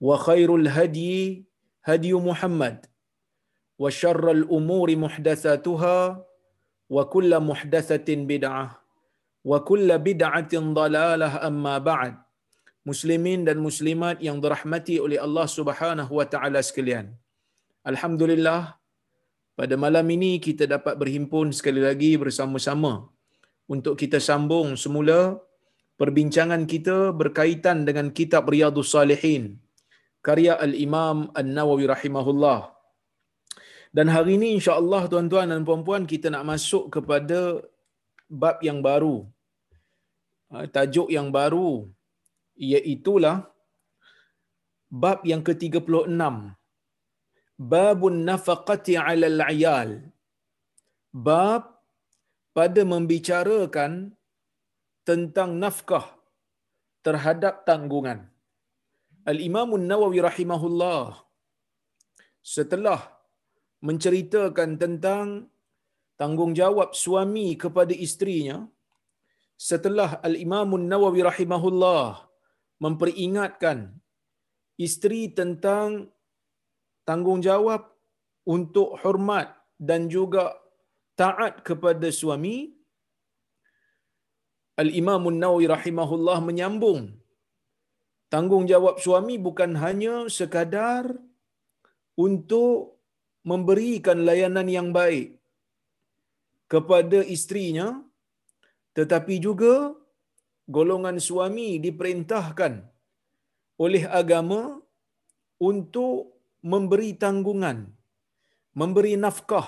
وخير 0.00 0.50
الهدي 0.60 1.16
هدي 1.84 2.12
محمد 2.28 2.76
وشر 3.78 4.24
الأمور 4.38 4.88
محدثاتها 5.04 5.98
وكل 6.94 7.32
محدثة 7.50 8.08
بدعة 8.30 8.66
وكل 9.44 9.88
بدعة 9.98 10.52
ضلالة 10.80 11.30
أما 11.48 11.76
بعد 11.78 12.14
Muslimin 12.84 13.48
dan 13.48 13.56
muslimat 13.66 14.20
yang 14.20 14.44
dirahmati 14.44 15.00
oleh 15.04 15.16
Allah 15.16 15.48
Subhanahu 15.48 16.12
wa 16.20 16.26
taala 16.32 16.60
sekalian. 16.60 17.16
Alhamdulillah 17.90 18.76
pada 19.56 19.74
malam 19.84 20.04
ini 20.16 20.36
kita 20.46 20.68
dapat 20.74 20.94
berhimpun 21.00 21.48
sekali 21.58 21.80
lagi 21.80 22.12
bersama-sama 22.20 23.08
untuk 23.74 23.96
kita 23.96 24.20
sambung 24.20 24.76
semula 24.76 25.40
perbincangan 25.96 26.68
kita 26.72 27.16
berkaitan 27.16 27.88
dengan 27.88 28.12
kitab 28.18 28.52
Riyadhus 28.52 28.92
Salihin 28.92 29.64
karya 30.29 30.53
Al-Imam 30.65 31.17
An-Nawawi 31.39 31.85
rahimahullah. 31.93 32.59
Dan 33.97 34.07
hari 34.13 34.37
ini 34.37 34.47
insya-Allah 34.57 35.01
tuan-tuan 35.11 35.49
dan 35.51 35.65
puan-puan 35.67 36.05
kita 36.11 36.29
nak 36.29 36.45
masuk 36.51 36.83
kepada 36.93 37.39
bab 38.29 38.61
yang 38.67 38.79
baru. 38.85 39.15
Tajuk 40.75 41.09
yang 41.15 41.33
baru 41.33 41.89
iaitulah 42.69 43.49
bab 45.01 45.25
yang 45.31 45.41
ke-36. 45.47 46.21
Babun 47.73 48.15
nafaqati 48.29 48.93
'ala 49.01 49.25
al-'iyal. 49.33 49.89
Bab 51.09 51.81
pada 52.53 52.81
membicarakan 52.93 54.13
tentang 55.09 55.57
nafkah 55.57 56.05
terhadap 57.01 57.65
tanggungan. 57.65 58.28
Al-Imam 59.27 59.75
Nawawi 59.75 60.23
rahimahullah 60.23 61.19
setelah 62.39 63.11
menceritakan 63.83 64.79
tentang 64.79 65.51
tanggungjawab 66.15 66.95
suami 66.95 67.59
kepada 67.59 67.91
isterinya 67.91 68.63
setelah 69.59 70.23
Al-Imam 70.23 70.79
Nawawi 70.79 71.19
rahimahullah 71.27 72.31
memperingatkan 72.79 73.91
isteri 74.79 75.27
tentang 75.35 76.07
tanggungjawab 77.03 77.91
untuk 78.47 78.95
hormat 79.03 79.51
dan 79.75 80.07
juga 80.07 80.55
taat 81.19 81.59
kepada 81.67 82.07
suami 82.07 82.71
Al-Imam 84.79 85.27
Nawawi 85.27 85.67
rahimahullah 85.67 86.39
menyambung 86.39 87.18
tanggungjawab 88.33 88.97
suami 89.05 89.35
bukan 89.47 89.73
hanya 89.83 90.15
sekadar 90.37 91.05
untuk 92.25 92.99
memberikan 93.51 94.21
layanan 94.27 94.67
yang 94.77 94.89
baik 94.99 95.27
kepada 96.73 97.19
isterinya 97.35 97.87
tetapi 98.97 99.35
juga 99.47 99.73
golongan 100.75 101.17
suami 101.27 101.69
diperintahkan 101.85 102.73
oleh 103.85 104.03
agama 104.21 104.61
untuk 105.69 106.37
memberi 106.71 107.11
tanggungan 107.23 107.77
memberi 108.81 109.13
nafkah 109.25 109.67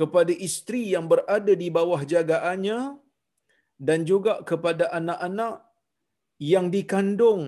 kepada 0.00 0.32
isteri 0.48 0.82
yang 0.94 1.06
berada 1.12 1.52
di 1.62 1.68
bawah 1.76 2.02
jagaannya 2.12 2.78
dan 3.88 3.98
juga 4.10 4.32
kepada 4.50 4.84
anak-anak 4.98 5.69
yang 6.40 6.72
dikandung 6.72 7.42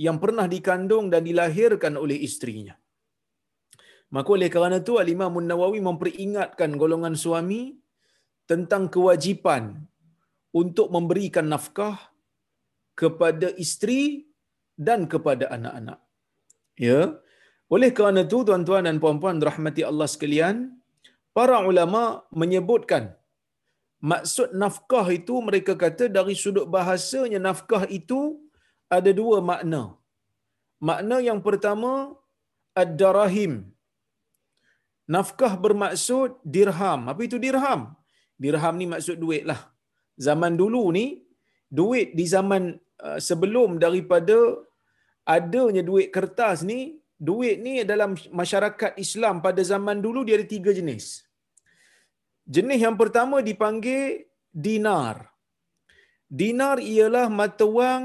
yang 0.00 0.16
pernah 0.16 0.48
dikandung 0.48 1.12
dan 1.12 1.28
dilahirkan 1.28 1.94
oleh 2.00 2.16
isterinya. 2.26 2.72
Maka 4.16 4.28
oleh 4.36 4.48
kerana 4.54 4.80
itu 4.80 4.96
Al-Imam 4.96 5.36
Nawawi 5.44 5.84
memperingatkan 5.84 6.72
golongan 6.80 7.14
suami 7.24 7.76
tentang 8.48 8.88
kewajipan 8.94 9.76
untuk 10.56 10.88
memberikan 10.88 11.46
nafkah 11.52 12.00
kepada 12.96 13.52
isteri 13.64 14.24
dan 14.74 15.04
kepada 15.04 15.52
anak-anak. 15.52 16.00
Ya. 16.80 17.20
Oleh 17.70 17.90
kerana 17.94 18.24
itu 18.26 18.40
tuan-tuan 18.48 18.88
dan 18.88 18.98
puan-puan 18.98 19.38
rahmati 19.38 19.84
Allah 19.86 20.08
sekalian, 20.10 20.80
para 21.36 21.60
ulama 21.62 22.26
menyebutkan 22.34 23.19
maksud 24.00 24.56
nafkah 24.62 25.06
itu 25.18 25.34
mereka 25.48 25.72
kata 25.82 26.04
dari 26.16 26.34
sudut 26.42 26.66
bahasanya 26.74 27.40
nafkah 27.48 27.84
itu 27.98 28.20
ada 28.96 29.10
dua 29.20 29.38
makna. 29.50 29.82
Makna 30.88 31.16
yang 31.28 31.40
pertama 31.44 32.16
ad-darahim. 32.82 33.52
Nafkah 35.14 35.52
bermaksud 35.64 36.40
dirham. 36.54 37.00
Apa 37.12 37.20
itu 37.28 37.36
dirham? 37.44 37.80
Dirham 38.42 38.74
ni 38.80 38.86
maksud 38.92 39.16
duit 39.24 39.44
lah. 39.50 39.60
Zaman 40.26 40.54
dulu 40.60 40.82
ni, 40.96 41.06
duit 41.80 42.14
di 42.18 42.24
zaman 42.34 42.62
uh, 43.06 43.18
sebelum 43.28 43.76
daripada 43.84 44.38
adanya 45.36 45.82
duit 45.90 46.08
kertas 46.14 46.62
ni, 46.70 46.80
duit 47.28 47.56
ni 47.64 47.72
dalam 47.92 48.16
masyarakat 48.40 48.96
Islam 49.04 49.44
pada 49.44 49.60
zaman 49.72 49.98
dulu 50.06 50.22
dia 50.26 50.38
ada 50.38 50.46
tiga 50.48 50.72
jenis. 50.78 51.06
Jenis 52.46 52.80
yang 52.86 52.96
pertama 53.00 53.42
dipanggil 53.44 54.26
dinar. 54.50 55.28
Dinar 56.30 56.78
ialah 56.78 57.26
mata 57.26 57.66
wang 57.66 58.04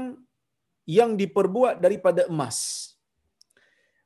yang 0.86 1.14
diperbuat 1.20 1.82
daripada 1.84 2.26
emas. 2.32 2.58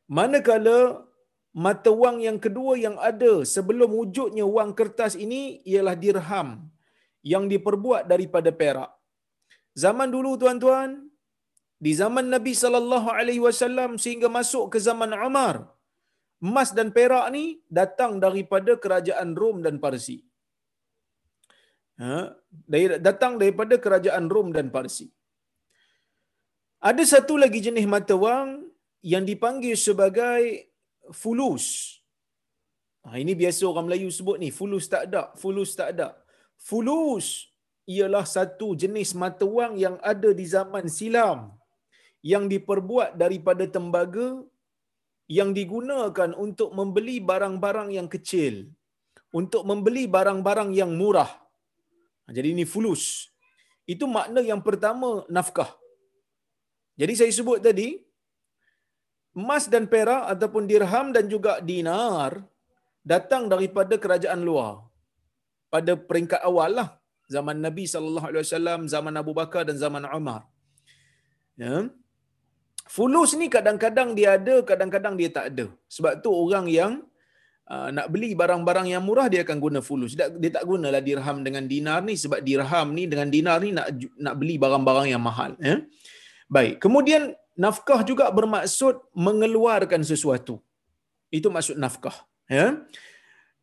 Manakala 0.08 1.06
mata 1.54 1.90
wang 2.02 2.18
yang 2.26 2.38
kedua 2.44 2.72
yang 2.78 2.96
ada 3.10 3.32
sebelum 3.54 3.90
wujudnya 3.98 4.44
wang 4.56 4.72
kertas 4.78 5.14
ini 5.14 5.62
ialah 5.70 5.96
dirham 5.96 6.48
yang 7.32 7.44
diperbuat 7.52 8.08
daripada 8.12 8.50
perak. 8.60 8.90
Zaman 9.82 10.08
dulu 10.14 10.34
tuan-tuan, 10.40 10.90
di 11.84 11.92
zaman 12.00 12.26
Nabi 12.34 12.52
sallallahu 12.62 13.08
alaihi 13.18 13.42
wasallam 13.46 13.96
sehingga 14.02 14.28
masuk 14.38 14.64
ke 14.72 14.78
zaman 14.88 15.12
Umar, 15.28 15.56
emas 16.48 16.70
dan 16.78 16.88
perak 16.96 17.26
ni 17.36 17.44
datang 17.78 18.12
daripada 18.24 18.74
kerajaan 18.84 19.30
Rom 19.40 19.60
dan 19.66 19.76
Parsi. 19.84 20.18
Ha, 22.00 22.32
datang 23.08 23.36
daripada 23.40 23.76
kerajaan 23.84 24.26
Rom 24.34 24.50
dan 24.56 24.68
Parsi. 24.76 25.06
Ada 26.90 27.04
satu 27.12 27.36
lagi 27.42 27.60
jenis 27.66 27.84
mata 27.94 28.16
wang 28.24 28.50
yang 29.12 29.24
dipanggil 29.30 29.76
sebagai 29.76 30.72
fulus. 31.12 31.66
Ha, 33.04 33.20
ini 33.20 33.32
biasa 33.42 33.62
orang 33.68 33.86
Melayu 33.88 34.08
sebut 34.18 34.36
ni, 34.40 34.48
fulus 34.58 34.88
tak 34.92 35.02
ada, 35.08 35.22
fulus 35.42 35.76
tak 35.76 35.88
ada. 35.92 36.08
Fulus 36.68 37.26
ialah 37.94 38.24
satu 38.36 38.68
jenis 38.82 39.12
mata 39.22 39.44
wang 39.56 39.76
yang 39.84 39.96
ada 40.12 40.30
di 40.40 40.44
zaman 40.56 40.88
silam 40.88 41.38
yang 42.32 42.44
diperbuat 42.52 43.16
daripada 43.22 43.64
tembaga 43.76 44.26
yang 45.30 45.50
digunakan 45.54 46.30
untuk 46.34 46.74
membeli 46.74 47.22
barang-barang 47.22 47.94
yang 47.94 48.10
kecil, 48.14 48.66
untuk 49.30 49.62
membeli 49.62 50.10
barang-barang 50.10 50.74
yang 50.74 50.90
murah. 51.00 51.30
Ha, 52.26 52.34
jadi 52.34 52.50
ini 52.54 52.66
fulus. 52.66 53.30
Itu 53.86 54.10
makna 54.16 54.42
yang 54.42 54.58
pertama 54.58 55.22
nafkah. 55.30 55.70
Jadi 56.98 57.12
saya 57.14 57.30
sebut 57.30 57.62
tadi, 57.62 58.02
emas 59.38 59.70
dan 59.70 59.86
perak 59.86 60.26
ataupun 60.34 60.66
dirham 60.66 61.14
dan 61.14 61.30
juga 61.30 61.62
dinar 61.62 62.42
datang 63.06 63.46
daripada 63.46 63.94
kerajaan 63.94 64.42
luar. 64.42 64.82
Pada 65.70 65.94
peringkat 65.94 66.42
awal 66.42 66.74
lah. 66.74 66.88
Zaman 67.30 67.62
Nabi 67.62 67.86
SAW, 67.86 68.90
zaman 68.90 69.14
Abu 69.14 69.30
Bakar 69.30 69.62
dan 69.62 69.78
zaman 69.78 70.02
Umar. 70.10 70.42
Ya. 71.54 71.86
Fulus 72.90 73.30
ni 73.40 73.46
kadang-kadang 73.54 74.08
dia 74.18 74.34
ada, 74.36 74.54
kadang-kadang 74.70 75.14
dia 75.20 75.30
tak 75.36 75.44
ada. 75.50 75.66
Sebab 75.96 76.12
tu 76.22 76.30
orang 76.34 76.66
yang 76.66 76.92
uh, 77.70 77.88
nak 77.96 78.06
beli 78.12 78.30
barang-barang 78.40 78.86
yang 78.92 79.02
murah, 79.08 79.26
dia 79.32 79.40
akan 79.46 79.58
guna 79.64 79.78
fulus. 79.88 80.18
Dia, 80.18 80.26
dia 80.42 80.50
tak 80.56 80.64
gunalah 80.70 80.98
dirham 81.08 81.38
dengan 81.46 81.64
dinar 81.70 82.02
ni 82.08 82.18
sebab 82.18 82.42
dirham 82.42 82.88
ni 82.98 83.06
dengan 83.12 83.30
dinar 83.34 83.62
ni 83.62 83.70
nak 83.78 83.94
nak 84.18 84.34
beli 84.40 84.58
barang-barang 84.58 85.06
yang 85.14 85.22
mahal. 85.22 85.54
Ya. 85.62 85.86
Baik. 86.50 86.82
Kemudian 86.82 87.30
nafkah 87.54 88.02
juga 88.10 88.26
bermaksud 88.38 88.98
mengeluarkan 89.14 90.02
sesuatu. 90.02 90.58
Itu 91.30 91.46
maksud 91.54 91.78
nafkah. 91.78 92.26
Ya. 92.50 92.74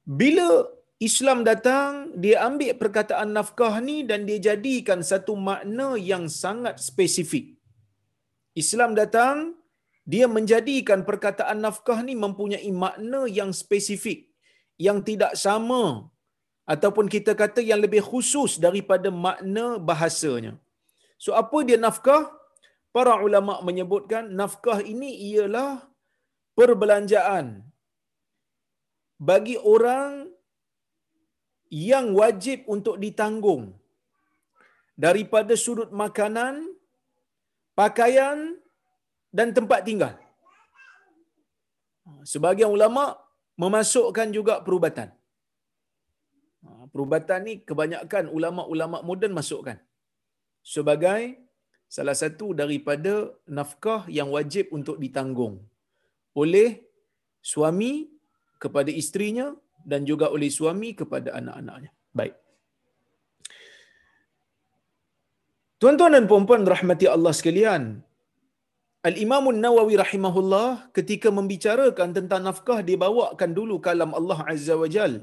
Bila 0.07 0.71
Islam 1.03 1.43
datang, 1.43 2.15
dia 2.15 2.47
ambil 2.47 2.79
perkataan 2.79 3.35
nafkah 3.35 3.75
ni 3.83 4.07
dan 4.07 4.23
dia 4.23 4.39
jadikan 4.39 5.03
satu 5.03 5.35
makna 5.35 5.99
yang 5.99 6.31
sangat 6.31 6.79
spesifik. 6.79 7.56
Islam 8.61 8.91
datang, 8.99 9.37
dia 10.11 10.25
menjadikan 10.35 10.99
perkataan 11.09 11.59
nafkah 11.65 11.99
ni 12.07 12.13
mempunyai 12.23 12.71
makna 12.83 13.21
yang 13.37 13.51
spesifik, 13.61 14.19
yang 14.87 14.99
tidak 15.09 15.33
sama 15.45 15.83
ataupun 16.73 17.05
kita 17.15 17.31
kata 17.41 17.61
yang 17.69 17.79
lebih 17.85 18.03
khusus 18.09 18.51
daripada 18.65 19.09
makna 19.25 19.65
bahasanya. 19.89 20.53
So 21.23 21.31
apa 21.41 21.59
dia 21.67 21.79
nafkah? 21.87 22.23
Para 22.95 23.13
ulama 23.25 23.53
menyebutkan 23.67 24.23
nafkah 24.39 24.79
ini 24.93 25.09
ialah 25.29 25.85
perbelanjaan 26.57 27.45
bagi 29.29 29.57
orang 29.73 30.13
yang 31.69 32.05
wajib 32.19 32.59
untuk 32.75 32.95
ditanggung 33.03 33.63
daripada 35.05 35.53
sudut 35.63 35.91
makanan, 36.03 36.55
pakaian 37.79 38.57
dan 39.37 39.53
tempat 39.57 39.85
tinggal. 39.87 40.13
Sebagian 42.31 42.73
ulama 42.73 43.03
memasukkan 43.61 44.33
juga 44.37 44.55
perubatan. 44.65 45.13
Perubatan 46.93 47.39
ni 47.47 47.53
kebanyakan 47.69 48.31
ulama-ulama 48.37 48.97
moden 49.05 49.35
masukkan 49.39 49.77
sebagai 50.73 51.37
salah 51.95 52.15
satu 52.21 52.51
daripada 52.61 53.13
nafkah 53.57 54.01
yang 54.17 54.31
wajib 54.35 54.71
untuk 54.77 54.95
ditanggung 55.03 55.55
oleh 56.41 56.69
suami 57.51 58.11
kepada 58.63 58.91
isterinya 59.01 59.47
dan 59.91 60.03
juga 60.09 60.27
oleh 60.35 60.49
suami 60.51 60.89
kepada 60.99 61.35
anak-anaknya. 61.39 61.91
Baik. 62.11 62.35
Tuan-tuan 65.81 66.13
dan 66.15 66.25
puan-puan 66.29 66.63
rahmati 66.73 67.05
Allah 67.15 67.33
sekalian, 67.39 67.83
Al-Imam 69.09 69.45
Nawawi 69.63 69.95
rahimahullah 70.01 70.69
ketika 70.97 71.29
membicarakan 71.37 72.09
tentang 72.17 72.41
nafkah 72.47 72.79
dia 72.87 72.97
bawakan 73.03 73.51
dulu 73.57 73.75
kalam 73.87 74.11
Allah 74.19 74.39
Azza 74.53 74.75
wa 74.81 74.87
Jal. 74.95 75.13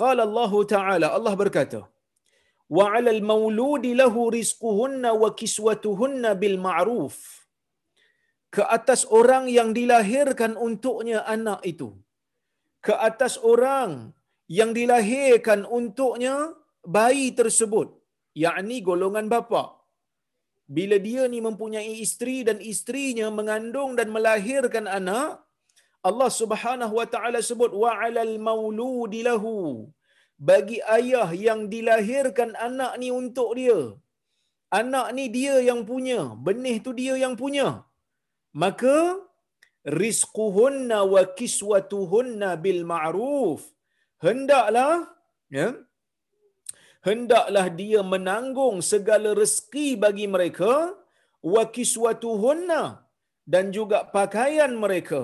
Qala 0.00 0.22
Allah 0.28 0.52
Ta'ala, 0.74 1.06
Allah 1.16 1.34
berkata, 1.42 1.80
Wa 2.76 2.84
'alal 2.92 3.22
mauludi 3.30 3.92
lahu 4.00 4.28
rizquhunna 4.36 5.10
wa 5.22 5.30
kiswatuhunna 5.40 6.30
bil 6.42 6.56
ma'ruf. 6.66 7.16
Ke 8.54 8.62
atas 8.76 9.02
orang 9.20 9.44
yang 9.56 9.72
dilahirkan 9.78 10.52
untuknya 10.66 11.20
anak 11.34 11.60
itu. 11.72 11.88
Ke 12.86 12.94
atas 13.08 13.34
orang 13.52 14.12
yang 14.58 14.76
dilahirkan 14.78 15.64
untuknya 15.78 16.34
bayi 16.84 17.26
tersebut, 17.40 17.88
yakni 18.44 18.76
golongan 18.88 19.28
bapa. 19.34 19.64
Bila 20.76 20.96
dia 21.06 21.22
ni 21.32 21.38
mempunyai 21.46 21.94
isteri 22.04 22.36
dan 22.48 22.58
istrinya 22.72 23.26
mengandung 23.38 23.92
dan 23.98 24.08
melahirkan 24.16 24.86
anak, 24.98 25.30
Allah 26.08 26.30
Subhanahu 26.40 26.94
wa 27.00 27.06
taala 27.14 27.40
sebut 27.48 27.72
wa 27.82 27.90
'alal 27.98 28.34
mauludi 28.48 29.20
lahu 29.28 29.58
bagi 30.50 30.78
ayah 30.98 31.28
yang 31.46 31.60
dilahirkan 31.72 32.52
anak 32.68 32.92
ni 33.02 33.08
untuk 33.20 33.50
dia. 33.58 33.80
Anak 34.80 35.06
ni 35.16 35.24
dia 35.36 35.54
yang 35.68 35.80
punya, 35.90 36.20
benih 36.46 36.76
tu 36.84 36.90
dia 37.00 37.14
yang 37.24 37.34
punya. 37.42 37.68
Maka 38.62 38.96
rizquhunna 40.02 40.98
wa 41.14 41.22
kiswatuhunna 41.38 42.50
bil 42.64 42.82
ma'ruf. 42.92 43.60
Hendaklah 44.26 44.94
ya. 45.58 45.68
Hendaklah 47.08 47.66
dia 47.80 48.00
menanggung 48.14 48.76
segala 48.92 49.30
rezeki 49.40 49.88
bagi 50.04 50.26
mereka 50.34 50.72
wa 51.54 51.62
kiswatuhunna 51.76 52.82
dan 53.52 53.64
juga 53.76 53.98
pakaian 54.16 54.72
mereka 54.84 55.22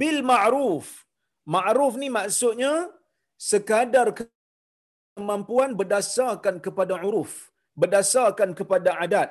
bil 0.00 0.18
ma'ruf. 0.30 0.86
Ma'ruf 1.54 1.94
ni 2.02 2.08
maksudnya 2.18 2.72
sekadar 3.50 4.08
kemampuan 4.14 5.70
berdasarkan 5.80 6.56
kepada 6.66 6.94
uruf, 7.08 7.32
berdasarkan 7.82 8.50
kepada 8.58 8.90
adat, 9.04 9.30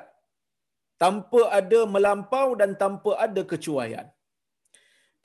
tanpa 1.02 1.42
ada 1.58 1.80
melampau 1.94 2.48
dan 2.60 2.72
tanpa 2.82 3.12
ada 3.26 3.42
kecuaian. 3.52 4.06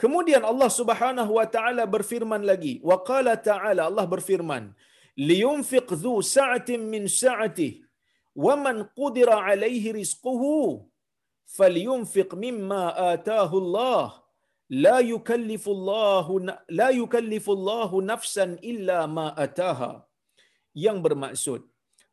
Kemudian 0.01 0.43
Allah 0.51 0.69
Subhanahu 0.79 1.31
wa 1.39 1.47
taala 1.55 1.83
berfirman 1.95 2.43
lagi, 2.51 2.73
wa 2.89 2.97
qala 3.09 3.33
ta'ala 3.49 3.81
Allah 3.89 4.05
berfirman, 4.13 4.63
dhu 5.15 6.13
sa'atin 6.21 6.81
min 6.93 7.07
sa'atihi 7.07 7.81
wa 8.35 8.55
man 8.65 8.77
qudira 8.99 9.35
'alaihi 9.41 9.95
rizquhu 9.99 10.83
falyunfiq 11.57 12.33
mimma 12.45 12.83
ataahu 13.11 13.55
Allah 13.63 14.21
la 14.85 14.97
yukallifu 14.99 15.71
Allah 15.77 16.25
la 16.79 16.89
yukallifu 17.01 17.51
Allah 17.57 17.89
nafsan 18.11 18.59
illa 18.71 18.99
ma 19.07 19.27
ataha 19.45 20.03
yang 20.85 20.99
bermaksud 21.05 21.63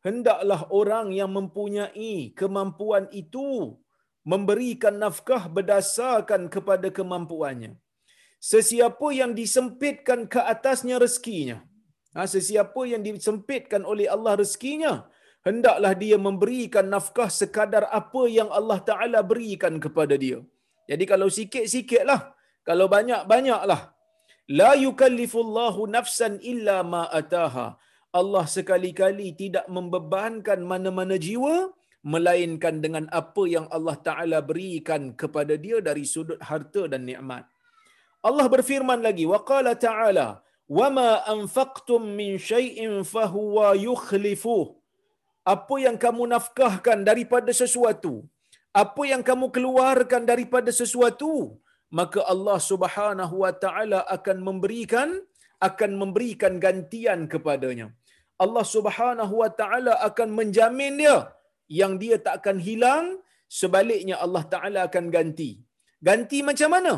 hendaklah 0.07 0.61
orang 0.79 1.11
yang 1.19 1.31
mempunyai 1.37 2.31
kemampuan 2.39 3.07
itu 3.11 3.75
memberikan 4.31 4.95
nafkah 5.03 5.51
berdasarkan 5.55 6.47
kepada 6.47 6.87
kemampuannya. 6.87 7.75
Sesiapa 8.39 9.07
yang 9.15 9.31
disempitkan 9.35 10.27
ke 10.27 10.39
atasnya 10.53 10.95
rezekinya 11.03 11.63
ha, 12.15 12.25
sesiapa 12.35 12.81
yang 12.91 13.01
disempitkan 13.07 13.83
oleh 13.91 14.07
Allah 14.15 14.33
rezekinya 14.41 14.93
hendaklah 15.47 15.93
dia 16.03 16.17
memberikan 16.27 16.87
nafkah 16.95 17.29
sekadar 17.41 17.85
apa 17.99 18.23
yang 18.37 18.49
Allah 18.59 18.79
Taala 18.89 19.19
berikan 19.31 19.75
kepada 19.85 20.17
dia 20.25 20.39
jadi 20.91 21.03
kalau 21.11 21.27
sikit-sikitlah 21.37 22.21
kalau 22.67 22.87
banyak-banyaklah. 22.95 23.81
La 24.59 24.71
yukallifullahu 24.85 25.87
nafsan 25.95 26.33
illa 26.51 26.77
ma 26.93 27.03
ataha. 27.19 27.67
Allah 28.19 28.45
sekali-kali 28.55 29.27
tidak 29.41 29.65
membebankan 29.75 30.59
mana-mana 30.71 31.15
jiwa 31.25 31.55
melainkan 32.13 32.75
dengan 32.83 33.05
apa 33.19 33.43
yang 33.55 33.65
Allah 33.75 33.95
Taala 34.07 34.39
berikan 34.49 35.15
kepada 35.21 35.55
dia 35.65 35.77
dari 35.87 36.03
sudut 36.13 36.39
harta 36.49 36.83
dan 36.91 37.03
nikmat. 37.09 37.43
Allah 38.27 38.47
berfirman 38.53 38.99
lagi, 39.07 39.23
wa 39.31 39.39
qala 39.51 39.71
ta'ala, 40.67 40.77
"Wa 40.77 40.87
ma 40.89 41.09
anfaqtum 41.35 42.15
min 42.19 42.37
syai'in 42.37 43.03
fahuwa 43.03 43.75
yukhlifuh." 43.75 44.75
Apa 45.43 45.75
yang 45.85 45.97
kamu 45.99 46.23
nafkahkan 46.33 47.03
daripada 47.03 47.51
sesuatu, 47.51 48.23
apa 48.71 49.01
yang 49.11 49.23
kamu 49.29 49.51
keluarkan 49.55 50.23
daripada 50.25 50.71
sesuatu, 50.71 51.59
maka 51.91 52.19
Allah 52.33 52.57
Subhanahu 52.71 53.35
wa 53.43 53.51
taala 53.51 53.99
akan 54.15 54.39
memberikan 54.47 55.21
akan 55.67 55.91
memberikan 56.01 56.59
gantian 56.65 57.27
kepadanya. 57.31 57.91
Allah 58.43 58.65
Subhanahu 58.75 59.35
wa 59.41 59.51
taala 59.59 59.93
akan 60.07 60.29
menjamin 60.39 60.99
dia 61.01 61.17
yang 61.67 61.95
dia 62.01 62.15
tak 62.25 62.43
akan 62.43 62.57
hilang, 62.59 63.19
sebaliknya 63.47 64.15
Allah 64.25 64.43
taala 64.53 64.79
akan 64.87 65.11
ganti. 65.15 65.63
Ganti 66.07 66.43
macam 66.43 66.71
mana? 66.75 66.93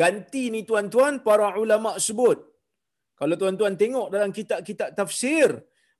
Ganti 0.00 0.50
ni 0.54 0.62
tuan-tuan 0.68 1.22
para 1.22 1.58
ulama 1.58 1.98
sebut. 1.98 2.55
Kalau 3.16 3.34
tuan-tuan 3.40 3.74
tengok 3.80 4.12
dalam 4.14 4.30
kitab-kitab 4.38 4.92
tafsir, 4.92 5.48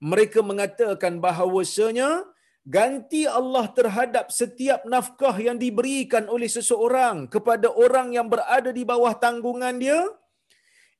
mereka 0.05 0.45
mengatakan 0.45 1.17
bahawasanya 1.25 2.29
ganti 2.77 3.23
Allah 3.25 3.65
terhadap 3.79 4.29
setiap 4.41 4.85
nafkah 4.85 5.37
yang 5.47 5.57
diberikan 5.57 6.29
oleh 6.35 6.51
seseorang 6.57 7.31
kepada 7.35 7.73
orang 7.73 8.13
yang 8.17 8.29
berada 8.29 8.71
di 8.79 8.85
bawah 8.85 9.15
tanggungan 9.25 9.81
dia 9.81 10.01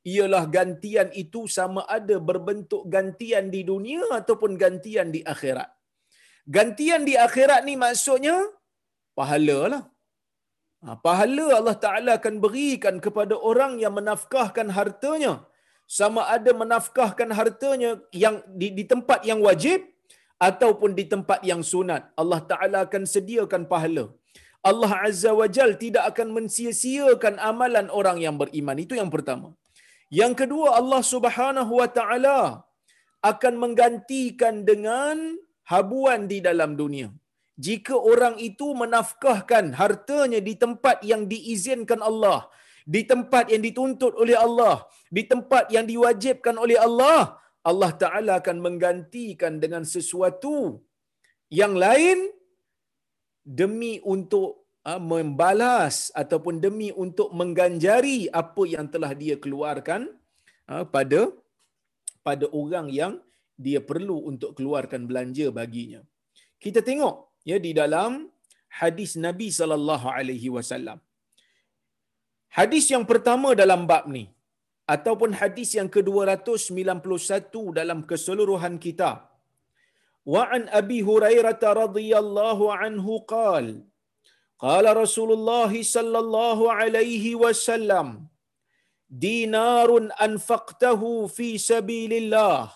ialah 0.07 0.45
gantian 0.57 1.09
itu 1.23 1.51
sama 1.51 1.83
ada 1.97 2.17
berbentuk 2.29 2.87
gantian 2.95 3.51
di 3.55 3.61
dunia 3.71 4.07
ataupun 4.21 4.55
gantian 4.55 5.11
di 5.11 5.21
akhirat. 5.35 5.67
Gantian 6.47 7.03
di 7.03 7.19
akhirat 7.27 7.67
ni 7.67 7.75
maksudnya 7.75 8.39
pahala 9.19 9.59
lah. 9.73 9.83
Ha, 10.87 10.95
pahala 11.03 11.47
Allah 11.59 11.77
Ta'ala 11.85 12.11
akan 12.23 12.35
berikan 12.39 13.03
kepada 13.03 13.35
orang 13.35 13.83
yang 13.83 13.99
menafkahkan 13.99 14.71
hartanya. 14.71 15.43
Sama 15.87 16.23
ada 16.37 16.51
menafkahkan 16.51 17.31
hartanya 17.39 17.91
yang 18.11 18.43
di, 18.61 18.69
di 18.79 18.85
tempat 18.93 19.23
yang 19.23 19.39
wajib 19.39 19.87
ataupun 20.37 20.99
di 20.99 21.05
tempat 21.13 21.41
yang 21.51 21.63
sunat. 21.73 22.11
Allah 22.21 22.41
Ta'ala 22.51 22.79
akan 22.87 23.03
sediakan 23.15 23.65
pahala. 23.73 24.11
Allah 24.71 24.93
Azza 25.07 25.31
wa 25.41 25.47
Jal 25.57 25.79
tidak 25.79 26.05
akan 26.11 26.29
mensia-siakan 26.37 27.39
amalan 27.51 27.87
orang 28.01 28.19
yang 28.19 28.35
beriman. 28.35 28.77
Itu 28.85 28.99
yang 29.01 29.11
pertama. 29.15 29.55
Yang 30.11 30.35
kedua, 30.41 30.69
Allah 30.81 31.03
Subhanahu 31.13 31.73
wa 31.81 31.89
Ta'ala 31.99 32.39
akan 33.31 33.55
menggantikan 33.63 34.67
dengan 34.71 35.39
habuan 35.71 36.27
di 36.33 36.39
dalam 36.49 36.75
dunia. 36.81 37.09
Jika 37.67 37.95
orang 38.13 38.35
itu 38.49 38.67
menafkahkan 38.83 39.73
hartanya 39.81 40.41
di 40.49 40.55
tempat 40.63 41.01
yang 41.11 41.25
diizinkan 41.33 42.01
Allah, 42.11 42.51
di 42.85 43.03
tempat 43.13 43.49
yang 43.53 43.63
dituntut 43.65 44.13
oleh 44.23 44.37
Allah, 44.47 44.85
di 45.15 45.23
tempat 45.33 45.71
yang 45.75 45.87
diwajibkan 45.93 46.57
oleh 46.65 46.79
Allah, 46.87 47.39
Allah 47.71 47.93
Ta'ala 48.03 48.33
akan 48.41 48.59
menggantikan 48.67 49.59
dengan 49.63 49.83
sesuatu 49.95 50.83
yang 51.61 51.75
lain 51.85 52.19
demi 53.61 53.93
untuk 54.15 54.67
ha, 54.87 54.99
membalas 55.13 55.97
ataupun 56.23 56.59
demi 56.65 56.91
untuk 57.05 57.31
mengganjari 57.41 58.19
apa 58.43 58.63
yang 58.75 58.87
telah 58.95 59.13
dia 59.23 59.37
keluarkan 59.45 60.11
ha, 60.71 60.83
pada 60.97 61.21
pada 62.27 62.47
orang 62.61 62.87
yang 63.01 63.13
dia 63.67 63.81
perlu 63.91 64.19
untuk 64.31 64.51
keluarkan 64.59 65.03
belanja 65.11 65.47
baginya. 65.59 66.01
Kita 66.65 66.81
tengok 66.89 67.17
ya 67.51 67.57
di 67.67 67.71
dalam 67.81 68.27
hadis 68.81 69.15
Nabi 69.27 69.49
sallallahu 69.59 70.07
alaihi 70.19 70.51
wasallam. 70.57 70.99
Hadis 72.59 72.85
yang 72.95 73.05
pertama 73.11 73.49
dalam 73.63 73.83
bab 73.91 74.05
ni 74.17 74.25
ataupun 74.95 75.31
hadis 75.41 75.71
yang 75.79 75.89
ke-291 75.95 77.55
dalam 77.79 78.01
keseluruhan 78.11 78.77
kita. 78.87 79.11
Wa 80.35 80.43
an 80.57 80.63
Abi 80.81 80.99
Hurairah 81.09 81.61
radhiyallahu 81.83 82.73
anhu 82.85 83.23
qal 83.35 83.67
Qala 84.65 84.91
Rasulullah 85.03 85.73
sallallahu 85.97 86.73
alaihi 86.81 87.39
wasallam 87.43 88.09
Dinarun 89.25 90.07
anfaqtahu 90.27 91.11
fi 91.37 91.49
sabilillah 91.69 92.73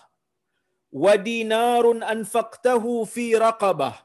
wa 1.03 1.13
dinarun 1.27 1.99
anfaqtahu 2.13 2.93
fi 3.13 3.25
raqabah 3.43 3.95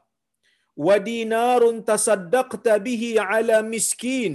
wa 0.87 0.95
dinarun 1.09 1.83
tasaddaqta 1.89 2.79
bihi 2.87 3.09
ala 3.19 3.57
miskin 3.73 4.33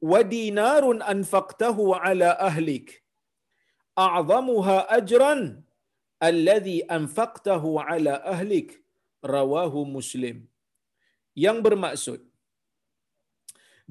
ودينار 0.00 0.84
anfaqtahu 1.12 1.92
ala 2.08 2.28
ahlik 2.48 3.04
a'zamuha 4.04 4.76
ajran 4.98 5.40
alladhi 6.28 6.76
anfaqtahu 6.98 7.76
ala 7.84 8.14
ahlik 8.34 8.68
rawahu 9.34 9.84
muslim. 9.96 10.36
Yang 11.44 11.58
bermaksud 11.66 12.20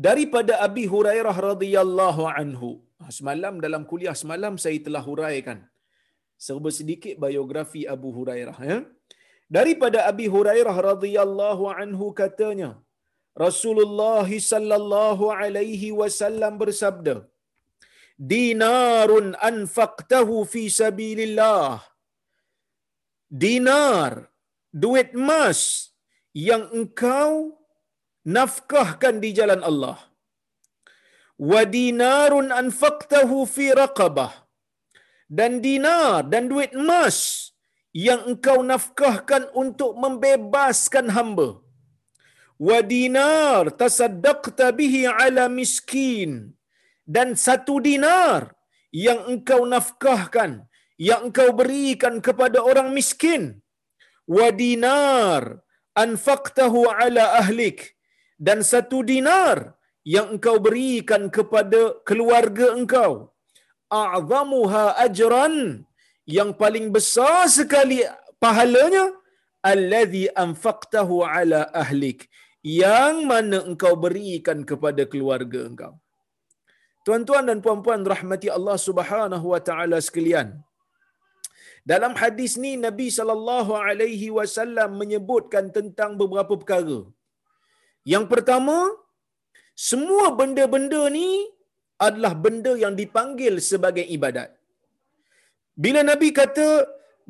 daripada 0.08 0.54
Abi 0.68 0.86
Hurairah 0.94 1.36
radhiyallahu 1.50 2.24
anhu 2.40 2.70
ah, 3.02 3.12
semalam 3.18 3.54
dalam 3.66 3.84
kuliah 3.92 4.16
semalam 4.22 4.54
saya 4.64 4.78
telah 4.88 5.04
huraikan 5.10 5.60
serba 6.46 6.70
sedikit 6.80 7.16
biografi 7.26 7.84
Abu 7.96 8.12
Hurairah 8.18 8.58
ya. 8.72 8.80
Daripada 9.58 10.00
Abi 10.12 10.26
Hurairah 10.34 10.76
radhiyallahu 10.92 11.64
anhu 11.82 12.08
katanya 12.22 12.70
Rasulullah 13.46 14.28
sallallahu 14.52 15.32
alaihi 15.42 15.90
wasallam 16.00 16.54
bersabda 16.62 17.16
Dinarun 18.32 19.28
anfaqtahu 19.50 20.44
fi 20.54 20.64
sabilillah. 20.80 21.80
Dinar 23.44 24.12
duit 24.84 25.10
emas 25.20 25.60
yang 26.48 26.64
engkau 26.80 27.32
nafkahkan 28.38 29.16
di 29.24 29.30
jalan 29.38 29.64
Allah. 29.70 29.98
Wa 31.52 31.62
dinarun 31.76 32.52
anfaqtahu 32.62 33.48
fi 33.56 33.72
raqabah. 33.82 34.34
Dan 35.40 35.64
dinar 35.68 36.28
dan 36.32 36.52
duit 36.52 36.72
emas 36.82 37.18
yang 38.08 38.22
engkau 38.32 38.60
nafkahkan 38.72 39.44
untuk 39.64 39.92
membebaskan 40.04 41.08
hamba. 41.16 41.50
Wa 42.68 42.80
dinar 42.94 43.72
tasaddaqta 43.82 44.76
bihi 44.80 45.02
ala 45.08 45.46
miskin. 45.60 46.32
Dan 47.16 47.34
satu 47.46 47.76
dinar 47.88 48.54
yang 49.06 49.20
engkau 49.32 49.62
nafkahkan, 49.74 50.52
yang 51.10 51.22
engkau 51.30 51.50
berikan 51.60 52.16
kepada 52.28 52.60
orang 52.72 52.90
miskin. 52.98 53.44
Wa 54.36 54.48
dinar 54.52 55.64
anfaqtahu 56.04 56.86
ala 56.92 57.24
ahlik. 57.42 57.80
Dan 58.48 58.60
satu 58.72 59.02
dinar 59.12 59.58
yang 60.14 60.28
engkau 60.36 60.56
berikan 60.68 61.24
kepada 61.38 61.82
keluarga 62.08 62.68
engkau 62.78 63.12
a'zamuha 63.90 64.84
ajran 65.06 65.56
yang 66.38 66.54
paling 66.62 66.88
besar 66.96 67.50
sekali 67.50 68.06
pahalanya 68.44 69.06
allazi 69.72 70.24
anfaqtahu 70.46 71.26
ala 71.26 71.68
ahlik 71.74 72.30
yang 72.64 73.24
mana 73.32 73.58
engkau 73.70 73.94
berikan 74.06 74.62
kepada 74.70 75.04
keluarga 75.12 75.60
engkau. 75.70 75.94
Tuan-tuan 77.06 77.48
dan 77.50 77.60
puan-puan 77.66 78.02
rahmati 78.14 78.48
Allah 78.58 78.78
Subhanahu 78.88 79.46
wa 79.54 79.62
taala 79.68 79.98
sekalian. 80.08 80.50
Dalam 81.92 82.14
hadis 82.22 82.54
ni 82.64 82.72
Nabi 82.88 83.08
sallallahu 83.18 83.72
alaihi 83.88 84.28
wasallam 84.38 85.00
menyebutkan 85.02 85.72
tentang 85.78 86.12
beberapa 86.22 86.54
perkara. 86.60 87.00
Yang 88.14 88.26
pertama 88.34 88.78
semua 89.90 90.26
benda-benda 90.40 91.02
ni 91.18 91.30
adalah 92.08 92.34
benda 92.46 92.74
yang 92.84 92.94
dipanggil 93.00 93.54
sebagai 93.70 94.06
ibadat. 94.16 94.50
Bila 95.84 96.02
Nabi 96.12 96.30
kata 96.40 96.70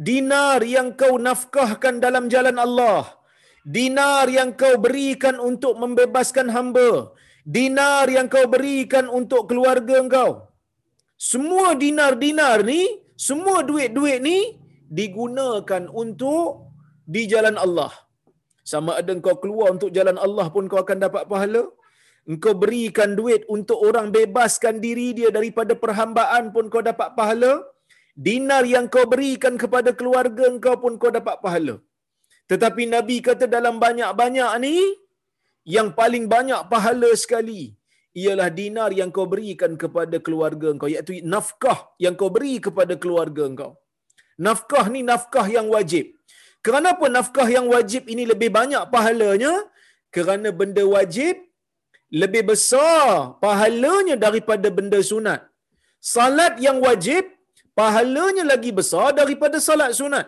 dinar 0.10 0.60
yang 0.76 0.90
kau 1.02 1.16
nafkahkan 1.28 1.96
dalam 2.06 2.26
jalan 2.34 2.58
Allah, 2.66 3.19
dinar 3.66 4.26
yang 4.38 4.52
kau 4.62 4.76
berikan 4.86 5.36
untuk 5.50 5.74
membebaskan 5.82 6.48
hamba, 6.56 6.90
dinar 7.46 8.06
yang 8.16 8.28
kau 8.34 8.46
berikan 8.56 9.08
untuk 9.20 9.52
keluarga 9.52 9.98
engkau. 10.04 10.32
Semua 11.32 11.76
dinar-dinar 11.84 12.64
ni, 12.64 12.82
semua 13.28 13.58
duit-duit 13.70 14.20
ni 14.24 14.40
digunakan 15.00 15.84
untuk 15.92 16.72
di 17.04 17.28
jalan 17.32 17.60
Allah. 17.66 17.92
Sama 18.72 19.02
ada 19.02 19.14
kau 19.26 19.38
keluar 19.44 19.74
untuk 19.76 19.92
jalan 19.98 20.18
Allah 20.26 20.48
pun 20.54 20.70
kau 20.72 20.80
akan 20.86 21.00
dapat 21.06 21.26
pahala 21.32 21.64
engkau 22.32 22.54
berikan 22.64 23.10
duit 23.20 23.42
untuk 23.56 23.78
orang 23.88 24.08
bebaskan 24.16 24.76
diri 24.86 25.08
dia 25.18 25.30
daripada 25.38 25.74
perhambaan 25.84 26.54
pun 26.56 26.66
kau 26.74 26.84
dapat 26.90 27.10
pahala 27.18 27.54
dinar 28.28 28.64
yang 28.74 28.86
kau 28.94 29.06
berikan 29.14 29.56
kepada 29.64 29.92
keluarga 30.00 30.46
engkau 30.54 30.76
pun 30.84 30.94
kau 31.02 31.12
dapat 31.20 31.38
pahala 31.46 31.76
tetapi 32.52 32.84
nabi 32.96 33.18
kata 33.28 33.46
dalam 33.56 33.76
banyak-banyak 33.86 34.52
ni 34.66 34.76
yang 35.76 35.90
paling 36.00 36.26
banyak 36.36 36.62
pahala 36.72 37.12
sekali 37.24 37.62
ialah 38.22 38.50
dinar 38.60 38.90
yang 39.00 39.10
kau 39.18 39.28
berikan 39.34 39.74
kepada 39.82 40.18
keluarga 40.28 40.68
engkau 40.74 40.90
iaitu 40.94 41.14
nafkah 41.34 41.80
yang 42.06 42.16
kau 42.22 42.32
beri 42.36 42.56
kepada 42.68 42.94
keluarga 43.04 43.44
engkau 43.52 43.72
nafkah 44.48 44.86
ni 44.94 45.02
nafkah 45.12 45.46
yang 45.58 45.68
wajib 45.76 46.06
kenapa 46.68 47.06
nafkah 47.18 47.48
yang 47.58 47.68
wajib 47.76 48.04
ini 48.14 48.26
lebih 48.32 48.50
banyak 48.60 48.84
pahalanya 48.96 49.54
kerana 50.16 50.50
benda 50.62 50.84
wajib 50.96 51.36
lebih 52.22 52.44
besar 52.52 53.38
pahalanya 53.44 54.16
daripada 54.26 54.68
benda 54.78 55.00
sunat. 55.12 55.42
Salat 56.14 56.54
yang 56.66 56.78
wajib, 56.88 57.24
pahalanya 57.80 58.44
lagi 58.52 58.72
besar 58.80 59.08
daripada 59.20 59.58
salat 59.68 59.94
sunat. 60.00 60.28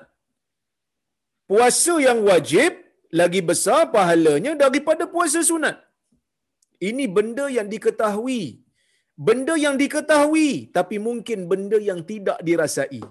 Puasa 1.51 1.93
yang 2.07 2.19
wajib, 2.27 2.71
lagi 3.19 3.41
besar 3.49 3.79
pahalanya 3.93 4.51
daripada 4.61 5.03
puasa 5.13 5.39
sunat. 5.49 5.77
Ini 6.89 7.05
benda 7.15 7.45
yang 7.55 7.67
diketahui. 7.73 8.43
Benda 9.27 9.53
yang 9.63 9.75
diketahui 9.81 10.51
tapi 10.77 10.95
mungkin 11.07 11.39
benda 11.51 11.77
yang 11.89 11.99
tidak 12.11 12.39
dirasai. 12.47 13.01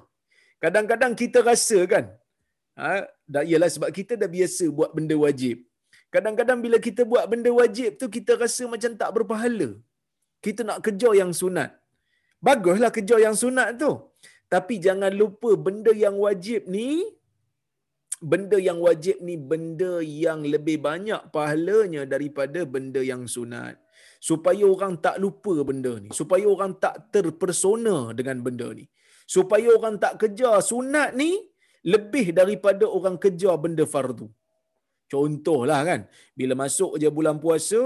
Kadang-kadang 0.64 1.12
kita 1.20 1.38
rasa 1.50 1.78
kan, 1.92 2.04
ha, 2.80 2.88
dah 3.34 3.44
ialah 3.50 3.70
sebab 3.74 3.90
kita 3.98 4.16
dah 4.22 4.30
biasa 4.36 4.64
buat 4.78 4.90
benda 4.96 5.16
wajib. 5.26 5.58
Kadang-kadang 6.14 6.58
bila 6.64 6.78
kita 6.86 7.04
buat 7.12 7.24
benda 7.32 7.50
wajib 7.60 8.00
tu 8.00 8.08
kita 8.16 8.34
rasa 8.42 8.64
macam 8.72 8.92
tak 9.02 9.10
berpahala. 9.16 9.70
Kita 10.46 10.64
nak 10.68 10.80
kejar 10.86 11.14
yang 11.22 11.32
sunat. 11.40 11.70
Baguslah 12.48 12.90
kejar 12.96 13.20
yang 13.26 13.36
sunat 13.42 13.76
tu. 13.82 13.92
Tapi 14.54 14.76
jangan 14.86 15.12
lupa 15.22 15.50
benda 15.66 15.92
yang 16.04 16.16
wajib 16.26 16.64
ni 16.76 16.88
benda 18.20 18.56
yang 18.68 18.78
wajib 18.86 19.16
ni 19.24 19.34
benda 19.50 19.92
yang 20.04 20.40
lebih 20.44 20.76
banyak 20.88 21.32
pahalanya 21.34 22.02
daripada 22.04 22.62
benda 22.74 23.00
yang 23.00 23.24
sunat. 23.24 23.80
Supaya 24.20 24.64
orang 24.68 25.00
tak 25.04 25.16
lupa 25.22 25.54
benda 25.64 25.92
ni. 25.96 26.12
Supaya 26.12 26.44
orang 26.44 26.76
tak 26.84 27.08
terpersona 27.14 28.12
dengan 28.18 28.44
benda 28.44 28.68
ni. 28.76 28.84
Supaya 29.24 29.68
orang 29.78 29.96
tak 29.96 30.20
kejar 30.20 30.60
sunat 30.60 31.16
ni 31.16 31.30
lebih 31.92 32.36
daripada 32.36 32.84
orang 32.84 33.16
kejar 33.16 33.56
benda 33.56 33.84
fardu. 33.88 34.28
Contohlah 35.10 35.80
kan, 35.88 36.00
bila 36.38 36.54
masuk 36.62 37.00
je 37.00 37.08
bulan 37.18 37.40
puasa, 37.42 37.80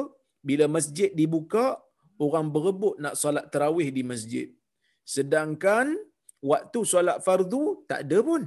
bila 0.45 0.67
masjid 0.77 1.09
dibuka, 1.21 1.79
orang 2.21 2.51
berebut 2.55 2.99
nak 3.05 3.15
solat 3.17 3.47
terawih 3.53 3.89
di 3.95 4.03
masjid. 4.03 4.49
Sedangkan 5.15 5.95
waktu 6.43 6.81
solat 6.85 7.23
fardu 7.25 7.87
tak 7.89 8.05
ada 8.05 8.19
pun. 8.21 8.43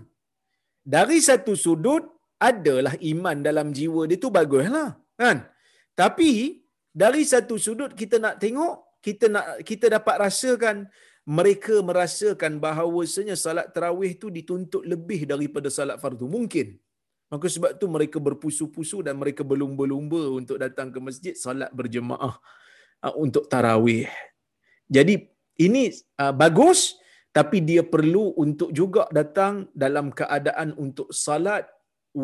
Dari 0.88 1.20
satu 1.20 1.54
sudut 1.66 2.04
adalah 2.40 2.96
iman 3.12 3.38
dalam 3.44 3.76
jiwa 3.76 4.08
dia 4.08 4.16
tu 4.16 4.32
baguslah, 4.32 4.96
kan? 5.20 5.44
Tapi 6.00 6.64
dari 7.04 7.28
satu 7.28 7.60
sudut 7.60 7.92
kita 7.92 8.24
nak 8.24 8.40
tengok, 8.40 9.02
kita 9.04 9.26
nak 9.28 9.46
kita 9.68 9.92
dapat 9.92 10.16
rasakan 10.24 10.88
mereka 11.28 11.84
merasakan 11.84 12.56
bahawasanya 12.64 13.36
salat 13.36 13.68
tarawih 13.76 14.16
tu 14.16 14.32
dituntut 14.32 14.88
lebih 14.88 15.28
daripada 15.28 15.68
salat 15.68 16.00
fardu 16.00 16.24
mungkin. 16.24 16.80
Maka 17.28 17.52
sebab 17.52 17.76
tu 17.76 17.92
mereka 17.92 18.24
berpusu-pusu 18.24 19.04
dan 19.04 19.20
mereka 19.20 19.44
berlumba-lumba 19.44 20.32
untuk 20.32 20.56
datang 20.56 20.88
ke 20.88 21.00
masjid 21.04 21.36
salat 21.36 21.68
berjemaah 21.76 22.40
uh, 23.04 23.14
untuk 23.20 23.52
tarawih. 23.52 24.08
Jadi 24.88 25.28
ini 25.60 25.92
uh, 26.16 26.32
bagus 26.32 26.96
tapi 27.38 27.58
dia 27.70 27.84
perlu 27.94 28.24
untuk 28.44 28.70
juga 28.80 29.04
datang 29.18 29.56
dalam 29.84 30.08
keadaan 30.20 30.70
untuk 30.84 31.10
salat 31.26 31.66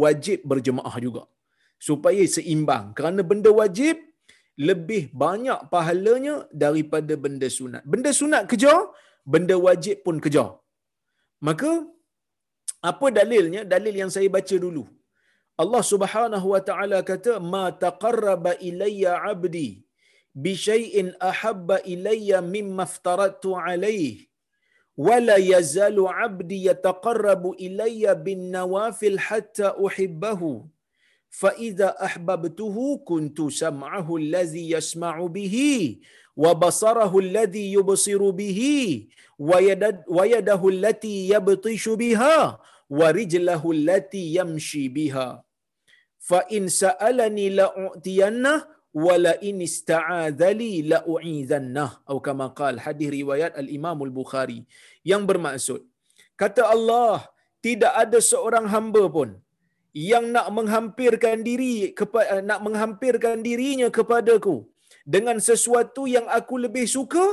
wajib 0.01 0.39
berjemaah 0.51 0.95
juga 1.05 1.23
supaya 1.87 2.23
seimbang 2.35 2.85
kerana 2.97 3.21
benda 3.31 3.51
wajib 3.61 3.95
lebih 4.69 5.03
banyak 5.23 5.59
pahalanya 5.73 6.35
daripada 6.63 7.13
benda 7.23 7.47
sunat. 7.57 7.83
Benda 7.93 8.11
sunat 8.19 8.43
kejar, 8.51 8.79
benda 9.33 9.55
wajib 9.67 10.05
pun 10.05 10.17
kejar. 10.25 10.49
Maka 11.47 11.71
apa 12.91 13.07
dalilnya? 13.17 13.61
Dalil 13.73 13.95
yang 14.01 14.11
saya 14.15 14.29
baca 14.35 14.55
dulu. 14.65 14.83
Allah 15.63 15.83
Subhanahu 15.93 16.47
wa 16.53 16.61
taala 16.69 16.99
kata 17.11 17.33
ma 17.53 17.65
taqarraba 17.85 18.53
ilayya 18.69 19.11
'abdi 19.21 19.67
bi 20.43 20.51
syai'in 20.67 21.09
ahabba 21.29 21.77
ilayya 21.93 22.37
mimma 22.53 22.85
aftaratu 22.89 23.51
'alayhi 23.53 24.25
wala 24.97 25.37
yazalu 25.37 26.05
'abdi 26.09 26.65
yataqarrabu 26.65 27.55
ilayya 27.57 28.15
bin 28.15 28.51
nawafil 28.51 29.17
hatta 29.17 29.75
uhibbahu 29.77 30.69
fa 31.29 31.49
idza 31.57 31.97
ahbabtuhu 31.99 32.99
kuntu 33.01 33.49
sam'ahu 33.51 34.17
allazi 34.21 34.69
yasma'u 34.71 35.29
bihi 35.29 36.01
wa 36.37 36.53
basarahu 36.55 37.19
alladhi 37.19 37.73
yubsiru 37.73 38.29
bihi 38.33 39.09
wa 39.39 40.25
yadahu 40.25 40.69
allati 40.69 41.29
yabtishu 41.29 41.97
biha 41.97 42.57
wa 42.89 43.11
rijlahu 43.11 43.73
allati 43.73 44.37
fa 48.93 49.33
in 49.49 49.57
ista'adzali 49.67 50.73
la 50.91 50.99
u'izanna 51.13 51.85
atau 52.05 52.19
kama 52.27 52.47
qala 52.59 52.83
hadis 52.85 53.09
riwayat 53.19 53.53
al 53.61 53.69
Imam 53.77 53.97
al 54.07 54.13
Bukhari 54.19 54.59
yang 55.11 55.23
bermaksud 55.29 55.81
kata 56.41 56.63
Allah 56.75 57.15
tidak 57.65 57.93
ada 58.03 58.19
seorang 58.31 58.67
hamba 58.73 59.03
pun 59.17 59.29
yang 60.11 60.25
nak 60.35 60.47
menghampirkan 60.57 61.37
diri 61.47 61.73
kepada 61.99 62.41
nak 62.49 62.59
menghampirkan 62.65 63.37
dirinya 63.47 63.89
kepadaku 63.97 64.57
dengan 65.13 65.37
sesuatu 65.49 66.03
yang 66.15 66.27
aku 66.37 66.57
lebih 66.65 66.85
suka 66.95 67.25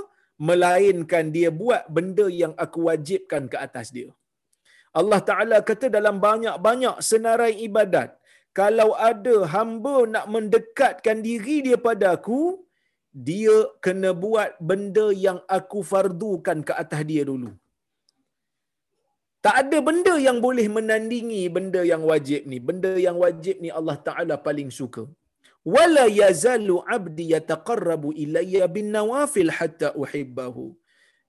melainkan 0.49 1.29
dia 1.37 1.51
buat 1.63 1.83
benda 1.97 2.27
yang 2.43 2.53
aku 2.65 2.89
wajibkan 2.89 3.45
ke 3.53 3.57
atas 3.67 3.89
dia. 3.97 4.11
Allah 4.99 5.21
Ta'ala 5.29 5.59
kata 5.71 5.87
dalam 5.97 6.17
banyak-banyak 6.27 6.97
senarai 7.11 7.53
ibadat, 7.67 8.17
kalau 8.59 8.91
ada 9.11 9.37
hamba 9.55 9.97
nak 10.15 10.27
mendekatkan 10.35 11.19
diri 11.27 11.57
dia 11.67 11.79
pada 11.89 12.07
aku, 12.17 12.41
dia 13.29 13.57
kena 13.85 14.11
buat 14.25 14.51
benda 14.71 15.07
yang 15.27 15.39
aku 15.59 15.81
fardukan 15.91 16.59
ke 16.69 16.73
atas 16.83 17.03
dia 17.11 17.23
dulu. 17.31 17.51
Tak 19.45 19.55
ada 19.63 19.79
benda 19.89 20.15
yang 20.27 20.39
boleh 20.47 20.67
menandingi 20.77 21.43
benda 21.57 21.81
yang 21.93 22.03
wajib 22.11 22.45
ni. 22.51 22.59
Benda 22.69 22.93
yang 23.07 23.17
wajib 23.25 23.57
ni 23.65 23.71
Allah 23.79 23.97
Ta'ala 24.07 24.35
paling 24.47 24.71
suka. 24.79 25.05
Wala 25.75 26.05
yazalu 26.21 26.75
abdi 26.97 27.25
yataqarrabu 27.35 28.13
ilayya 28.25 28.69
bin 28.77 28.93
nawafil 28.97 29.53
hatta 29.59 29.97
uhibbahu. 30.03 30.67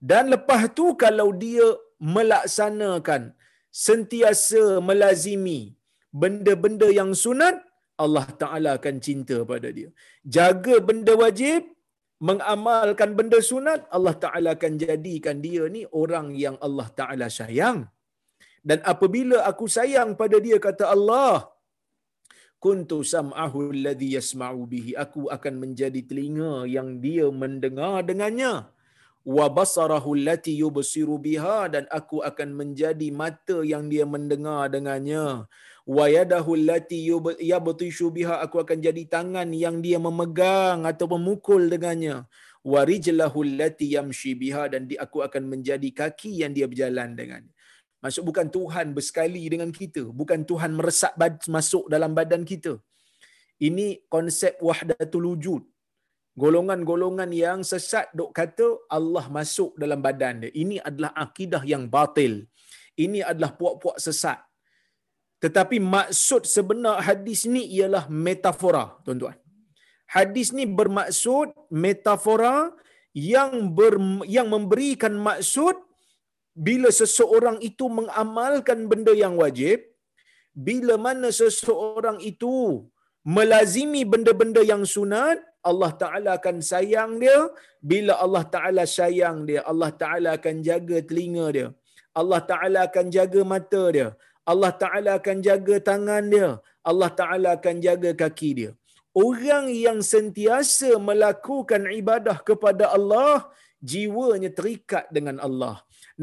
Dan 0.09 0.27
lepas 0.33 0.61
tu 0.77 0.85
kalau 1.03 1.29
dia 1.43 1.67
melaksanakan 2.15 3.31
sentiasa 3.85 4.63
melazimi 4.87 5.59
benda-benda 6.21 6.87
yang 6.99 7.11
sunat, 7.23 7.55
Allah 8.03 8.25
Ta'ala 8.41 8.69
akan 8.77 8.95
cinta 9.07 9.37
pada 9.51 9.69
dia. 9.77 9.89
Jaga 10.35 10.75
benda 10.89 11.13
wajib, 11.23 11.61
mengamalkan 12.29 13.11
benda 13.19 13.39
sunat, 13.51 13.81
Allah 13.95 14.15
Ta'ala 14.23 14.49
akan 14.57 14.73
jadikan 14.83 15.39
dia 15.45 15.63
ni 15.75 15.83
orang 16.03 16.27
yang 16.43 16.57
Allah 16.67 16.87
Ta'ala 16.99 17.27
sayang. 17.39 17.79
Dan 18.69 18.79
apabila 18.93 19.37
aku 19.49 19.65
sayang 19.77 20.09
pada 20.21 20.37
dia, 20.45 20.57
kata 20.67 20.85
Allah, 20.95 21.49
kuntu 22.61 22.97
sam'ahu 23.13 23.73
alladhi 23.73 24.09
yasma'u 24.17 24.69
bihi. 24.73 24.91
Aku 25.05 25.21
akan 25.35 25.53
menjadi 25.63 26.01
telinga 26.09 26.53
yang 26.75 27.01
dia 27.05 27.25
mendengar 27.43 28.05
dengannya 28.09 28.53
wa 29.35 29.45
basarahu 29.57 30.17
allati 30.17 30.53
yubsiru 30.61 31.15
biha 31.25 31.69
dan 31.73 31.85
aku 31.93 32.25
akan 32.29 32.49
menjadi 32.59 33.07
mata 33.13 33.57
yang 33.61 33.85
dia 33.91 34.05
mendengar 34.13 34.65
dengannya 34.73 35.45
wa 35.95 36.05
yadahu 36.15 36.51
allati 36.59 36.97
yabtishu 37.51 38.07
biha 38.17 38.35
aku 38.45 38.57
akan 38.63 38.77
jadi 38.87 39.03
tangan 39.15 39.49
yang 39.63 39.77
dia 39.85 39.99
memegang 40.07 40.79
atau 40.91 41.05
memukul 41.13 41.63
dengannya 41.73 42.17
wa 42.71 42.81
rijlahu 42.91 43.39
allati 43.47 43.87
yamshi 43.95 44.31
biha 44.41 44.63
dan 44.73 44.85
di, 44.89 44.95
aku 45.05 45.17
akan 45.27 45.43
menjadi 45.53 45.89
kaki 46.01 46.31
yang 46.41 46.53
dia 46.57 46.67
berjalan 46.71 47.11
dengannya 47.19 47.53
maksud 48.03 48.23
bukan 48.29 48.47
Tuhan 48.57 48.87
bersekali 48.97 49.43
dengan 49.53 49.71
kita 49.79 50.03
bukan 50.21 50.41
Tuhan 50.51 50.71
meresap 50.79 51.13
masuk 51.57 51.85
dalam 51.93 52.13
badan 52.19 52.45
kita 52.51 52.73
ini 53.67 53.87
konsep 54.15 54.53
wahdatul 54.69 55.27
wujud 55.33 55.63
golongan-golongan 56.41 57.31
yang 57.43 57.59
sesat 57.71 58.07
dok 58.17 58.31
kata 58.39 58.67
Allah 58.97 59.25
masuk 59.37 59.75
dalam 59.81 59.99
badan 60.05 60.47
dia. 60.47 60.51
Ini 60.63 60.79
adalah 60.89 61.11
akidah 61.25 61.63
yang 61.67 61.83
batil. 61.95 62.47
Ini 62.95 63.19
adalah 63.31 63.51
puak-puak 63.59 63.97
sesat. 64.05 64.39
Tetapi 65.43 65.77
maksud 65.95 66.45
sebenar 66.55 66.95
hadis 67.07 67.39
ni 67.53 67.63
ialah 67.77 68.05
metafora, 68.25 68.85
tuan-tuan. 69.05 69.37
Hadis 70.15 70.47
ni 70.57 70.65
bermaksud 70.79 71.47
metafora 71.83 72.55
yang 73.15 73.53
ber, 73.77 73.95
yang 74.35 74.47
memberikan 74.55 75.13
maksud 75.29 75.75
bila 76.67 76.89
seseorang 77.01 77.57
itu 77.69 77.85
mengamalkan 77.99 78.79
benda 78.91 79.13
yang 79.23 79.35
wajib, 79.43 79.79
bila 80.67 80.95
mana 81.05 81.29
seseorang 81.41 82.19
itu 82.31 82.55
melazimi 83.35 84.03
benda-benda 84.13 84.61
yang 84.71 84.83
sunat, 84.95 85.39
Allah 85.69 85.91
Ta'ala 86.01 86.29
akan 86.39 86.57
sayang 86.71 87.11
dia. 87.21 87.37
Bila 87.91 88.13
Allah 88.25 88.43
Ta'ala 88.53 88.83
sayang 88.97 89.37
dia, 89.49 89.61
Allah 89.71 89.91
Ta'ala 90.01 90.29
akan 90.37 90.55
jaga 90.69 90.97
telinga 91.09 91.47
dia. 91.57 91.67
Allah 92.21 92.41
Ta'ala 92.49 92.79
akan 92.89 93.05
jaga 93.15 93.41
mata 93.53 93.83
dia. 93.95 94.09
Allah 94.51 94.71
Ta'ala 94.83 95.11
akan 95.19 95.37
jaga 95.47 95.75
tangan 95.89 96.23
dia. 96.33 96.49
Allah 96.89 97.11
Ta'ala 97.19 97.49
akan 97.57 97.75
jaga 97.85 98.11
kaki 98.21 98.51
dia. 98.59 98.71
Orang 99.11 99.67
yang 99.85 99.99
sentiasa 100.13 100.95
melakukan 101.09 101.83
ibadah 102.01 102.37
kepada 102.49 102.95
Allah, 102.97 103.51
jiwanya 103.83 104.49
terikat 104.59 105.05
dengan 105.15 105.37
Allah. 105.47 105.75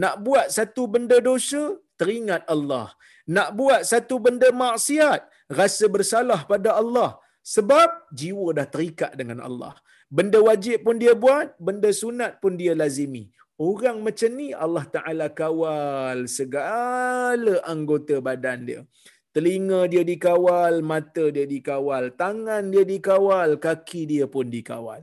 Nak 0.02 0.14
buat 0.26 0.46
satu 0.56 0.82
benda 0.94 1.16
dosa, 1.20 1.62
teringat 2.00 2.42
Allah. 2.54 2.86
Nak 3.28 3.48
buat 3.58 3.80
satu 3.84 4.16
benda 4.24 4.48
maksiat, 4.62 5.20
rasa 5.52 5.84
bersalah 5.94 6.40
pada 6.48 6.72
Allah 6.80 7.10
Sebab 7.54 7.88
jiwa 8.20 8.46
dah 8.56 8.66
terikat 8.74 9.12
dengan 9.20 9.38
Allah. 9.48 9.74
Benda 10.16 10.38
wajib 10.48 10.84
pun 10.86 10.96
dia 11.02 11.14
buat, 11.24 11.56
benda 11.66 11.88
sunat 12.00 12.32
pun 12.42 12.52
dia 12.60 12.72
lazimi. 12.80 13.24
Orang 13.58 14.06
macam 14.06 14.30
ni 14.38 14.54
Allah 14.54 14.86
Ta'ala 14.86 15.26
kawal 15.34 16.30
segala 16.30 17.58
anggota 17.66 18.22
badan 18.22 18.62
dia. 18.62 18.80
Telinga 19.34 19.90
dia 19.90 20.06
dikawal, 20.06 20.78
mata 20.90 21.26
dia 21.34 21.42
dikawal, 21.42 22.14
tangan 22.14 22.70
dia 22.70 22.86
dikawal, 22.86 23.58
kaki 23.58 24.06
dia 24.06 24.30
pun 24.30 24.46
dikawal. 24.46 25.02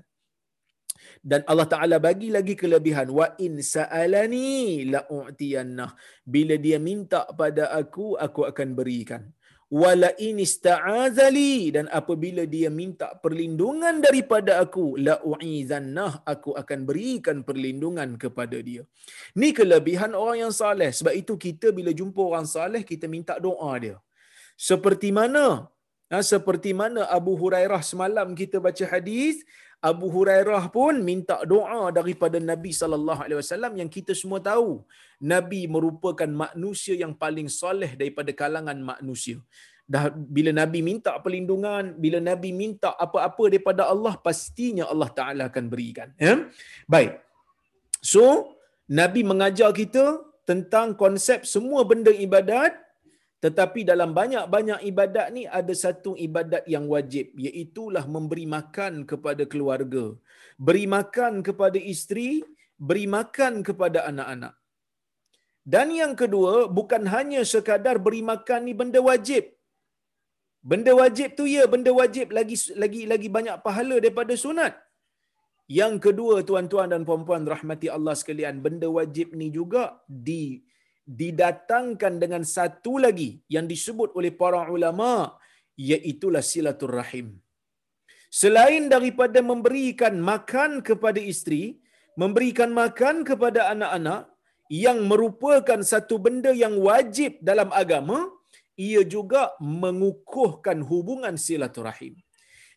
Dan 1.20 1.44
Allah 1.52 1.68
Ta'ala 1.68 1.96
bagi 2.00 2.32
lagi 2.32 2.56
kelebihan. 2.56 3.12
Wa 3.12 3.36
in 3.44 3.60
sa'alani 3.60 4.88
la'u'tiyannah. 4.88 5.91
Bila 6.24 6.56
dia 6.56 6.80
minta 6.80 7.28
pada 7.36 7.76
aku, 7.76 8.15
aku 8.15 8.48
akan 8.48 8.72
berikan 8.72 9.35
wala 9.73 10.13
in 10.21 10.38
ista'azali 10.38 11.73
dan 11.75 11.86
apabila 11.89 12.45
dia 12.45 12.69
minta 12.69 13.17
perlindungan 13.17 13.97
daripada 13.97 14.62
aku 14.62 14.93
la 15.01 15.17
u'izannah 15.25 16.21
aku 16.21 16.54
akan 16.62 16.80
berikan 16.86 17.41
perlindungan 17.41 18.13
kepada 18.23 18.62
dia. 18.62 18.86
Ni 19.34 19.49
kelebihan 19.58 20.13
orang 20.13 20.49
yang 20.49 20.54
saleh. 20.54 20.93
Sebab 20.93 21.13
itu 21.17 21.34
kita 21.45 21.73
bila 21.73 21.89
jumpa 21.89 22.21
orang 22.21 22.45
saleh 22.45 22.86
kita 22.86 23.10
minta 23.10 23.41
doa 23.41 23.71
dia. 23.82 23.97
Seperti 24.56 25.10
mana? 25.10 25.67
Ha, 26.13 26.21
seperti 26.21 26.69
mana 26.69 27.10
Abu 27.10 27.34
Hurairah 27.34 27.82
semalam 27.82 28.38
kita 28.38 28.62
baca 28.62 28.86
hadis 28.93 29.41
Abu 29.89 30.08
Hurairah 30.15 30.63
pun 30.76 30.93
minta 31.10 31.36
doa 31.52 31.82
daripada 31.98 32.38
Nabi 32.52 32.71
sallallahu 32.80 33.21
alaihi 33.26 33.39
wasallam 33.41 33.74
yang 33.82 33.89
kita 33.95 34.13
semua 34.21 34.39
tahu 34.50 34.82
Nabi 35.34 35.62
merupakan 35.76 36.30
manusia 36.43 36.95
yang 37.04 37.13
paling 37.24 37.50
soleh 37.62 37.91
daripada 38.02 38.32
kalangan 38.41 38.78
manusia. 38.91 39.38
Dah 39.93 40.10
bila 40.38 40.50
Nabi 40.62 40.80
minta 40.89 41.13
perlindungan, 41.24 41.93
bila 42.04 42.17
Nabi 42.30 42.50
minta 42.63 42.89
apa-apa 43.06 43.43
daripada 43.54 43.84
Allah, 43.93 44.13
pastinya 44.28 44.89
Allah 44.89 45.10
Taala 45.17 45.43
akan 45.54 45.65
berikan. 45.74 46.10
Ya? 46.17 46.50
Baik. 46.89 47.21
So, 48.02 48.24
Nabi 48.89 49.21
mengajar 49.21 49.69
kita 49.82 50.06
tentang 50.50 50.98
konsep 50.98 51.45
semua 51.54 51.86
benda 51.86 52.10
ibadat 52.10 52.74
tetapi 53.45 53.79
dalam 53.91 54.12
banyak-banyak 54.19 54.79
ibadat 54.89 55.27
ni 55.36 55.43
ada 55.60 55.73
satu 55.84 56.12
ibadat 56.27 56.63
yang 56.73 56.86
wajib 56.93 57.25
iaitulah 57.45 58.03
memberi 58.15 58.45
makan 58.55 58.93
kepada 59.12 59.43
keluarga, 59.51 60.05
beri 60.67 60.86
makan 60.97 61.34
kepada 61.47 61.79
isteri, 61.93 62.29
beri 62.88 63.05
makan 63.17 63.53
kepada 63.67 63.99
anak-anak. 64.12 64.53
Dan 65.73 65.88
yang 65.99 66.13
kedua, 66.21 66.53
bukan 66.77 67.03
hanya 67.13 67.41
sekadar 67.51 67.97
beri 68.08 68.23
makan 68.31 68.62
ni 68.69 68.73
benda 68.81 68.99
wajib. 69.10 69.45
Benda 70.71 70.91
wajib 71.01 71.29
tu 71.38 71.45
ya, 71.55 71.63
benda 71.73 71.93
wajib 72.01 72.34
lagi 72.38 72.58
lagi 72.84 73.01
lagi 73.12 73.29
banyak 73.38 73.58
pahala 73.65 73.95
daripada 74.03 74.34
sunat. 74.43 74.73
Yang 75.79 75.93
kedua, 76.05 76.36
tuan-tuan 76.49 76.89
dan 76.93 77.01
puan-puan 77.10 77.45
rahmati 77.53 77.88
Allah 77.97 78.15
sekalian, 78.21 78.58
benda 78.65 78.89
wajib 78.97 79.38
ni 79.39 79.49
juga 79.60 79.84
di 80.05 80.64
didatangkan 81.06 82.18
dengan 82.18 82.41
satu 82.41 82.98
lagi 83.06 83.39
yang 83.56 83.70
disebut 83.70 84.18
oleh 84.18 84.34
para 84.34 84.65
ulama 84.76 85.38
iaitu 85.78 86.34
silaturrahim. 86.41 87.38
Selain 88.41 88.89
daripada 88.91 89.39
memberikan 89.39 90.18
makan 90.20 90.84
kepada 90.84 91.22
isteri, 91.22 91.80
memberikan 92.18 92.74
makan 92.74 93.24
kepada 93.24 93.72
anak-anak 93.72 94.28
yang 94.68 95.06
merupakan 95.06 95.80
satu 95.80 96.18
benda 96.18 96.52
yang 96.52 96.76
wajib 96.82 97.38
dalam 97.39 97.70
agama, 97.72 98.28
ia 98.76 99.06
juga 99.06 99.54
mengukuhkan 99.62 100.84
hubungan 100.89 101.38
silaturahim. 101.39 102.18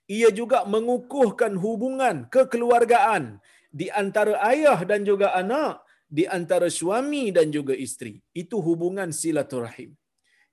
Ia 0.09 0.31
juga 0.33 0.65
mengukuhkan 0.65 1.53
hubungan 1.65 2.29
kekeluargaan 2.35 3.43
di 3.69 3.87
antara 3.93 4.41
ayah 4.53 4.79
dan 4.91 5.05
juga 5.05 5.35
anak 5.37 5.85
di 6.17 6.25
antara 6.39 6.69
suami 6.79 7.23
dan 7.37 7.53
juga 7.57 7.75
isteri. 7.87 8.15
Itu 8.43 8.59
hubungan 8.69 9.11
silaturahim. 9.21 9.91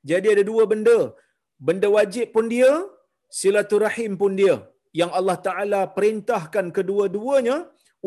Jadi 0.10 0.28
ada 0.34 0.44
dua 0.52 0.63
benda. 0.72 1.00
Benda 1.68 1.88
wajib 1.98 2.36
pun 2.36 2.46
dia, 2.56 2.72
silaturahim 3.39 4.13
pun 4.22 4.34
dia. 4.41 4.56
Yang 5.00 5.12
Allah 5.20 5.38
Ta'ala 5.48 5.82
perintahkan 5.98 6.65
kedua-duanya 6.78 7.58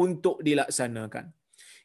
untuk 0.04 0.37
dilaksanakan. 0.46 1.26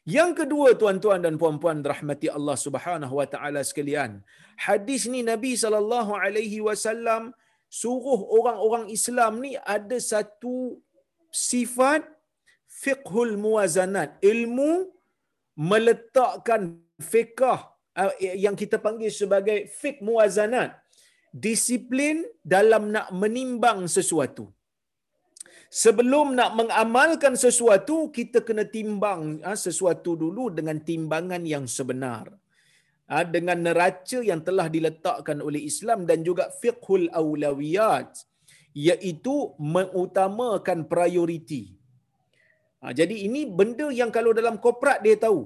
Yang 0.04 0.30
kedua 0.44 0.68
tuan-tuan 0.80 1.20
dan 1.24 1.34
puan-puan 1.40 1.78
rahmati 1.92 2.28
Allah 2.28 2.56
Subhanahu 2.60 3.14
wa 3.20 3.24
taala 3.24 3.60
sekalian. 3.64 4.20
Hadis 4.60 5.08
ni 5.08 5.24
Nabi 5.24 5.56
sallallahu 5.62 6.12
alaihi 6.12 6.60
wasallam 6.60 7.32
suruh 7.80 8.20
orang-orang 8.38 8.92
Islam 8.96 9.40
ni 9.44 9.56
ada 9.76 9.96
satu 9.96 10.76
sifat 11.32 12.04
fiqhul 12.68 13.40
muwazanat, 13.40 14.20
ilmu 14.32 14.92
meletakkan 15.54 16.82
fiqh 16.98 17.42
uh, 17.46 18.12
yang 18.46 18.58
kita 18.58 18.76
panggil 18.82 19.10
sebagai 19.10 19.70
fiqh 19.70 20.02
muwazanat 20.02 20.74
disiplin 21.34 22.22
dalam 22.54 22.94
nak 22.94 23.10
menimbang 23.10 23.86
sesuatu. 23.90 24.50
Sebelum 25.74 26.38
nak 26.38 26.54
mengamalkan 26.54 27.34
sesuatu 27.34 27.96
kita 28.14 28.46
kena 28.46 28.62
timbang 28.62 29.42
uh, 29.42 29.58
sesuatu 29.58 30.14
dulu 30.14 30.50
dengan 30.58 30.78
timbangan 30.78 31.42
yang 31.42 31.66
sebenar. 31.66 32.30
Uh, 33.04 33.26
dengan 33.34 33.58
neraca 33.60 34.18
yang 34.24 34.40
telah 34.40 34.66
diletakkan 34.74 35.38
oleh 35.44 35.60
Islam 35.70 36.08
dan 36.08 36.24
juga 36.24 36.48
fiqhul 36.62 37.12
awlawiyat 37.12 38.10
iaitu 38.74 39.54
mengutamakan 39.74 40.88
prioriti 40.90 41.83
Ha, 42.84 42.92
jadi 42.98 43.16
ini 43.26 43.42
benda 43.58 43.86
yang 43.98 44.10
kalau 44.16 44.32
dalam 44.38 44.56
korporat 44.64 44.98
dia 45.04 45.16
tahu. 45.26 45.38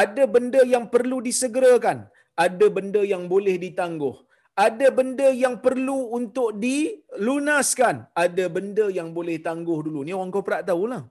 Ada 0.00 0.24
benda 0.34 0.60
yang 0.72 0.84
perlu 0.94 1.18
disegerakan. 1.26 1.98
Ada 2.44 2.66
benda 2.76 3.02
yang 3.12 3.22
boleh 3.32 3.54
ditangguh. 3.62 4.16
Ada 4.64 4.88
benda 4.98 5.28
yang 5.42 5.54
perlu 5.64 5.96
untuk 6.18 6.48
dilunaskan. 6.64 7.96
Ada 8.24 8.44
benda 8.56 8.86
yang 8.98 9.08
boleh 9.18 9.36
tangguh 9.46 9.78
dulu. 9.86 10.00
Ni 10.06 10.12
orang 10.18 10.34
korporat 10.36 10.68
tahulah. 10.70 11.02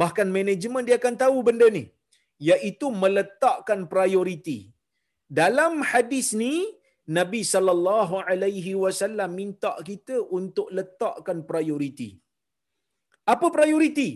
Bahkan 0.00 0.28
manajemen 0.38 0.88
dia 0.88 0.96
akan 1.00 1.16
tahu 1.24 1.36
benda 1.48 1.68
ni. 1.76 1.84
Iaitu 2.48 2.88
meletakkan 3.02 3.82
prioriti. 3.92 4.58
Dalam 5.40 5.74
hadis 5.90 6.28
ni, 6.42 6.54
Nabi 7.18 7.40
sallallahu 7.52 8.24
alaihi 8.30 8.72
wasallam 8.84 9.36
minta 9.40 9.72
kita 9.88 10.16
untuk 10.38 10.68
letakkan 10.78 11.44
prioriti. 11.50 12.08
Apa 13.34 13.46
prioriti? 13.58 14.08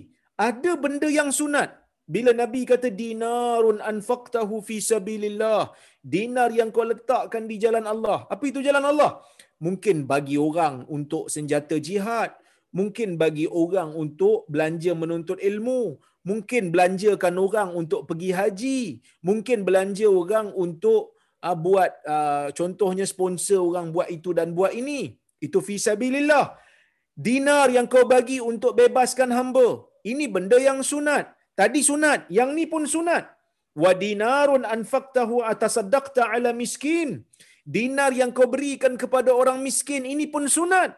Ada 0.49 0.73
benda 0.83 1.09
yang 1.19 1.31
sunat. 1.39 1.71
Bila 2.15 2.31
Nabi 2.35 2.61
kata 2.71 2.89
dinarun 3.01 3.79
anfaqtahu 3.91 4.55
fi 4.67 4.77
sabilillah, 4.91 5.71
dinar 6.03 6.51
yang 6.59 6.71
kau 6.75 6.83
letakkan 6.83 7.45
di 7.51 7.57
jalan 7.65 7.87
Allah. 7.87 8.27
Apa 8.35 8.51
itu 8.51 8.61
jalan 8.67 8.83
Allah? 8.83 9.23
Mungkin 9.67 9.97
bagi 10.13 10.35
orang 10.49 10.89
untuk 10.97 11.31
senjata 11.35 11.77
jihad, 11.79 12.35
mungkin 12.75 13.15
bagi 13.23 13.47
orang 13.63 13.95
untuk 13.95 14.49
belanja 14.51 14.91
menuntut 15.03 15.39
ilmu, 15.39 16.03
mungkin 16.27 16.75
belanjakan 16.75 17.35
orang 17.47 17.71
untuk 17.81 18.11
pergi 18.11 18.31
haji, 18.35 18.81
mungkin 19.29 19.63
belanja 19.69 20.09
orang 20.11 20.51
untuk 20.65 21.15
uh, 21.47 21.55
buat 21.55 21.93
uh, 22.15 22.49
contohnya 22.59 23.07
sponsor 23.07 23.61
orang 23.71 23.95
buat 23.95 24.09
itu 24.11 24.35
dan 24.35 24.51
buat 24.57 24.73
ini. 24.75 25.15
Itu 25.39 25.63
fi 25.63 25.79
sabilillah. 25.79 26.59
Dinar 27.15 27.69
yang 27.71 27.87
kau 27.87 28.09
bagi 28.09 28.41
untuk 28.41 28.73
bebaskan 28.81 29.31
hamba, 29.37 29.90
ini 30.13 30.25
benda 30.35 30.59
yang 30.69 30.81
sunat. 30.91 31.25
Tadi 31.61 31.81
sunat, 31.91 32.21
yang 32.39 32.51
ni 32.59 32.65
pun 32.73 32.85
sunat. 32.95 33.25
Wa 33.83 33.93
dinarun 34.03 34.65
anfaqtahu 34.75 35.37
atasaddaqta 35.51 36.23
ala 36.35 36.51
miskin. 36.63 37.11
Dinar 37.75 38.11
yang 38.21 38.31
kau 38.37 38.49
berikan 38.55 38.95
kepada 39.03 39.31
orang 39.41 39.59
miskin, 39.67 40.03
ini 40.13 40.25
pun 40.35 40.45
sunat. 40.57 40.91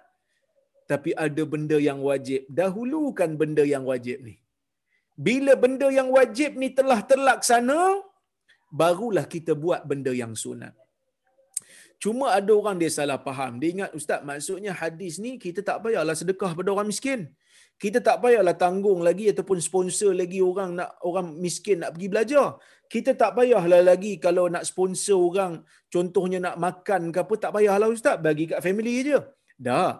Tapi 0.93 1.11
ada 1.25 1.43
benda 1.53 1.79
yang 1.89 1.99
wajib. 2.09 2.47
Dahulukan 2.61 3.31
benda 3.41 3.65
yang 3.75 3.85
wajib 3.91 4.19
ni. 4.29 4.35
Bila 5.27 5.53
benda 5.65 5.89
yang 5.99 6.09
wajib 6.19 6.57
ni 6.63 6.69
telah 6.79 7.01
terlaksana, 7.11 7.81
barulah 8.81 9.27
kita 9.35 9.53
buat 9.65 9.83
benda 9.91 10.13
yang 10.23 10.33
sunat. 10.45 10.75
Cuma 12.03 12.27
ada 12.39 12.53
orang 12.61 12.77
dia 12.83 12.91
salah 12.99 13.19
faham. 13.27 13.53
Dia 13.63 13.71
ingat, 13.75 13.91
Ustaz, 13.99 14.21
maksudnya 14.31 14.73
hadis 14.83 15.23
ni 15.25 15.33
kita 15.45 15.61
tak 15.69 15.79
payahlah 15.85 16.17
sedekah 16.21 16.51
pada 16.59 16.69
orang 16.75 16.89
miskin 16.93 17.21
kita 17.83 17.99
tak 18.07 18.17
payahlah 18.23 18.55
tanggung 18.63 19.01
lagi 19.07 19.25
ataupun 19.33 19.59
sponsor 19.69 20.11
lagi 20.21 20.39
orang 20.51 20.71
nak 20.79 20.91
orang 21.09 21.29
miskin 21.45 21.79
nak 21.83 21.91
pergi 21.95 22.09
belajar. 22.13 22.47
Kita 22.93 23.11
tak 23.21 23.31
payahlah 23.37 23.81
lagi 23.91 24.13
kalau 24.25 24.45
nak 24.55 24.65
sponsor 24.69 25.19
orang 25.29 25.55
contohnya 25.95 26.39
nak 26.47 26.57
makan 26.65 27.11
ke 27.15 27.19
apa 27.25 27.35
tak 27.45 27.53
payahlah 27.57 27.89
ustaz 27.97 28.17
bagi 28.27 28.45
kat 28.53 28.61
family 28.67 28.95
je. 29.09 29.19
Dah. 29.67 29.91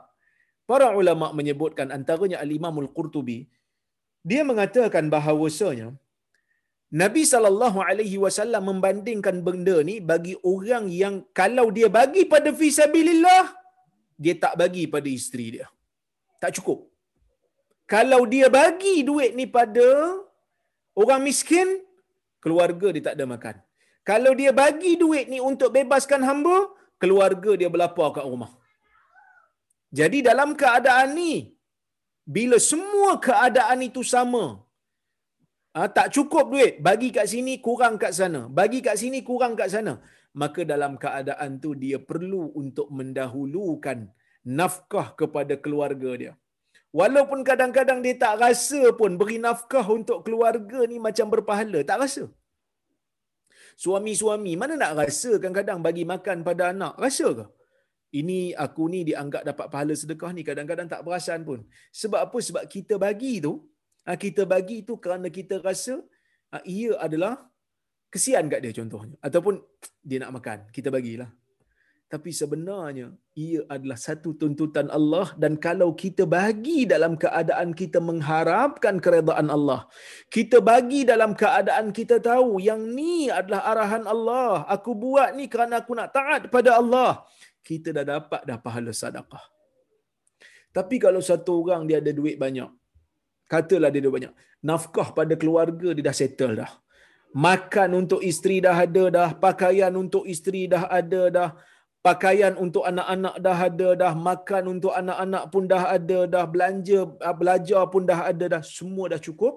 Para 0.71 0.95
ulama 1.01 1.35
menyebutkan 1.39 1.91
antaranya 1.97 2.39
al-Imam 2.45 2.79
al-Qurtubi 2.85 3.39
dia 4.31 4.43
mengatakan 4.51 5.11
bahawasanya 5.15 5.89
Nabi 7.03 7.23
sallallahu 7.33 7.79
alaihi 7.89 8.17
wasallam 8.25 8.63
membandingkan 8.71 9.37
benda 9.47 9.77
ni 9.91 9.99
bagi 10.13 10.35
orang 10.55 10.87
yang 11.03 11.15
kalau 11.41 11.67
dia 11.77 11.91
bagi 11.99 12.23
pada 12.35 12.53
fisabilillah 12.63 13.45
dia 14.23 14.35
tak 14.39 14.55
bagi 14.63 14.87
pada 14.95 15.09
isteri 15.19 15.49
dia. 15.59 15.67
Tak 16.39 16.53
cukup. 16.63 16.92
Kalau 17.95 18.21
dia 18.33 18.47
bagi 18.59 18.95
duit 19.09 19.33
ni 19.39 19.47
pada 19.57 19.89
orang 21.03 21.21
miskin, 21.29 21.69
keluarga 22.45 22.89
dia 22.95 23.05
tak 23.09 23.17
ada 23.19 23.27
makan. 23.35 23.57
Kalau 24.11 24.33
dia 24.41 24.51
bagi 24.61 24.93
duit 25.03 25.27
ni 25.33 25.39
untuk 25.51 25.71
bebaskan 25.77 26.23
hamba, 26.29 26.57
keluarga 27.03 27.53
dia 27.61 27.69
berlapar 27.75 28.09
kat 28.17 28.25
rumah. 28.31 28.53
Jadi 29.99 30.19
dalam 30.29 30.51
keadaan 30.63 31.11
ni, 31.21 31.35
bila 32.37 32.57
semua 32.71 33.11
keadaan 33.27 33.81
itu 33.89 34.03
sama, 34.15 34.45
ha, 35.77 35.89
tak 35.97 36.09
cukup 36.17 36.47
duit, 36.55 36.75
bagi 36.89 37.09
kat 37.17 37.29
sini, 37.33 37.55
kurang 37.67 37.97
kat 38.03 38.13
sana. 38.19 38.43
Bagi 38.61 38.81
kat 38.87 38.97
sini, 39.03 39.21
kurang 39.31 39.55
kat 39.61 39.69
sana. 39.75 39.95
Maka 40.43 40.61
dalam 40.73 40.93
keadaan 41.05 41.61
tu 41.65 41.73
dia 41.83 41.99
perlu 42.11 42.45
untuk 42.63 42.89
mendahulukan 42.99 43.99
nafkah 44.61 45.09
kepada 45.21 45.57
keluarga 45.65 46.13
dia. 46.23 46.33
Walaupun 47.01 47.41
kadang-kadang 47.49 48.01
dia 48.05 48.15
tak 48.23 48.35
rasa 48.45 48.81
pun 49.01 49.13
beri 49.21 49.39
nafkah 49.45 49.87
untuk 49.97 50.19
keluarga 50.27 50.81
ni 50.91 50.97
macam 51.07 51.27
berpahala. 51.33 51.81
Tak 51.91 51.99
rasa. 52.05 52.25
Suami-suami 53.85 54.53
mana 54.61 54.75
nak 54.83 54.93
rasa 55.01 55.31
kadang-kadang 55.41 55.81
bagi 55.87 56.05
makan 56.13 56.45
pada 56.49 56.65
anak? 56.73 56.95
Rasa 57.05 57.29
ke? 57.39 57.47
Ini 58.21 58.41
aku 58.65 58.93
ni 58.93 59.01
dianggap 59.09 59.43
dapat 59.51 59.67
pahala 59.73 59.95
sedekah 59.97 60.31
ni 60.37 60.43
kadang-kadang 60.49 60.89
tak 60.93 61.01
perasan 61.05 61.41
pun. 61.49 61.65
Sebab 62.01 62.21
apa? 62.29 62.39
Sebab 62.49 62.65
kita 62.75 63.01
bagi 63.05 63.35
tu, 63.47 63.53
ha, 64.05 64.17
kita 64.25 64.45
bagi 64.45 64.85
tu 64.89 65.01
kerana 65.05 65.33
kita 65.39 65.65
rasa 65.69 65.97
ha, 66.53 66.61
ia 66.69 66.93
adalah 67.07 67.35
kesian 68.13 68.53
kat 68.53 68.61
dia 68.65 68.73
contohnya. 68.77 69.17
Ataupun 69.25 69.65
dia 70.05 70.21
nak 70.21 70.37
makan, 70.37 70.59
kita 70.77 70.93
bagilah 70.93 71.33
tapi 72.13 72.31
sebenarnya 72.41 73.07
ia 73.45 73.61
adalah 73.75 73.97
satu 74.07 74.31
tuntutan 74.41 74.89
Allah 74.97 75.33
dan 75.43 75.57
kalau 75.67 75.89
kita 76.03 76.29
bagi 76.29 76.85
dalam 76.93 77.17
keadaan 77.23 77.73
kita 77.81 77.99
mengharapkan 78.09 79.01
keredaan 79.05 79.49
Allah 79.57 79.81
kita 80.37 80.61
bagi 80.71 81.01
dalam 81.13 81.33
keadaan 81.43 81.89
kita 81.99 82.19
tahu 82.31 82.61
yang 82.69 82.83
ni 82.99 83.33
adalah 83.39 83.63
arahan 83.73 84.05
Allah 84.15 84.69
aku 84.75 84.93
buat 85.05 85.31
ni 85.39 85.49
kerana 85.53 85.81
aku 85.81 85.97
nak 86.01 86.13
taat 86.19 86.43
pada 86.53 86.77
Allah 86.83 87.25
kita 87.69 87.89
dah 87.97 88.05
dapat 88.05 88.43
dah 88.49 88.59
pahala 88.59 88.91
sedekah. 88.91 89.45
Tapi 90.77 90.97
kalau 91.05 91.21
satu 91.31 91.63
orang 91.63 91.83
dia 91.89 91.99
ada 92.03 92.13
duit 92.21 92.37
banyak 92.45 92.71
katalah 93.53 93.91
dia 93.95 94.01
ada 94.03 94.11
banyak 94.17 94.33
nafkah 94.65 95.09
pada 95.19 95.35
keluarga 95.41 95.89
dia 95.97 96.05
dah 96.09 96.17
settle 96.21 96.55
dah. 96.63 96.73
Makan 97.33 97.91
untuk 97.97 98.21
isteri 98.31 98.61
dah 98.61 98.77
ada 98.77 99.05
dah 99.17 99.29
pakaian 99.45 99.93
untuk 99.97 100.25
isteri 100.29 100.69
dah 100.69 100.85
ada 101.01 101.23
dah 101.37 101.49
pakaian 102.07 102.55
untuk 102.65 102.85
anak-anak 102.91 103.35
dah 103.47 103.59
ada 103.69 103.89
dah 104.03 104.13
makan 104.29 104.65
untuk 104.75 104.93
anak-anak 105.01 105.45
pun 105.53 105.65
dah 105.73 105.85
ada 105.97 106.19
dah 106.35 106.45
belanja 106.55 107.01
ah, 107.29 107.35
belajar 107.41 107.83
pun 107.93 108.03
dah 108.11 108.21
ada 108.31 108.45
dah 108.55 108.63
semua 108.77 109.07
dah 109.15 109.21
cukup 109.27 109.55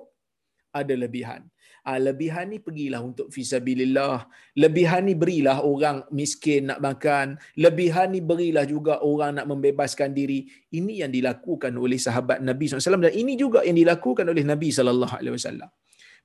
ada 0.80 0.94
lebihan. 1.04 1.42
Ah 1.90 1.98
lebihan 2.06 2.46
ni 2.52 2.58
pergilah 2.66 3.00
untuk 3.10 3.28
fisabilillah. 3.36 4.18
Lebihan 4.64 5.06
ni 5.08 5.14
berilah 5.22 5.58
orang 5.72 5.98
miskin 6.20 6.68
nak 6.70 6.80
makan. 6.88 7.38
Lebihan 7.64 8.10
ni 8.16 8.22
berilah 8.30 8.66
juga 8.74 8.94
orang 9.12 9.32
nak 9.38 9.48
membebaskan 9.52 10.10
diri. 10.20 10.40
Ini 10.80 11.06
yang 11.06 11.12
dilakukan 11.18 11.74
oleh 11.86 12.00
sahabat 12.08 12.42
Nabi 12.50 12.68
SAW 12.68 13.06
dan 13.08 13.14
ini 13.14 13.34
juga 13.44 13.62
yang 13.68 13.78
dilakukan 13.82 14.26
oleh 14.34 14.44
Nabi 14.52 14.70
SAW 14.74 15.70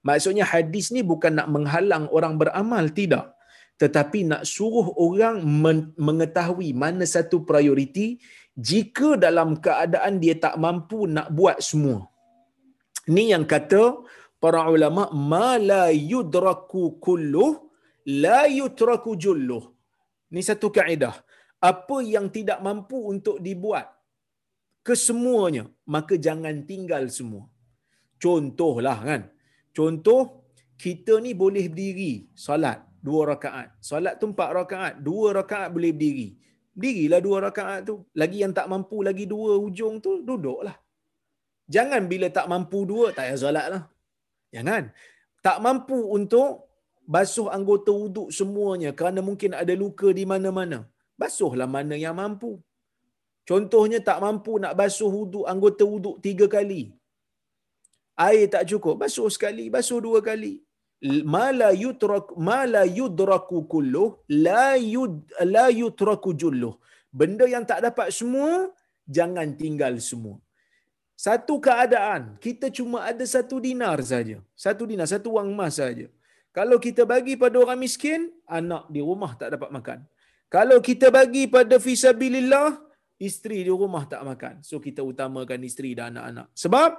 maksudnya 0.09 0.45
hadis 0.49 0.89
ni 0.97 1.05
bukan 1.05 1.37
nak 1.39 1.49
menghalang 1.53 2.09
orang 2.09 2.41
beramal 2.41 2.89
tidak 2.89 3.37
tetapi 3.81 4.19
nak 4.31 4.43
suruh 4.45 4.93
orang 5.07 5.41
mengetahui 6.07 6.69
mana 6.83 7.05
satu 7.15 7.37
prioriti 7.49 8.21
jika 8.53 9.17
dalam 9.25 9.57
keadaan 9.65 10.21
dia 10.23 10.37
tak 10.45 10.61
mampu 10.65 11.09
nak 11.09 11.33
buat 11.39 11.59
semua. 11.69 12.05
Ini 13.09 13.25
yang 13.33 13.45
kata 13.53 14.05
para 14.37 14.69
ulama 14.75 15.09
ma 15.33 15.57
la 15.71 15.85
yudraku 16.13 17.01
kulluh 17.01 17.53
la 18.25 18.45
yutraku 18.59 19.17
julluh. 19.17 19.65
Ini 20.29 20.43
satu 20.45 20.69
kaedah. 20.77 21.17
Apa 21.71 21.97
yang 22.05 22.29
tidak 22.37 22.61
mampu 22.67 22.99
untuk 23.13 23.37
dibuat 23.47 23.89
kesemuanya, 24.85 25.65
maka 25.95 26.21
jangan 26.27 26.65
tinggal 26.69 27.05
semua. 27.09 27.45
Contohlah 28.21 28.99
kan. 29.09 29.23
Contoh 29.73 30.45
kita 30.77 31.17
ni 31.25 31.33
boleh 31.33 31.65
berdiri 31.73 32.13
solat 32.45 32.90
dua 33.01 33.33
rakaat. 33.33 33.69
Solat 33.81 34.21
tu 34.21 34.29
empat 34.33 34.51
rakaat. 34.61 34.95
Dua 35.01 35.29
rakaat 35.39 35.69
boleh 35.75 35.93
berdiri. 35.97 36.29
Berdirilah 36.77 37.21
dua 37.27 37.37
rakaat 37.49 37.81
tu. 37.89 37.95
Lagi 38.21 38.39
yang 38.45 38.53
tak 38.59 38.69
mampu 38.73 39.01
lagi 39.09 39.25
dua 39.25 39.57
ujung 39.67 39.99
tu, 40.05 40.21
duduklah. 40.29 40.77
Jangan 41.75 42.03
bila 42.13 42.29
tak 42.29 42.47
mampu 42.53 42.79
dua, 42.93 43.11
tak 43.17 43.25
payah 43.27 43.39
solat 43.41 43.67
lah. 43.75 43.83
Jangan. 44.55 44.93
Tak 45.47 45.59
mampu 45.65 45.99
untuk 46.19 46.69
basuh 47.15 47.49
anggota 47.57 47.91
wuduk 47.91 48.29
semuanya 48.39 48.91
kerana 48.99 49.21
mungkin 49.29 49.57
ada 49.57 49.75
luka 49.83 50.09
di 50.19 50.25
mana-mana. 50.33 50.79
Basuhlah 51.21 51.69
mana 51.77 51.97
yang 52.05 52.17
mampu. 52.17 52.61
Contohnya 53.49 53.99
tak 54.09 54.19
mampu 54.25 54.53
nak 54.63 54.77
basuh 54.81 55.11
wuduk 55.11 55.45
anggota 55.53 55.85
wuduk 55.93 56.17
tiga 56.25 56.47
kali. 56.57 56.83
Air 58.21 58.53
tak 58.53 58.69
cukup, 58.69 59.01
basuh 59.01 59.33
sekali, 59.33 59.73
basuh 59.73 59.99
dua 60.07 60.21
kali 60.21 60.61
ma 61.35 61.47
la 61.61 61.71
yutrak 61.85 62.37
ma 62.49 62.61
la 62.75 62.83
yudraku 62.99 63.59
kullu 63.73 64.05
la 64.47 64.67
yud 64.95 65.15
la 65.55 65.67
yutraku 65.81 66.31
jullu 66.41 66.73
benda 67.21 67.45
yang 67.55 67.65
tak 67.71 67.81
dapat 67.87 68.09
semua 68.19 68.71
jangan 69.17 69.49
tinggal 69.63 69.95
semua. 70.11 70.39
Satu 71.27 71.55
keadaan 71.67 72.41
kita 72.45 72.67
cuma 72.73 73.05
ada 73.11 73.25
satu 73.35 73.57
dinar 73.61 73.99
saja. 74.13 74.39
Satu 74.65 74.89
dinar 74.91 75.09
satu 75.15 75.37
wang 75.37 75.51
emas 75.53 75.77
saja. 75.77 76.07
Kalau 76.57 76.81
kita 76.87 77.03
bagi 77.13 77.35
pada 77.43 77.57
orang 77.63 77.79
miskin 77.85 78.33
anak 78.59 78.89
di 78.95 79.01
rumah 79.09 79.33
tak 79.41 79.53
dapat 79.55 79.71
makan. 79.77 79.99
Kalau 80.55 80.79
kita 80.89 81.13
bagi 81.13 81.47
pada 81.47 81.77
fisabilillah 81.87 82.81
isteri 83.21 83.59
di 83.67 83.71
rumah 83.71 84.09
tak 84.13 84.23
makan. 84.31 84.55
So 84.69 84.81
kita 84.87 85.05
utamakan 85.05 85.61
isteri 85.69 85.93
dan 85.93 86.17
anak-anak. 86.17 86.49
Sebab 86.57 86.91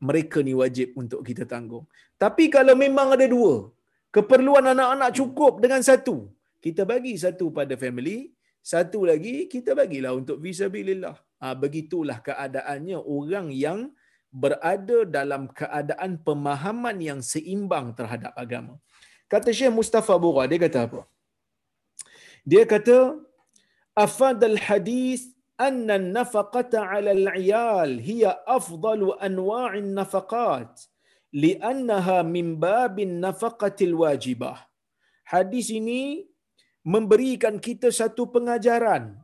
mereka 0.00 0.44
ni 0.44 0.52
wajib 0.52 0.92
untuk 1.00 1.20
kita 1.24 1.44
tanggung. 1.48 1.84
Tapi 2.20 2.52
kalau 2.52 2.74
memang 2.76 3.16
ada 3.16 3.26
dua, 3.28 3.72
keperluan 4.12 4.64
anak-anak 4.72 5.10
cukup 5.18 5.60
dengan 5.64 5.80
satu, 5.80 6.28
kita 6.64 6.82
bagi 6.88 7.14
satu 7.16 7.52
pada 7.52 7.74
family, 7.76 8.32
satu 8.72 9.06
lagi 9.08 9.46
kita 9.46 9.72
bagilah 9.78 10.12
untuk 10.16 10.40
visabilillah. 10.42 11.16
Ha, 11.36 11.52
begitulah 11.52 12.18
keadaannya 12.24 12.96
orang 12.96 13.52
yang 13.52 13.92
berada 14.32 15.04
dalam 15.04 15.48
keadaan 15.52 16.20
pemahaman 16.26 16.96
yang 17.00 17.20
seimbang 17.20 17.92
terhadap 17.98 18.32
agama. 18.36 18.74
Kata 19.28 19.52
Syekh 19.52 19.72
Mustafa 19.72 20.14
Bura, 20.16 20.44
dia 20.50 20.60
kata 20.60 20.78
apa? 20.86 21.00
Dia 22.46 22.62
kata, 22.62 22.98
Afadal 23.96 24.60
hadis 24.60 25.32
أن 25.67 25.87
النفقة 25.91 26.73
على 26.73 27.11
العيال 27.19 27.89
هي 28.09 28.23
أفضل 28.57 29.01
أنواع 29.29 29.71
النفقات 29.85 30.73
لأنها 31.33 32.17
من 32.35 32.47
باب 32.59 32.95
النفقة 32.99 33.77
الواجبة. 33.81 34.53
Hadis 35.31 35.71
ini 35.71 36.27
memberikan 36.83 37.55
kita 37.61 37.87
satu 37.93 38.27
pengajaran 38.27 39.15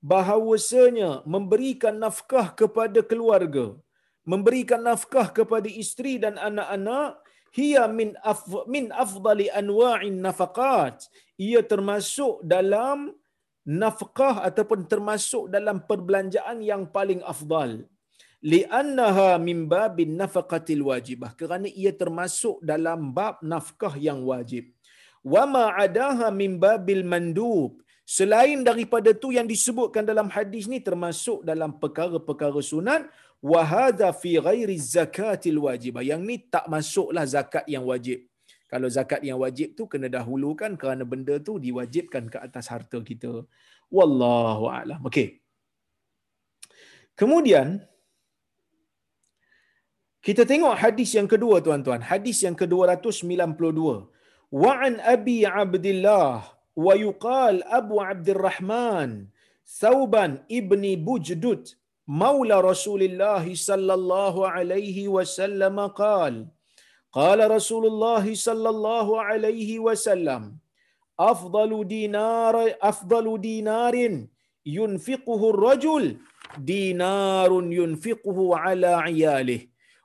bahawasanya 0.00 1.26
memberikan 1.28 2.00
nafkah 2.00 2.56
kepada 2.56 3.04
keluarga, 3.04 3.76
memberikan 4.24 4.80
nafkah 4.80 5.28
kepada 5.28 5.68
isteri 5.68 6.16
dan 6.16 6.40
anak-anak 6.40 7.20
hiya 7.52 7.84
min 7.90 8.16
af, 8.24 8.46
min 8.64 8.88
afdali 8.94 9.52
anwa'in 9.52 10.22
nafaqat. 10.24 10.96
Ia 11.36 11.60
termasuk 11.60 12.40
dalam 12.46 13.12
nafkah 13.65 14.45
ataupun 14.47 14.85
termasuk 14.85 15.49
dalam 15.49 15.81
perbelanjaan 15.89 16.61
yang 16.61 16.85
paling 16.95 17.21
afdal. 17.33 17.83
Li'annaha 18.45 19.41
min 19.41 19.65
babin 19.65 20.13
nafaqatil 20.21 20.85
wajibah. 20.89 21.33
Kerana 21.33 21.65
ia 21.65 21.89
termasuk 21.89 22.61
dalam 22.61 23.09
bab 23.17 23.41
nafkah 23.41 23.97
yang 23.97 24.21
wajib. 24.21 24.69
Wa 25.25 25.49
ma 25.49 25.73
adaha 25.73 26.29
min 26.29 26.61
babil 26.61 27.01
mandub. 27.01 27.81
Selain 28.05 28.61
daripada 28.61 29.17
tu 29.17 29.33
yang 29.33 29.49
disebutkan 29.49 30.05
dalam 30.05 30.29
hadis 30.29 30.69
ni 30.69 30.77
termasuk 30.77 31.41
dalam 31.41 31.73
perkara-perkara 31.81 32.61
sunat. 32.61 33.09
Wa 33.41 33.65
hadha 33.65 34.13
fi 34.13 34.37
ghairi 34.37 34.77
zakatil 34.77 35.57
wajibah. 35.65 36.05
Yang 36.05 36.21
ni 36.29 36.35
tak 36.45 36.69
masuklah 36.69 37.25
zakat 37.25 37.65
yang 37.65 37.81
wajib 37.89 38.29
kalau 38.74 38.88
zakat 38.96 39.20
yang 39.28 39.38
wajib 39.44 39.68
tu 39.78 39.84
kena 39.92 40.08
dahulukan 40.16 40.72
kerana 40.80 41.02
benda 41.12 41.36
tu 41.46 41.58
diwajibkan 41.64 42.24
ke 42.32 42.38
atas 42.46 42.66
harta 42.72 42.98
kita. 43.10 43.32
Wallahu 43.96 44.64
a'lam. 44.70 45.00
Okey. 45.10 45.28
Kemudian 47.18 47.82
kita 50.26 50.42
tengok 50.50 50.74
hadis 50.82 51.10
yang 51.18 51.28
kedua 51.32 51.58
tuan-tuan. 51.66 52.00
Hadis 52.10 52.38
yang 52.46 52.54
ke-292. 52.60 53.80
Wa 54.62 54.72
an 54.86 55.02
Abi 55.14 55.38
Abdullah 55.62 56.60
wa 56.84 56.94
yuqal 56.94 57.62
Abu 57.80 57.98
Abdurrahman 58.12 59.10
Sauban 59.66 60.42
ibni 60.58 60.92
Bujdud 61.08 61.62
maula 62.22 62.58
Rasulullah 62.70 63.42
sallallahu 63.42 64.46
alaihi 64.46 65.06
wasallam 65.16 65.78
qala 65.94 66.50
قال 66.50 66.53
قال 67.19 67.39
رسول 67.55 67.83
الله 67.91 68.25
صلى 68.47 68.69
الله 68.75 69.07
عليه 69.27 69.69
وسلم 69.79 70.41
افضل 71.31 71.71
دينار 71.95 72.55
افضل 72.91 73.25
دينار 73.49 73.95
ينفقه 74.65 75.41
الرجل 75.53 76.03
دينار 76.73 77.51
ينفقه 77.79 78.37
على 78.63 78.91
عياله 79.07 79.61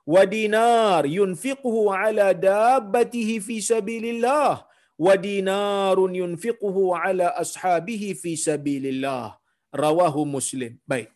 ودينار 0.07 1.03
ينفقه 1.19 1.75
على 2.01 2.33
دابته 2.33 3.29
في 3.47 3.55
سبيل 3.71 4.05
الله 4.13 4.51
ودينار 5.05 5.97
ينفقه 6.21 6.77
على 7.03 7.27
اصحابه 7.43 8.03
في 8.21 8.31
سبيل 8.35 8.85
الله 8.93 9.25
رواه 9.75 10.15
مسلم 10.35 10.73
baik 10.91 11.09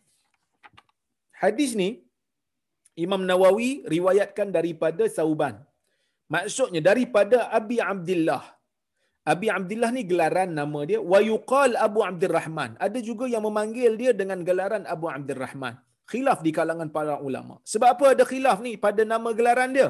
hadis 1.42 1.72
ni 1.80 1.88
imam 3.04 3.24
nawawi 3.30 3.84
riwayatkan 3.94 4.48
daripada 4.54 5.04
sauban 5.18 5.65
Maksudnya 6.34 6.82
daripada 6.90 7.38
Abi 7.58 7.78
Abdullah. 7.92 8.42
Abi 9.26 9.46
Abdullah 9.50 9.90
ni 9.96 10.02
gelaran 10.10 10.50
nama 10.58 10.80
dia. 10.88 10.98
Wa 11.12 11.18
yuqal 11.30 11.74
Abu 11.86 12.00
Abdurrahman. 12.10 12.70
Ada 12.86 12.98
juga 13.08 13.26
yang 13.34 13.42
memanggil 13.48 13.92
dia 14.00 14.12
dengan 14.20 14.42
gelaran 14.48 14.86
Abu 14.94 15.06
Abdurrahman. 15.10 15.74
Khilaf 16.06 16.38
di 16.46 16.50
kalangan 16.54 16.88
para 16.96 17.18
ulama. 17.18 17.58
Sebab 17.66 17.88
apa 17.94 18.04
ada 18.14 18.22
khilaf 18.22 18.62
ni 18.62 18.78
pada 18.78 19.02
nama 19.02 19.28
gelaran 19.38 19.74
dia? 19.74 19.88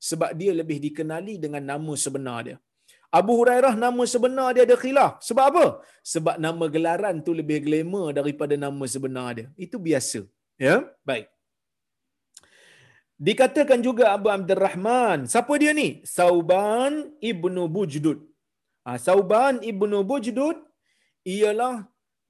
Sebab 0.00 0.32
dia 0.40 0.52
lebih 0.56 0.80
dikenali 0.80 1.36
dengan 1.36 1.60
nama 1.60 1.92
sebenar 2.04 2.38
dia. 2.48 2.56
Abu 3.18 3.32
Hurairah 3.40 3.74
nama 3.76 4.02
sebenar 4.12 4.48
dia 4.56 4.64
ada 4.68 4.76
khilaf. 4.76 5.20
Sebab 5.28 5.44
apa? 5.52 5.66
Sebab 6.12 6.36
nama 6.40 6.64
gelaran 6.72 7.20
tu 7.26 7.32
lebih 7.36 7.64
glamour 7.64 8.16
daripada 8.16 8.56
nama 8.56 8.84
sebenar 8.94 9.28
dia. 9.36 9.46
Itu 9.60 9.76
biasa. 9.76 10.24
Ya, 10.60 10.88
baik. 11.04 11.28
Dikatakan 13.26 13.80
juga 13.86 14.04
Abu 14.16 14.28
Abdul 14.36 14.62
Rahman. 14.66 15.18
Siapa 15.32 15.54
dia 15.62 15.72
ni? 15.80 15.88
Sauban 16.16 16.92
ibnu 17.30 17.62
Bujdud. 17.76 18.18
Ha, 18.86 18.90
Sauban 19.06 19.54
ibnu 19.70 19.98
Bujdud 20.10 20.58
ialah 21.36 21.74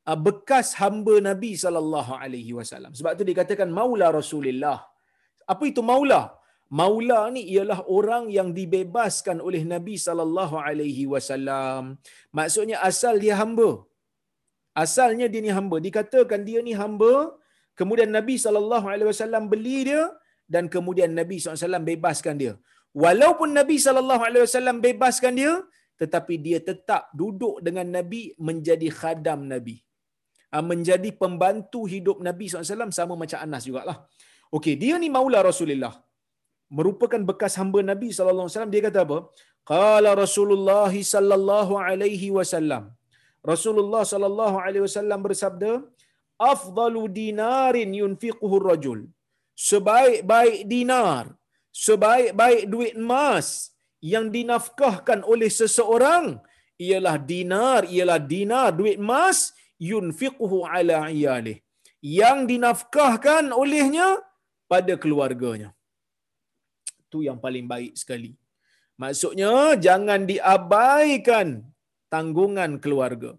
ha, 0.07 0.11
bekas 0.27 0.69
hamba 0.81 1.15
Nabi 1.29 1.53
sallallahu 1.65 2.13
alaihi 2.23 2.53
wasallam. 2.59 2.93
Sebab 2.99 3.13
tu 3.21 3.27
dikatakan 3.31 3.69
maula 3.81 4.09
Rasulullah. 4.21 4.79
Apa 5.53 5.65
itu 5.73 5.83
maula? 5.91 6.23
Maula 6.81 7.21
ni 7.35 7.43
ialah 7.53 7.79
orang 7.99 8.25
yang 8.37 8.49
dibebaskan 8.57 9.37
oleh 9.49 9.63
Nabi 9.75 9.95
sallallahu 10.07 10.57
alaihi 10.69 11.05
wasallam. 11.13 11.83
Maksudnya 12.39 12.79
asal 12.89 13.15
dia 13.25 13.37
hamba. 13.41 13.71
Asalnya 14.85 15.27
dia 15.33 15.43
ni 15.47 15.53
hamba. 15.59 15.77
Dikatakan 15.87 16.41
dia 16.49 16.61
ni 16.67 16.73
hamba, 16.81 17.13
kemudian 17.79 18.11
Nabi 18.19 18.35
sallallahu 18.45 18.87
alaihi 18.93 19.09
wasallam 19.13 19.45
beli 19.53 19.79
dia, 19.89 20.03
dan 20.55 20.65
kemudian 20.75 21.13
Nabi 21.21 21.37
SAW 21.39 21.89
bebaskan 21.91 22.37
dia. 22.43 22.55
Walaupun 23.05 23.51
Nabi 23.59 23.77
SAW 23.85 24.81
bebaskan 24.87 25.33
dia, 25.41 25.53
tetapi 26.01 26.35
dia 26.47 26.59
tetap 26.71 27.03
duduk 27.21 27.57
dengan 27.67 27.87
Nabi 27.97 28.23
menjadi 28.49 28.89
khadam 28.99 29.41
Nabi. 29.53 29.77
Ah, 30.55 30.65
menjadi 30.71 31.11
pembantu 31.23 31.81
hidup 31.95 32.19
Nabi 32.29 32.45
SAW 32.49 32.95
sama 32.99 33.15
macam 33.23 33.39
Anas 33.45 33.65
jugalah. 33.69 33.97
Okey, 34.57 34.75
dia 34.83 34.97
ni 35.03 35.09
maula 35.17 35.41
Rasulullah. 35.51 35.95
Merupakan 36.79 37.23
bekas 37.31 37.55
hamba 37.61 37.81
Nabi 37.91 38.09
SAW. 38.17 38.73
Dia 38.73 38.83
kata 38.89 39.01
apa? 39.07 39.19
Qala 39.73 40.11
Rasulullah 40.25 40.93
sallallahu 41.13 41.75
alaihi 41.89 42.29
wasallam. 42.39 42.85
Rasulullah 43.53 44.03
sallallahu 44.13 44.57
alaihi 44.65 44.85
wasallam 44.87 45.21
bersabda, 45.27 45.73
"Afdalu 46.53 47.03
dinarin 47.19 47.93
yunfiquhu 48.01 48.57
rajul." 48.71 49.01
Sebaik-baik 49.59 50.61
dinar, 50.73 51.25
sebaik-baik 51.87 52.63
duit 52.73 52.95
emas 52.95 53.75
yang 54.13 54.27
dinafkahkan 54.37 55.21
oleh 55.33 55.51
seseorang 55.61 56.39
ialah 56.87 57.17
dinar, 57.33 57.83
ialah 57.95 58.21
dinar 58.35 58.71
duit 58.81 58.99
emas 59.03 59.39
yunfiquhu 59.91 60.63
ala 60.63 61.11
iyalih 61.11 61.59
yang 61.99 62.47
dinafkahkan 62.51 63.51
olehnya 63.63 64.09
pada 64.71 64.95
keluarganya. 65.03 65.75
Itu 67.03 67.27
yang 67.27 67.39
paling 67.43 67.67
baik 67.73 67.99
sekali. 67.99 68.33
Maksudnya 69.03 69.75
jangan 69.87 70.23
diabaikan 70.31 71.49
tanggungan 72.13 72.79
keluarga. 72.85 73.35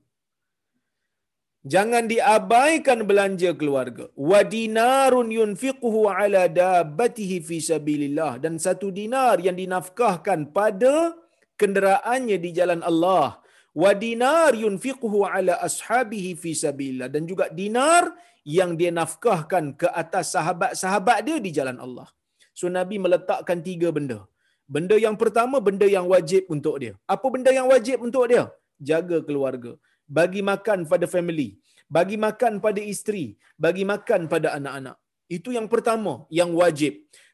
Jangan 1.68 2.08
diabaikan 2.08 3.04
belanja 3.04 3.52
keluarga. 3.52 4.08
Wa 4.16 4.48
dinarun 4.48 5.28
yunfiquhu 5.28 6.08
ala 6.08 6.48
dabbatihi 6.48 7.44
fi 7.44 7.60
sabilillah 7.60 8.40
dan 8.40 8.56
satu 8.56 8.96
dinar 8.96 9.44
yang 9.44 9.60
dinafkahkan 9.60 10.56
pada 10.56 11.20
kenderaannya 11.60 12.40
di 12.40 12.50
jalan 12.56 12.80
Allah. 12.80 13.44
Wa 13.76 13.92
dinar 13.92 14.56
yunfiquhu 14.56 15.28
ala 15.28 15.60
ashabihi 15.68 16.32
fi 16.40 16.56
sabilillah 16.64 17.12
dan 17.12 17.28
juga 17.28 17.52
dinar 17.52 18.16
yang 18.48 18.80
dia 18.80 18.96
nafkahkan 18.96 19.76
ke 19.76 19.88
atas 19.92 20.32
sahabat-sahabat 20.36 21.28
dia 21.28 21.38
di 21.44 21.52
jalan 21.52 21.76
Allah. 21.76 22.08
So 22.56 22.72
Nabi 22.72 23.04
meletakkan 23.04 23.60
tiga 23.60 23.92
benda. 23.92 24.24
Benda 24.64 24.96
yang 24.96 25.20
pertama 25.20 25.60
benda 25.60 25.88
yang 25.92 26.08
wajib 26.08 26.48
untuk 26.48 26.80
dia. 26.80 26.96
Apa 27.04 27.28
benda 27.28 27.52
yang 27.52 27.68
wajib 27.68 28.00
untuk 28.00 28.32
dia? 28.32 28.48
Jaga 28.80 29.20
keluarga 29.28 29.76
bagi 30.18 30.42
makan 30.50 30.90
pada 30.92 31.08
family, 31.14 31.50
bagi 31.98 32.18
makan 32.26 32.54
pada 32.66 32.82
isteri, 32.94 33.26
bagi 33.66 33.84
makan 33.92 34.22
pada 34.34 34.58
anak-anak. 34.58 34.98
Itu 35.38 35.50
yang 35.58 35.68
pertama, 35.74 36.14
yang 36.40 36.52
wajib. 36.62 36.94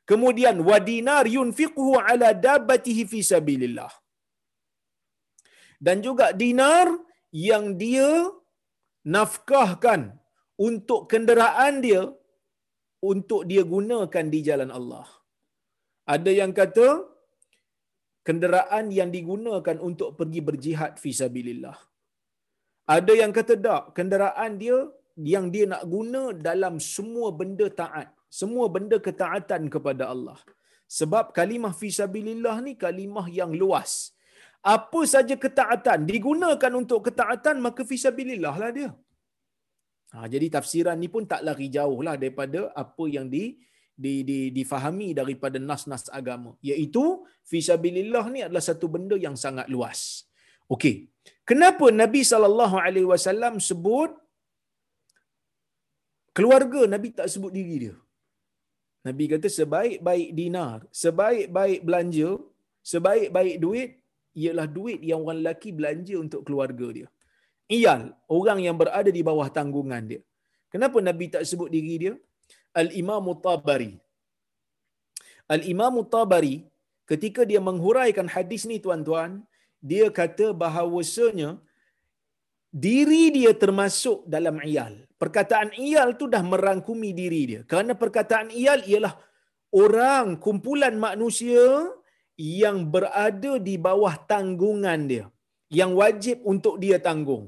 Kemudian 0.09 0.55
wadinar 0.69 1.25
yunfiquhu 1.35 1.93
ala 2.07 2.29
dabbatihi 2.47 3.03
fi 3.11 3.19
sabilillah. 3.31 3.93
Dan 5.85 6.03
juga 6.07 6.27
dinar 6.43 6.87
yang 7.47 7.65
dia 7.81 8.09
nafkahkan 9.15 10.01
untuk 10.67 11.01
kenderaan 11.11 11.73
dia 11.85 12.03
untuk 13.11 13.41
dia 13.49 13.63
gunakan 13.73 14.25
di 14.33 14.39
jalan 14.47 14.71
Allah. 14.77 15.07
Ada 16.15 16.31
yang 16.41 16.51
kata 16.59 16.87
kenderaan 18.27 18.85
yang 18.99 19.09
digunakan 19.17 19.77
untuk 19.89 20.09
pergi 20.19 20.41
berjihad 20.47 20.93
fi 21.03 21.11
sabilillah. 21.21 21.77
Ada 22.85 23.13
yang 23.21 23.31
kata 23.37 23.53
tak, 23.65 23.83
kenderaan 23.97 24.51
dia 24.61 24.77
yang 25.33 25.45
dia 25.53 25.65
nak 25.73 25.83
guna 25.93 26.21
dalam 26.47 26.75
semua 26.95 27.27
benda 27.39 27.67
taat, 27.81 28.07
semua 28.39 28.65
benda 28.75 28.97
ketaatan 29.07 29.71
kepada 29.73 30.03
Allah. 30.13 30.37
Sebab 30.97 31.33
kalimah 31.37 31.73
fisabilillah 31.81 32.55
ni 32.65 32.73
kalimah 32.85 33.25
yang 33.39 33.51
luas. 33.61 34.13
Apa 34.75 35.01
saja 35.13 35.35
ketaatan 35.45 36.05
digunakan 36.09 36.71
untuk 36.81 36.99
ketaatan 37.07 37.57
maka 37.65 37.81
fisabilillah 37.91 38.55
lah 38.61 38.71
dia. 38.77 38.89
Ha, 40.13 40.29
jadi 40.33 40.47
tafsiran 40.55 40.97
ni 41.01 41.09
pun 41.13 41.23
tak 41.31 41.41
lari 41.47 41.67
jauh 41.73 41.99
lah 42.05 42.15
daripada 42.21 42.69
apa 42.83 43.05
yang 43.15 43.27
di, 43.33 43.43
di, 44.03 44.13
di, 44.29 44.39
difahami 44.57 45.09
daripada 45.17 45.57
nas-nas 45.69 46.05
agama. 46.19 46.53
Iaitu 46.69 47.25
fisabilillah 47.51 48.25
ni 48.35 48.39
adalah 48.45 48.63
satu 48.69 48.87
benda 48.95 49.17
yang 49.25 49.35
sangat 49.45 49.67
luas. 49.73 50.29
Okey. 50.69 51.09
Kenapa 51.49 51.85
Nabi 52.01 52.21
sallallahu 52.31 52.75
alaihi 52.85 53.09
wasallam 53.13 53.55
sebut 53.67 54.11
keluarga 56.37 56.81
Nabi 56.93 57.09
tak 57.17 57.29
sebut 57.33 57.51
diri 57.57 57.75
dia? 57.83 57.95
Nabi 59.07 59.25
kata 59.33 59.47
sebaik-baik 59.57 60.29
dinar, 60.39 60.77
sebaik-baik 61.03 61.79
belanja, 61.87 62.29
sebaik-baik 62.91 63.55
duit 63.65 63.89
ialah 64.43 64.67
duit 64.77 64.99
yang 65.09 65.19
orang 65.23 65.39
lelaki 65.41 65.69
belanja 65.79 66.15
untuk 66.25 66.41
keluarga 66.47 66.87
dia. 66.97 67.07
Iyal, 67.77 68.01
orang 68.37 68.59
yang 68.65 68.75
berada 68.81 69.11
di 69.17 69.21
bawah 69.29 69.47
tanggungan 69.57 70.03
dia. 70.11 70.21
Kenapa 70.73 70.97
Nabi 71.09 71.25
tak 71.33 71.45
sebut 71.49 71.69
diri 71.75 71.93
dia? 72.03 72.13
Al-Imam 72.81 73.25
Tabari. 73.45 73.93
Al-Imam 75.55 75.95
Tabari 76.13 76.55
ketika 77.11 77.41
dia 77.49 77.61
menghuraikan 77.69 78.27
hadis 78.35 78.65
ni 78.69 78.77
tuan-tuan, 78.85 79.31
dia 79.91 80.05
kata 80.19 80.45
bahawasanya 80.63 81.49
diri 82.85 83.23
dia 83.37 83.51
termasuk 83.63 84.19
dalam 84.35 84.57
iyal. 84.69 84.93
Perkataan 85.21 85.69
iyal 85.85 86.09
tu 86.19 86.25
dah 86.33 86.43
merangkumi 86.51 87.11
diri 87.21 87.41
dia. 87.51 87.61
Kerana 87.69 87.93
perkataan 88.01 88.49
iyal 88.61 88.81
ialah 88.91 89.13
orang, 89.83 90.27
kumpulan 90.45 90.95
manusia 91.07 91.65
yang 92.35 92.77
berada 92.93 93.53
di 93.67 93.75
bawah 93.87 94.15
tanggungan 94.31 95.01
dia. 95.11 95.25
Yang 95.79 95.91
wajib 96.01 96.37
untuk 96.53 96.75
dia 96.83 96.97
tanggung. 97.07 97.45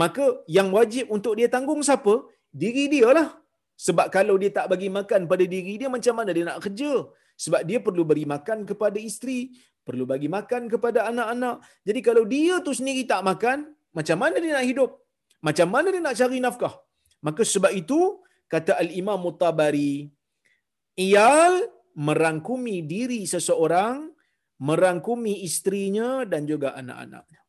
Maka 0.00 0.24
yang 0.56 0.68
wajib 0.76 1.04
untuk 1.16 1.34
dia 1.38 1.48
tanggung 1.54 1.82
siapa? 1.88 2.14
Diri 2.62 2.84
dia 2.94 3.08
lah. 3.18 3.28
Sebab 3.86 4.06
kalau 4.16 4.34
dia 4.40 4.50
tak 4.58 4.66
bagi 4.72 4.88
makan 4.98 5.20
pada 5.30 5.44
diri 5.54 5.74
dia, 5.80 5.88
macam 5.96 6.14
mana 6.18 6.30
dia 6.36 6.44
nak 6.48 6.60
kerja? 6.64 6.92
Sebab 7.44 7.62
dia 7.68 7.78
perlu 7.86 8.02
beri 8.10 8.24
makan 8.34 8.58
kepada 8.70 8.98
isteri, 9.10 9.38
perlu 9.86 10.04
bagi 10.12 10.28
makan 10.36 10.70
kepada 10.72 11.10
anak-anak. 11.10 11.56
Jadi 11.88 12.00
kalau 12.08 12.24
dia 12.34 12.54
tu 12.66 12.72
sendiri 12.78 13.02
tak 13.12 13.22
makan, 13.30 13.58
macam 13.98 14.16
mana 14.22 14.36
dia 14.42 14.52
nak 14.56 14.66
hidup? 14.70 14.90
Macam 15.46 15.68
mana 15.74 15.88
dia 15.94 16.02
nak 16.06 16.16
cari 16.20 16.38
nafkah? 16.46 16.74
Maka 17.26 17.42
sebab 17.54 17.72
itu 17.82 18.00
kata 18.52 18.78
Al-Imam 18.82 19.18
Mutabari, 19.24 20.10
iyal 21.06 21.54
merangkumi 22.06 22.76
diri 22.92 23.20
seseorang, 23.34 24.10
merangkumi 24.68 25.34
istrinya 25.48 26.10
dan 26.32 26.42
juga 26.50 26.68
anak-anaknya. 26.80 27.40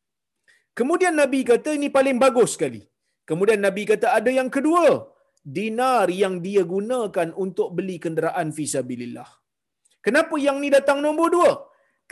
Kemudian 0.78 1.14
Nabi 1.22 1.40
kata 1.46 1.70
ini 1.78 1.88
paling 1.96 2.18
bagus 2.24 2.58
sekali. 2.58 2.82
Kemudian 3.30 3.60
Nabi 3.66 3.82
kata 3.90 4.06
ada 4.18 4.30
yang 4.38 4.50
kedua, 4.56 5.06
dinar 5.56 6.06
yang 6.22 6.34
dia 6.46 6.62
gunakan 6.74 7.28
untuk 7.44 7.68
beli 7.76 7.96
kenderaan 8.04 8.50
fisabilillah. 8.58 9.30
Kenapa 10.04 10.34
yang 10.46 10.56
ni 10.62 10.68
datang 10.76 10.98
nombor 11.04 11.28
dua? 11.36 11.52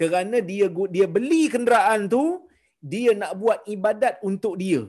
Kerana 0.00 0.38
dia 0.50 0.66
dia 0.96 1.06
beli 1.16 1.42
kenderaan 1.54 2.08
tu, 2.14 2.24
dia 2.92 3.12
nak 3.22 3.32
buat 3.40 3.58
ibadat 3.74 4.14
untuk 4.30 4.54
dia. 4.62 4.82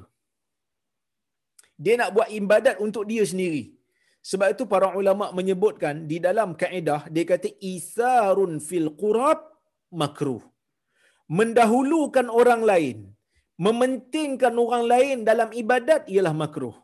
Dia 1.83 1.95
nak 2.01 2.11
buat 2.15 2.29
ibadat 2.39 2.75
untuk 2.85 3.03
dia 3.11 3.23
sendiri. 3.31 3.63
Sebab 4.29 4.47
itu 4.55 4.63
para 4.73 4.87
ulama 4.99 5.25
menyebutkan 5.37 5.95
di 6.11 6.17
dalam 6.25 6.49
kaedah 6.61 7.01
dia 7.13 7.25
kata 7.31 7.49
isarun 7.59 8.53
fil 8.67 8.89
qurab 9.01 9.39
makruh. 10.01 10.43
Mendahulukan 11.39 12.27
orang 12.41 12.61
lain, 12.71 12.97
mementingkan 13.65 14.55
orang 14.65 14.83
lain 14.93 15.17
dalam 15.29 15.49
ibadat 15.61 16.07
ialah 16.13 16.33
makruh. 16.43 16.75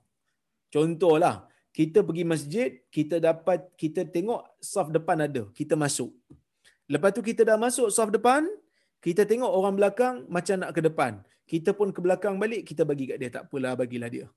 Contohlah, 0.76 1.36
kita 1.78 2.00
pergi 2.08 2.26
masjid, 2.34 2.70
kita 2.96 3.16
dapat 3.28 3.60
kita 3.82 4.04
tengok 4.16 4.42
saf 4.72 4.88
depan 4.98 5.24
ada, 5.28 5.44
kita 5.60 5.74
masuk. 5.84 6.12
Lepas 6.94 7.12
tu 7.18 7.22
kita 7.30 7.42
dah 7.50 7.58
masuk 7.66 7.88
saf 7.96 8.10
depan, 8.18 8.50
kita 9.06 9.24
tengok 9.32 9.52
orang 9.58 9.76
belakang 9.80 10.16
macam 10.36 10.56
nak 10.62 10.72
ke 10.76 10.82
depan. 10.88 11.12
Kita 11.52 11.74
pun 11.78 11.90
ke 11.96 12.00
belakang 12.06 12.36
balik, 12.42 12.62
kita 12.70 12.84
bagi 12.90 13.06
kat 13.10 13.18
dia. 13.22 13.30
Tak 13.36 13.44
apalah, 13.50 13.74
bagilah 13.82 14.10
dia. 14.16 14.28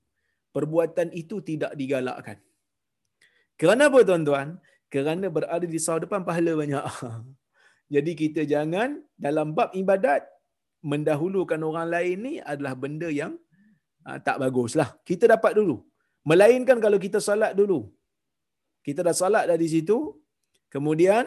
Perbuatan 0.55 1.07
itu 1.21 1.41
tidak 1.49 1.73
digalakkan. 1.79 2.37
Kerana 3.59 3.89
apa 3.89 3.99
tuan-tuan? 4.09 4.47
Kerana 4.93 5.25
berada 5.35 5.65
di 5.73 5.79
saf 5.85 5.97
depan 6.05 6.21
pahala 6.27 6.53
banyak. 6.61 6.85
Jadi 7.93 8.11
kita 8.21 8.41
jangan 8.53 8.89
dalam 9.25 9.53
bab 9.57 9.73
ibadat 9.81 10.21
mendahulukan 10.91 11.59
orang 11.69 11.87
lain 11.93 12.15
ni 12.27 12.33
adalah 12.51 12.73
benda 12.83 13.09
yang 13.21 13.33
uh, 14.07 14.17
tak 14.27 14.37
baguslah. 14.43 14.89
Kita 15.09 15.25
dapat 15.35 15.57
dulu. 15.59 15.81
Melainkan 16.29 16.77
kalau 16.85 16.97
kita 17.05 17.19
salat 17.27 17.53
dulu. 17.59 17.79
Kita 18.85 18.99
dah 19.07 19.15
salat 19.15 19.43
dah 19.49 19.57
di 19.63 19.67
situ, 19.71 19.97
kemudian 20.73 21.23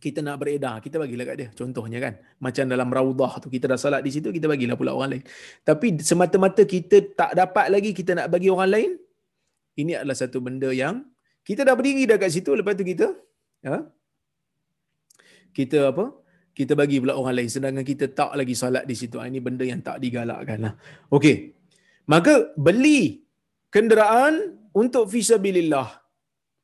kita 0.00 0.24
nak 0.24 0.40
beredar, 0.40 0.80
kita 0.80 0.96
bagilah 0.96 1.24
kat 1.28 1.36
dia. 1.36 1.48
Contohnya 1.52 1.98
kan, 2.00 2.16
macam 2.40 2.64
dalam 2.64 2.88
raudah 2.88 3.32
tu 3.44 3.52
kita 3.52 3.68
dah 3.68 3.76
salat 3.76 4.00
di 4.00 4.08
situ, 4.08 4.32
kita 4.32 4.48
bagilah 4.48 4.76
pula 4.76 4.96
orang 4.96 5.18
lain. 5.18 5.24
Tapi 5.60 6.00
semata-mata 6.00 6.64
kita 6.64 7.12
tak 7.12 7.36
dapat 7.36 7.68
lagi 7.68 7.92
kita 7.92 8.16
nak 8.16 8.26
bagi 8.32 8.48
orang 8.48 8.70
lain, 8.72 8.90
ini 9.76 9.92
adalah 9.96 10.16
satu 10.16 10.40
benda 10.40 10.72
yang 10.72 11.04
kita 11.44 11.66
dah 11.66 11.74
berdiri 11.76 12.08
dah 12.08 12.16
kat 12.16 12.32
situ, 12.32 12.54
lepas 12.56 12.72
tu 12.72 12.86
kita 12.86 13.12
ha? 13.68 13.84
kita 15.52 15.92
apa? 15.92 16.04
Kita 16.52 16.76
bagi 16.76 17.00
pula 17.00 17.16
orang 17.16 17.40
lain 17.40 17.48
sedangkan 17.48 17.84
kita 17.84 18.12
tak 18.12 18.36
lagi 18.36 18.52
salat 18.52 18.84
di 18.84 18.92
situ. 18.92 19.16
Ini 19.16 19.40
benda 19.40 19.64
yang 19.64 19.80
tak 19.80 20.04
digalakkan 20.04 20.60
lah. 20.60 20.74
Okey. 21.08 21.56
Maka 22.12 22.52
beli 22.60 23.24
kenderaan 23.72 24.60
untuk 24.76 25.08
fisabilillah 25.08 26.01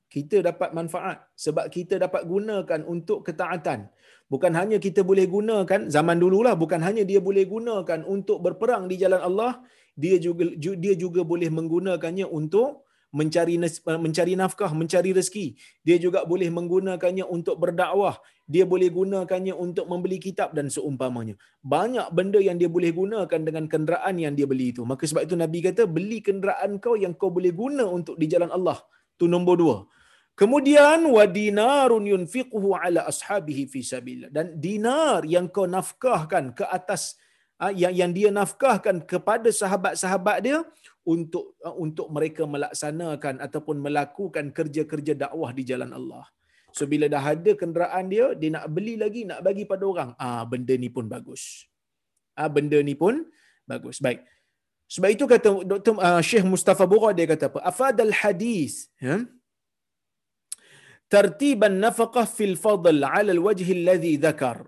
kita 0.08 0.40
dapat 0.40 0.72
manfaat 0.72 1.28
sebab 1.36 1.68
kita 1.68 2.00
dapat 2.00 2.24
gunakan 2.24 2.80
untuk 2.88 3.28
ketaatan. 3.28 3.92
Bukan 4.28 4.52
hanya 4.52 4.76
kita 4.76 5.00
boleh 5.04 5.24
gunakan 5.24 5.88
zaman 5.88 6.20
dululah 6.20 6.52
bukan 6.52 6.84
hanya 6.84 7.04
dia 7.04 7.20
boleh 7.20 7.48
gunakan 7.48 8.04
untuk 8.04 8.44
berperang 8.44 8.84
di 8.88 9.00
jalan 9.00 9.20
Allah, 9.24 9.64
dia 9.96 10.20
juga 10.20 10.52
dia 10.56 10.94
juga 10.96 11.24
boleh 11.24 11.48
menggunakannya 11.48 12.28
untuk 12.28 12.88
mencari 13.08 13.56
mencari 13.84 14.36
nafkah, 14.36 14.72
mencari 14.76 15.16
rezeki. 15.16 15.56
Dia 15.80 15.96
juga 15.96 16.28
boleh 16.28 16.52
menggunakannya 16.52 17.24
untuk 17.24 17.56
berdakwah. 17.56 18.20
Dia 18.48 18.64
boleh 18.64 18.88
gunakannya 18.92 19.52
untuk 19.56 19.88
membeli 19.88 20.20
kitab 20.20 20.52
dan 20.56 20.68
seumpamanya. 20.72 21.36
Banyak 21.64 22.12
benda 22.12 22.40
yang 22.40 22.56
dia 22.60 22.68
boleh 22.68 22.92
gunakan 22.92 23.40
dengan 23.40 23.64
kenderaan 23.68 24.16
yang 24.20 24.32
dia 24.36 24.48
beli 24.48 24.72
itu. 24.72 24.84
Maka 24.84 25.04
sebab 25.04 25.24
itu 25.24 25.36
Nabi 25.36 25.64
kata, 25.64 25.84
beli 25.88 26.20
kenderaan 26.24 26.80
kau 26.80 26.96
yang 26.96 27.12
kau 27.16 27.32
boleh 27.32 27.52
guna 27.52 27.84
untuk 27.88 28.16
di 28.16 28.28
jalan 28.28 28.48
Allah. 28.52 28.80
Itu 29.16 29.28
nombor 29.28 29.56
dua. 29.60 29.78
Kemudian 30.40 31.02
wa 31.16 31.24
dinarun 31.38 32.04
yunfiquhu 32.12 32.68
ala 32.78 33.00
ashabihi 33.10 33.62
fi 33.72 33.80
sabilillah 33.92 34.30
dan 34.36 34.46
dinar 34.66 35.26
yang 35.34 35.46
kau 35.56 35.66
nafkahkan 35.66 36.54
ke 36.58 36.64
atas 36.78 37.18
ah, 37.58 37.74
yang 37.74 37.90
yang 38.00 38.12
dia 38.18 38.30
nafkahkan 38.30 39.02
kepada 39.12 39.50
sahabat-sahabat 39.60 40.36
dia 40.46 40.58
untuk 41.02 41.58
ah, 41.66 41.74
untuk 41.84 42.06
mereka 42.16 42.46
melaksanakan 42.54 43.42
ataupun 43.46 43.82
melakukan 43.86 44.54
kerja-kerja 44.54 45.18
dakwah 45.26 45.50
di 45.58 45.66
jalan 45.70 45.90
Allah. 45.98 46.22
So 46.70 46.86
bila 46.92 47.10
dah 47.10 47.24
ada 47.34 47.52
kenderaan 47.58 48.06
dia, 48.06 48.26
dia 48.40 48.50
nak 48.54 48.66
beli 48.70 48.94
lagi, 49.02 49.26
nak 49.26 49.42
bagi 49.42 49.66
pada 49.66 49.84
orang. 49.90 50.10
Ah 50.22 50.46
benda 50.46 50.74
ni 50.78 50.86
pun 50.86 51.10
bagus. 51.10 51.66
Ah 52.38 52.46
benda 52.46 52.78
ni 52.78 52.94
pun 52.94 53.26
bagus. 53.66 53.98
Baik. 53.98 54.22
Sebab 54.86 55.08
itu 55.12 55.24
kata 55.28 55.50
Dr. 55.66 55.98
Uh, 55.98 56.22
Syekh 56.24 56.46
Mustafa 56.46 56.86
Bura 56.86 57.10
dia 57.10 57.26
kata 57.26 57.50
apa? 57.50 57.60
Afadal 57.60 58.14
hadis, 58.22 58.86
ya? 59.02 59.26
Fil 62.38 62.56
fadl 62.64 63.02
ala 63.16 63.30
al-wajh 63.36 63.68
alladhi 63.78 64.14
dhakar 64.26 64.58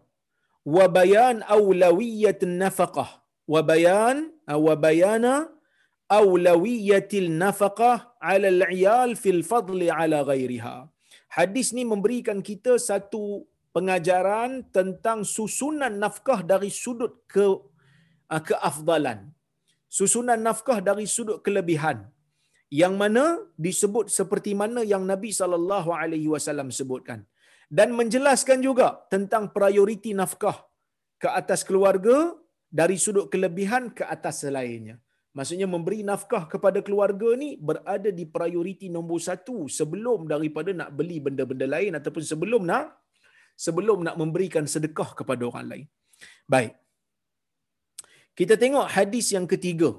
wa 0.76 0.84
bayan 0.99 1.36
awlawiyyat 1.57 2.41
an-nafaqah 2.49 3.09
wa 3.53 3.61
bayan 3.70 4.16
wa 4.66 4.74
bayana 4.84 5.34
awlawiyatil 6.18 7.30
nafaqah 7.43 7.97
ala 8.30 8.49
al-iyal 8.55 9.11
fil 9.22 9.43
fadli 9.51 9.88
ala 10.01 10.18
ghairiha. 10.30 10.76
Hadis 11.38 11.70
ni 11.76 11.82
memberikan 11.93 12.38
kita 12.49 12.74
satu 12.88 13.47
pengajaran 13.76 14.66
tentang 14.76 15.22
susunan 15.22 15.95
nafkah 16.05 16.41
dari 16.53 16.70
sudut 16.82 17.14
ke 17.34 17.47
ah, 18.34 18.43
keafdalan. 18.49 19.30
Susunan 19.99 20.43
nafkah 20.49 20.78
dari 20.88 21.07
sudut 21.07 21.38
kelebihan. 21.47 21.99
Yang 22.70 22.94
mana 23.02 23.24
disebut 23.66 24.06
seperti 24.14 24.54
mana 24.54 24.80
yang 24.92 25.02
Nabi 25.12 25.30
sallallahu 25.34 25.90
alaihi 25.90 26.30
wasallam 26.34 26.70
sebutkan 26.70 27.26
dan 27.78 27.94
menjelaskan 27.98 28.58
juga 28.66 28.88
tentang 29.14 29.54
prioriti 29.56 30.10
nafkah 30.20 30.58
ke 31.22 31.28
atas 31.40 31.62
keluarga 31.68 32.34
dari 32.80 32.96
sudut 33.04 33.26
kelebihan 33.32 33.94
ke 33.98 34.04
atas 34.14 34.42
selainnya. 34.42 34.98
Maksudnya 35.38 35.66
memberi 35.74 36.02
nafkah 36.02 36.50
kepada 36.52 36.82
keluarga 36.86 37.28
ni 37.42 37.54
berada 37.68 38.10
di 38.18 38.26
prioriti 38.36 38.90
nombor 38.90 39.22
satu 39.22 39.70
sebelum 39.78 40.26
daripada 40.32 40.70
nak 40.74 40.90
beli 40.98 41.22
benda-benda 41.26 41.66
lain 41.74 41.94
ataupun 41.98 42.24
sebelum 42.30 42.66
nak 42.66 42.98
sebelum 43.54 43.98
nak 44.06 44.16
memberikan 44.18 44.66
sedekah 44.66 45.10
kepada 45.18 45.42
orang 45.50 45.66
lain. 45.70 45.86
Baik. 46.50 46.74
Kita 48.34 48.54
tengok 48.62 48.86
hadis 48.96 49.26
yang 49.36 49.46
ketiga 49.46 49.90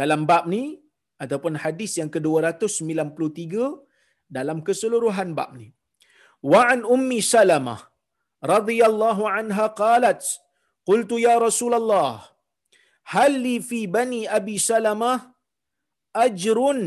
dalam 0.00 0.24
bab 0.24 0.48
ni 0.48 0.79
ataupun 1.24 1.54
hadis 1.64 1.92
yang 2.00 2.10
ke-293 2.14 3.54
dalam 4.36 4.58
keseluruhan 4.66 5.30
bab 5.38 5.52
ni. 5.60 5.68
Wa 6.52 6.60
an 6.72 6.80
ummi 6.96 7.20
Salamah 7.34 7.80
radhiyallahu 8.52 9.22
anha 9.36 9.66
qalat 9.82 10.22
qultu 10.88 11.16
ya 11.26 11.34
Rasulullah 11.46 12.10
hal 13.14 13.34
li 13.46 13.56
fi 13.68 13.80
bani 13.96 14.20
abi 14.38 14.56
salamah 14.70 15.18
ajrun 16.24 16.80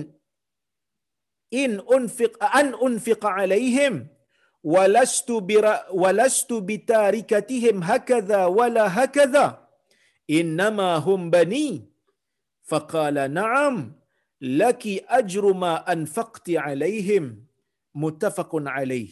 in 1.63 1.71
unfiq 1.95 2.33
an 2.59 2.67
unfiq 2.87 3.23
alaihim 3.37 3.95
walastu 4.73 5.35
bi 5.47 5.57
walastu 6.03 6.57
bitarikatihim 6.69 7.83
wala 8.59 8.85
hakadha 8.97 9.47
innama 10.39 10.89
hum 11.07 11.21
bani 11.35 11.67
faqala 12.71 13.25
na'am 13.39 13.75
laki 14.61 14.93
ajru 15.19 15.51
ma 15.63 15.73
anfaqti 15.95 16.55
alaihim 16.65 17.25
muttafaqun 18.03 18.65
alaih 18.77 19.09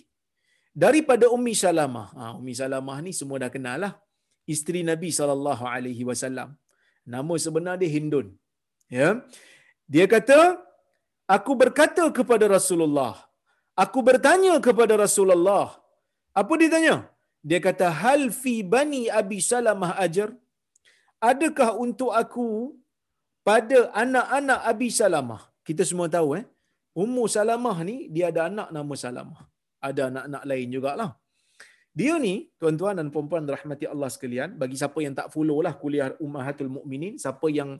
daripada 0.83 1.25
ummi 1.35 1.53
salamah 1.65 2.07
ha, 2.17 2.25
ummi 2.39 2.53
salamah 2.61 2.97
ni 3.05 3.13
semua 3.19 3.39
dah 3.43 3.51
kenal 3.55 3.77
lah 3.85 3.93
isteri 4.53 4.81
nabi 4.91 5.09
sallallahu 5.19 5.63
alaihi 5.75 6.03
wasallam 6.09 6.51
Nama 7.13 7.33
sebenar 7.43 7.75
dia 7.81 7.91
Hindun. 7.95 8.27
Ya. 8.97 9.09
Dia 9.93 10.05
kata, 10.13 10.39
aku 11.35 11.51
berkata 11.61 12.03
kepada 12.17 12.45
Rasulullah. 12.57 13.15
Aku 13.83 13.99
bertanya 14.09 14.53
kepada 14.67 14.93
Rasulullah. 15.05 15.67
Apa 16.41 16.53
dia 16.59 16.69
tanya? 16.75 16.95
Dia 17.49 17.59
kata, 17.67 17.87
hal 18.03 18.21
fi 18.41 18.53
bani 18.73 19.01
Abi 19.21 19.39
Salamah 19.51 19.91
ajar? 20.05 20.29
Adakah 21.31 21.69
untuk 21.85 22.11
aku 22.21 22.47
pada 23.47 23.79
anak-anak 24.03 24.59
Abi 24.71 24.89
Salamah? 24.99 25.41
Kita 25.67 25.83
semua 25.89 26.07
tahu 26.15 26.29
eh. 26.39 26.45
Ummu 26.91 27.23
Salamah 27.35 27.77
ni 27.87 28.11
dia 28.13 28.25
ada 28.31 28.41
anak 28.51 28.69
nama 28.75 28.93
Salamah. 29.03 29.41
Ada 29.87 30.01
anak-anak 30.11 30.43
lain 30.49 30.67
jugalah. 30.75 31.11
Dia 31.91 32.15
ni, 32.25 32.47
tuan-tuan 32.55 32.95
dan 32.95 33.07
puan-puan 33.11 33.43
rahmati 33.43 33.83
Allah 33.83 34.07
sekalian, 34.07 34.55
bagi 34.55 34.79
siapa 34.79 34.99
yang 35.03 35.11
tak 35.11 35.27
follow 35.33 35.59
lah 35.59 35.75
kuliah 35.75 36.15
Ummahatul 36.23 36.71
Mukminin, 36.71 37.19
siapa 37.19 37.51
yang 37.51 37.75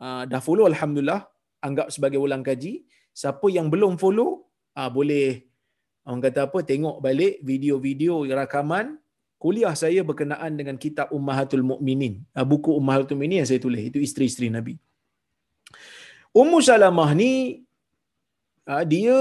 uh, 0.00 0.24
dah 0.24 0.40
follow 0.40 0.64
alhamdulillah, 0.64 1.28
anggap 1.60 1.92
sebagai 1.92 2.16
ulang 2.16 2.40
kaji. 2.40 2.88
Siapa 3.12 3.46
yang 3.52 3.68
belum 3.68 4.00
follow, 4.00 4.48
ah, 4.72 4.88
boleh 4.88 5.44
orang 6.08 6.22
kata 6.24 6.48
apa 6.48 6.58
tengok 6.64 7.04
balik 7.04 7.44
video-video 7.44 8.24
rakaman 8.24 8.96
kuliah 9.36 9.76
saya 9.76 10.00
berkenaan 10.00 10.56
dengan 10.56 10.80
kitab 10.80 11.12
Ummahatul 11.12 11.64
Mukminin. 11.64 12.24
Ah, 12.32 12.48
buku 12.48 12.72
Ummahatul 12.72 13.20
Mukminin 13.20 13.44
yang 13.44 13.48
saya 13.48 13.60
tulis 13.60 13.82
itu 13.92 14.00
isteri-isteri 14.00 14.48
Nabi. 14.48 14.80
Ummu 16.40 16.58
Salamah 16.66 17.10
ni 17.20 17.32
ah, 18.70 18.84
dia 18.92 19.18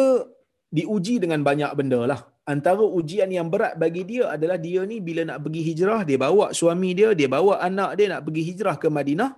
diuji 0.77 1.15
dengan 1.23 1.41
banyak 1.47 1.71
benda 1.79 2.01
lah. 2.11 2.21
Antara 2.53 2.85
ujian 2.99 3.29
yang 3.37 3.47
berat 3.53 3.73
bagi 3.81 4.03
dia 4.11 4.23
adalah 4.35 4.57
dia 4.65 4.81
ni 4.91 4.97
bila 5.07 5.21
nak 5.29 5.39
pergi 5.45 5.61
hijrah, 5.69 6.01
dia 6.09 6.17
bawa 6.25 6.45
suami 6.59 6.89
dia, 6.99 7.09
dia 7.19 7.29
bawa 7.35 7.53
anak 7.67 7.91
dia 7.97 8.07
nak 8.13 8.21
pergi 8.27 8.43
hijrah 8.49 8.75
ke 8.83 8.87
Madinah. 8.97 9.31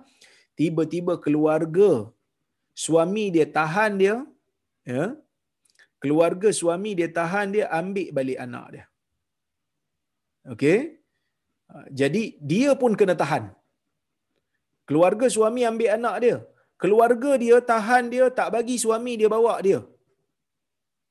Tiba-tiba 0.60 1.16
keluarga 1.24 1.90
suami 2.84 3.24
dia 3.34 3.46
tahan 3.58 3.92
dia, 4.02 4.16
ya. 4.92 5.04
Keluarga 6.02 6.48
suami 6.60 6.92
dia 6.98 7.08
tahan 7.18 7.54
dia 7.54 7.64
ambil 7.80 8.08
balik 8.16 8.38
anak 8.44 8.66
dia. 8.74 8.84
Okey. 10.52 10.78
Jadi 12.00 12.22
dia 12.52 12.70
pun 12.80 12.92
kena 13.00 13.14
tahan. 13.22 13.44
Keluarga 14.88 15.26
suami 15.36 15.62
ambil 15.70 15.90
anak 15.96 16.16
dia. 16.24 16.36
Keluarga 16.82 17.32
dia 17.42 17.56
tahan 17.70 18.10
dia 18.12 18.26
tak 18.38 18.48
bagi 18.54 18.76
suami 18.84 19.12
dia 19.20 19.30
bawa 19.34 19.54
dia. 19.66 19.80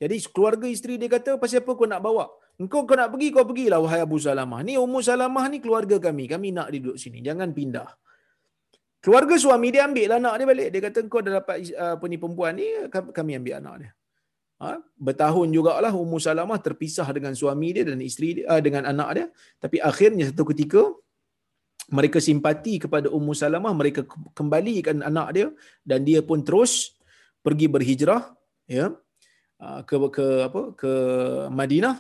Jadi 0.01 0.15
keluarga 0.35 0.67
isteri 0.75 0.95
dia 1.01 1.09
kata, 1.15 1.31
pasal 1.41 1.61
apa 1.63 1.71
kau 1.79 1.87
nak 1.91 2.01
bawa? 2.07 2.25
Engkau 2.61 2.81
kau 2.89 2.97
nak 2.99 3.09
pergi, 3.13 3.27
kau 3.33 3.45
pergilah 3.49 3.79
wahai 3.83 4.01
Abu 4.05 4.17
Salamah. 4.19 4.59
Ni 4.67 4.73
Ummu 4.83 4.99
Salamah 5.07 5.45
ni 5.53 5.57
keluarga 5.63 5.97
kami. 6.07 6.25
Kami 6.33 6.47
nak 6.57 6.67
dia 6.73 6.79
duduk 6.83 6.97
sini. 7.03 7.19
Jangan 7.27 7.49
pindah. 7.57 7.89
Keluarga 9.01 9.33
suami 9.43 9.67
dia 9.73 9.87
ambil 9.89 10.07
lah 10.13 10.17
anak 10.21 10.33
dia 10.37 10.45
balik. 10.51 10.67
Dia 10.73 10.81
kata, 10.85 10.99
kau 11.09 11.21
dah 11.25 11.33
dapat 11.39 11.57
uh, 11.73 11.93
apa 11.97 12.05
ni 12.11 12.17
perempuan 12.21 12.53
ni, 12.59 12.67
kami 12.91 13.31
ambil 13.39 13.53
anak 13.61 13.75
dia. 13.81 13.91
Ha? 14.61 14.71
Bertahun 14.77 15.47
jugalah 15.55 15.93
Ummu 15.95 16.17
Salamah 16.21 16.59
terpisah 16.61 17.07
dengan 17.15 17.33
suami 17.33 17.73
dia 17.73 17.83
dan 17.87 17.97
isteri 18.03 18.41
dia, 18.41 18.45
uh, 18.51 18.61
dengan 18.61 18.85
anak 18.91 19.09
dia. 19.17 19.25
Tapi 19.57 19.77
akhirnya 19.81 20.29
satu 20.29 20.45
ketika, 20.53 20.81
mereka 21.91 22.23
simpati 22.23 22.79
kepada 22.79 23.11
Ummu 23.11 23.33
Salamah, 23.35 23.73
mereka 23.75 24.07
kembalikan 24.31 25.03
anak 25.03 25.27
dia 25.35 25.47
dan 25.83 26.07
dia 26.07 26.23
pun 26.23 26.39
terus 26.47 26.95
pergi 27.43 27.67
berhijrah 27.67 28.31
ya 28.63 28.95
ke 29.89 29.95
ke 30.15 30.25
apa 30.47 30.61
ke 30.81 30.91
Madinah 31.59 31.95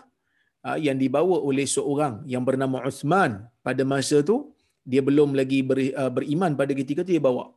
ah, 0.63 0.77
yang 0.79 0.97
dibawa 1.03 1.37
oleh 1.49 1.67
seorang 1.67 2.23
yang 2.25 2.43
bernama 2.47 2.81
Uthman. 2.87 3.51
Pada 3.67 3.83
masa 3.85 4.23
tu 4.29 4.55
dia 4.81 5.03
belum 5.03 5.35
lagi 5.37 5.59
ber, 5.61 5.77
beriman 6.15 6.55
pada 6.57 6.71
ketika 6.71 7.03
tu 7.05 7.11
dia 7.13 7.21
bawa. 7.21 7.51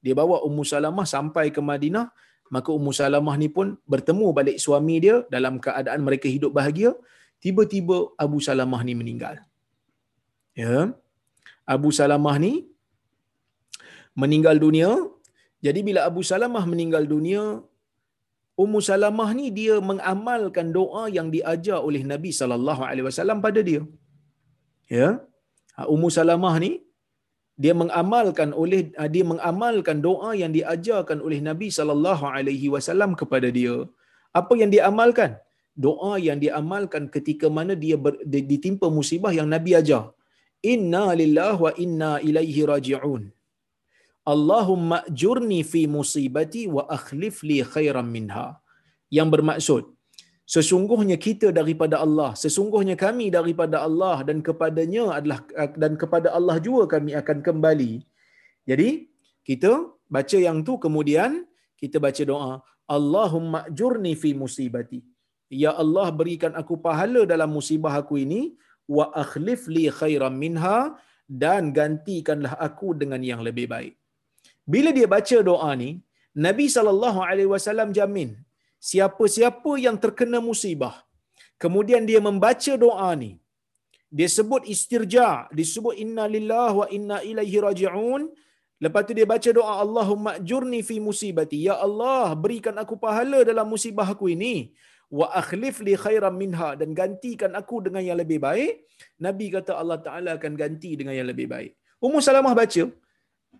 Dia 0.00 0.16
bawa 0.16 0.40
Ummu 0.48 0.64
Salamah 0.64 1.06
sampai 1.14 1.52
ke 1.54 1.60
Madinah. 1.60 2.08
Maka 2.52 2.68
Ummu 2.76 2.92
Salamah 2.92 3.36
ni 3.40 3.48
pun 3.48 3.76
bertemu 3.92 4.26
balik 4.38 4.56
suami 4.64 4.96
dia 5.04 5.16
dalam 5.32 5.60
keadaan 5.64 6.00
mereka 6.04 6.26
hidup 6.28 6.52
bahagia. 6.58 6.92
Tiba-tiba 7.44 8.12
Abu 8.24 8.40
Salamah 8.40 8.80
ni 8.84 8.92
meninggal. 8.96 9.44
Ya 10.56 10.92
Abu 11.74 11.90
Salamah 11.98 12.36
ni 12.46 12.52
meninggal 14.22 14.56
dunia 14.64 14.90
jadi 15.66 15.80
bila 15.88 16.00
Abu 16.10 16.22
Salamah 16.30 16.64
meninggal 16.72 17.04
dunia 17.14 17.44
Ummu 18.62 18.80
Salamah 18.88 19.28
ni 19.38 19.46
dia 19.58 19.76
mengamalkan 19.90 20.66
doa 20.78 21.04
yang 21.16 21.28
diajar 21.34 21.78
oleh 21.88 22.02
Nabi 22.10 22.30
sallallahu 22.40 22.82
alaihi 22.88 23.06
wasallam 23.08 23.38
pada 23.46 23.60
dia. 23.68 23.82
Ya. 24.96 25.08
Ha, 25.76 25.86
Ummu 25.94 26.08
Salamah 26.16 26.54
ni 26.64 26.72
dia 27.62 27.74
mengamalkan 27.80 28.50
oleh 28.62 28.80
ha, 28.98 29.10
dia 29.14 29.24
mengamalkan 29.32 29.98
doa 30.06 30.30
yang 30.42 30.52
diajarkan 30.58 31.18
oleh 31.26 31.38
Nabi 31.48 31.68
sallallahu 31.78 32.24
alaihi 32.36 32.70
wasallam 32.74 33.10
kepada 33.20 33.50
dia. 33.58 33.74
Apa 34.40 34.54
yang 34.60 34.70
dia 34.74 34.84
amalkan? 34.90 35.32
Doa 35.86 36.12
yang 36.26 36.38
diamalkan 36.44 37.04
ketika 37.14 37.46
mana 37.56 37.74
dia 37.84 37.96
ber, 38.04 38.14
ditimpa 38.54 38.86
musibah 38.98 39.32
yang 39.38 39.48
Nabi 39.54 39.74
ajar. 39.80 40.04
Inna 40.72 41.06
lillahi 41.20 41.60
wa 41.64 41.72
inna 41.84 42.12
ilaihi 42.28 42.62
raji'un. 42.72 43.22
Allahumma 44.32 44.98
jurni 45.22 45.60
fi 45.72 45.82
musibati 45.96 46.62
wa 46.76 46.82
akhlif 46.96 47.36
li 47.48 47.58
khairan 47.72 48.08
minha. 48.14 48.46
Yang 49.16 49.28
bermaksud, 49.34 49.82
sesungguhnya 50.54 51.16
kita 51.26 51.48
daripada 51.58 51.96
Allah, 52.04 52.30
sesungguhnya 52.44 52.96
kami 53.04 53.26
daripada 53.38 53.76
Allah 53.86 54.16
dan 54.28 54.38
kepadanya 54.46 55.04
adalah 55.18 55.40
dan 55.82 55.92
kepada 56.02 56.28
Allah 56.38 56.56
juga 56.66 56.84
kami 56.94 57.12
akan 57.20 57.38
kembali. 57.48 57.92
Jadi, 58.70 58.90
kita 59.48 59.72
baca 60.16 60.38
yang 60.46 60.58
tu 60.66 60.74
kemudian 60.84 61.32
kita 61.82 62.00
baca 62.06 62.22
doa, 62.32 62.52
Allahumma 62.96 63.60
jurni 63.78 64.12
fi 64.22 64.30
musibati. 64.42 65.00
Ya 65.62 65.72
Allah 65.82 66.08
berikan 66.20 66.52
aku 66.60 66.74
pahala 66.86 67.22
dalam 67.32 67.50
musibah 67.56 67.94
aku 68.00 68.16
ini 68.24 68.56
wa 68.96 69.06
akhlif 69.22 69.62
li 69.74 69.84
khairan 69.98 70.34
minha 70.44 70.78
dan 71.44 71.72
gantikanlah 71.78 72.54
aku 72.66 72.88
dengan 73.00 73.22
yang 73.30 73.40
lebih 73.48 73.66
baik. 73.74 73.94
Bila 74.72 74.90
dia 74.96 75.08
baca 75.14 75.38
doa 75.50 75.70
ni, 75.82 75.90
Nabi 76.46 76.66
sallallahu 76.74 77.20
alaihi 77.28 77.50
wasallam 77.54 77.90
jamin 77.98 78.30
siapa-siapa 78.90 79.72
yang 79.86 79.96
terkena 80.04 80.38
musibah 80.48 80.94
kemudian 81.62 82.02
dia 82.10 82.20
membaca 82.28 82.72
doa 82.84 83.10
ni 83.22 83.32
dia 84.16 84.28
sebut 84.36 84.62
istirja 84.74 85.28
disebut 85.58 85.94
inna 86.04 86.24
lillahi 86.34 86.76
wa 86.80 86.86
inna 86.96 87.16
ilaihi 87.30 87.58
rajiun. 87.66 88.22
Lepas 88.84 89.02
tu 89.06 89.12
dia 89.18 89.26
baca 89.32 89.50
doa 89.58 89.74
Allahumma 89.84 90.32
jurni 90.48 90.80
fi 90.88 90.96
musibati. 91.06 91.58
Ya 91.68 91.74
Allah 91.86 92.26
berikan 92.44 92.76
aku 92.82 92.94
pahala 93.04 93.40
dalam 93.50 93.66
musibah 93.74 94.06
aku 94.14 94.26
ini 94.36 94.54
wa 95.10 95.26
akhlif 95.40 95.84
li 95.86 95.94
khairan 96.04 96.34
minha 96.42 96.68
dan 96.80 96.90
gantikan 96.96 97.52
aku 97.60 97.84
dengan 97.86 98.02
yang 98.08 98.18
lebih 98.22 98.38
baik 98.40 98.86
nabi 99.20 99.52
kata 99.52 99.76
Allah 99.80 99.98
taala 100.06 100.30
akan 100.38 100.52
ganti 100.56 100.96
dengan 101.00 101.14
yang 101.18 101.28
lebih 101.28 101.48
baik 101.50 101.72
Ummu 102.04 102.20
Salamah 102.20 102.52
baca 102.52 102.84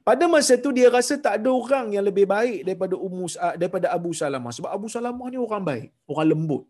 pada 0.04 0.24
masa 0.26 0.58
tu 0.58 0.74
dia 0.76 0.88
rasa 0.90 1.14
tak 1.16 1.40
ada 1.40 1.48
orang 1.48 1.94
yang 1.94 2.04
lebih 2.08 2.26
baik 2.26 2.66
daripada 2.66 2.94
Ummu 3.06 3.26
daripada 3.60 3.86
Abu 3.96 4.10
Salamah 4.20 4.52
sebab 4.56 4.70
Abu 4.76 4.88
Salamah 4.90 5.26
ni 5.32 5.38
orang 5.38 5.64
baik, 5.70 5.88
orang 6.10 6.28
lembut. 6.34 6.64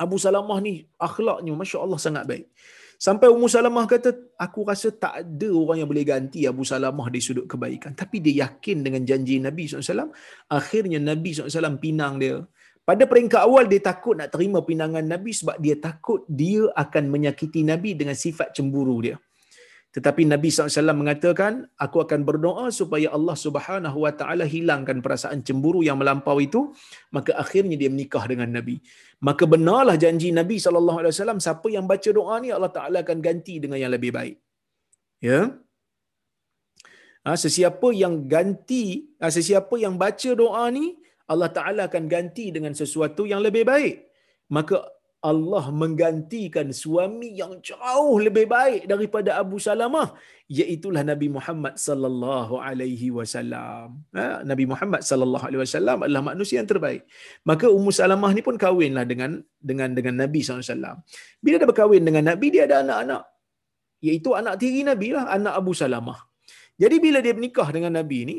Abu 0.00 0.16
Salamah 0.20 0.58
ni 0.64 0.84
akhlaknya 0.96 1.52
masya-Allah 1.56 1.98
sangat 2.00 2.24
baik. 2.28 2.44
Sampai 3.00 3.32
Ummu 3.32 3.48
Salamah 3.48 3.88
kata, 3.88 4.12
aku 4.36 4.60
rasa 4.68 4.92
tak 4.92 5.24
ada 5.24 5.48
orang 5.56 5.80
yang 5.80 5.88
boleh 5.88 6.04
ganti 6.04 6.44
Abu 6.44 6.68
Salamah 6.68 7.08
di 7.08 7.20
sudut 7.24 7.48
kebaikan. 7.48 7.96
Tapi 7.96 8.20
dia 8.20 8.44
yakin 8.44 8.84
dengan 8.84 9.02
janji 9.08 9.40
Nabi 9.40 9.64
SAW. 9.64 10.12
Akhirnya 10.52 11.00
Nabi 11.00 11.32
SAW 11.32 11.80
pinang 11.80 12.20
dia. 12.20 12.44
Pada 12.90 13.06
peringkat 13.10 13.42
awal 13.46 13.70
dia 13.70 13.78
takut 13.78 14.18
nak 14.18 14.34
terima 14.34 14.58
pinangan 14.68 15.06
Nabi 15.06 15.30
sebab 15.40 15.56
dia 15.64 15.78
takut 15.78 16.26
dia 16.26 16.66
akan 16.74 17.04
menyakiti 17.14 17.62
Nabi 17.62 17.94
dengan 18.00 18.18
sifat 18.18 18.50
cemburu 18.56 18.98
dia. 19.06 19.16
Tetapi 19.94 20.22
Nabi 20.32 20.48
SAW 20.50 20.94
mengatakan, 20.94 21.52
aku 21.84 21.98
akan 22.02 22.20
berdoa 22.26 22.66
supaya 22.70 23.10
Allah 23.16 23.34
Subhanahu 23.34 24.06
Wa 24.06 24.12
Taala 24.18 24.46
hilangkan 24.46 25.02
perasaan 25.02 25.42
cemburu 25.46 25.82
yang 25.86 25.98
melampau 26.02 26.38
itu. 26.42 26.70
Maka 27.14 27.34
akhirnya 27.42 27.74
dia 27.74 27.90
menikah 27.94 28.22
dengan 28.32 28.50
Nabi. 28.54 28.78
Maka 29.22 29.50
benarlah 29.50 29.98
janji 29.98 30.30
Nabi 30.30 30.62
SAW, 30.62 31.10
siapa 31.42 31.66
yang 31.74 31.90
baca 31.90 32.10
doa 32.18 32.38
ni 32.42 32.54
Allah 32.54 32.70
Taala 32.70 33.02
akan 33.02 33.18
ganti 33.18 33.58
dengan 33.62 33.82
yang 33.82 33.90
lebih 33.90 34.14
baik. 34.18 34.38
Ya. 35.18 35.58
Ha, 37.26 37.34
sesiapa 37.34 37.90
yang 38.02 38.30
ganti, 38.30 39.10
ha, 39.18 39.26
sesiapa 39.26 39.74
yang 39.74 39.98
baca 39.98 40.30
doa 40.38 40.70
ni, 40.70 40.96
Allah 41.32 41.50
Taala 41.56 41.82
akan 41.88 42.04
ganti 42.14 42.46
dengan 42.56 42.72
sesuatu 42.80 43.22
yang 43.32 43.40
lebih 43.46 43.64
baik. 43.72 43.96
Maka 44.56 44.76
Allah 45.20 45.64
menggantikan 45.80 46.68
suami 46.82 47.28
yang 47.40 47.52
jauh 47.68 48.16
lebih 48.26 48.48
baik 48.48 48.88
daripada 48.92 49.30
Abu 49.42 49.56
Salamah 49.66 50.16
iaitulah 50.58 51.02
Nabi 51.10 51.28
Muhammad 51.36 51.74
sallallahu 51.86 52.54
alaihi 52.68 53.08
wasallam. 53.16 54.00
Ha, 54.16 54.40
Nabi 54.50 54.64
Muhammad 54.72 55.04
sallallahu 55.10 55.44
alaihi 55.48 55.62
wasallam 55.62 55.98
adalah 56.08 56.22
manusia 56.30 56.56
yang 56.60 56.70
terbaik. 56.72 57.04
Maka 57.50 57.68
Ummu 57.76 57.92
Salamah 58.00 58.32
ni 58.36 58.42
pun 58.48 58.56
kahwinlah 58.64 59.04
dengan 59.12 59.44
dengan 59.70 59.92
dengan 59.98 60.14
Nabi 60.24 60.40
sallallahu 60.40 60.64
alaihi 60.64 60.72
wasallam. 60.72 60.96
Bila 61.44 61.54
dia 61.60 61.68
berkahwin 61.72 62.02
dengan 62.08 62.24
Nabi 62.32 62.46
dia 62.54 62.64
ada 62.68 62.76
anak-anak. 62.84 63.22
Iaitu 64.08 64.30
anak 64.40 64.54
tiri 64.56 64.80
Nabi 64.90 65.08
lah, 65.16 65.24
anak 65.36 65.54
Abu 65.60 65.72
Salamah. 65.76 66.18
Jadi 66.80 66.96
bila 66.96 67.20
dia 67.20 67.36
menikah 67.36 67.68
dengan 67.76 67.92
Nabi 68.00 68.18
ni, 68.24 68.36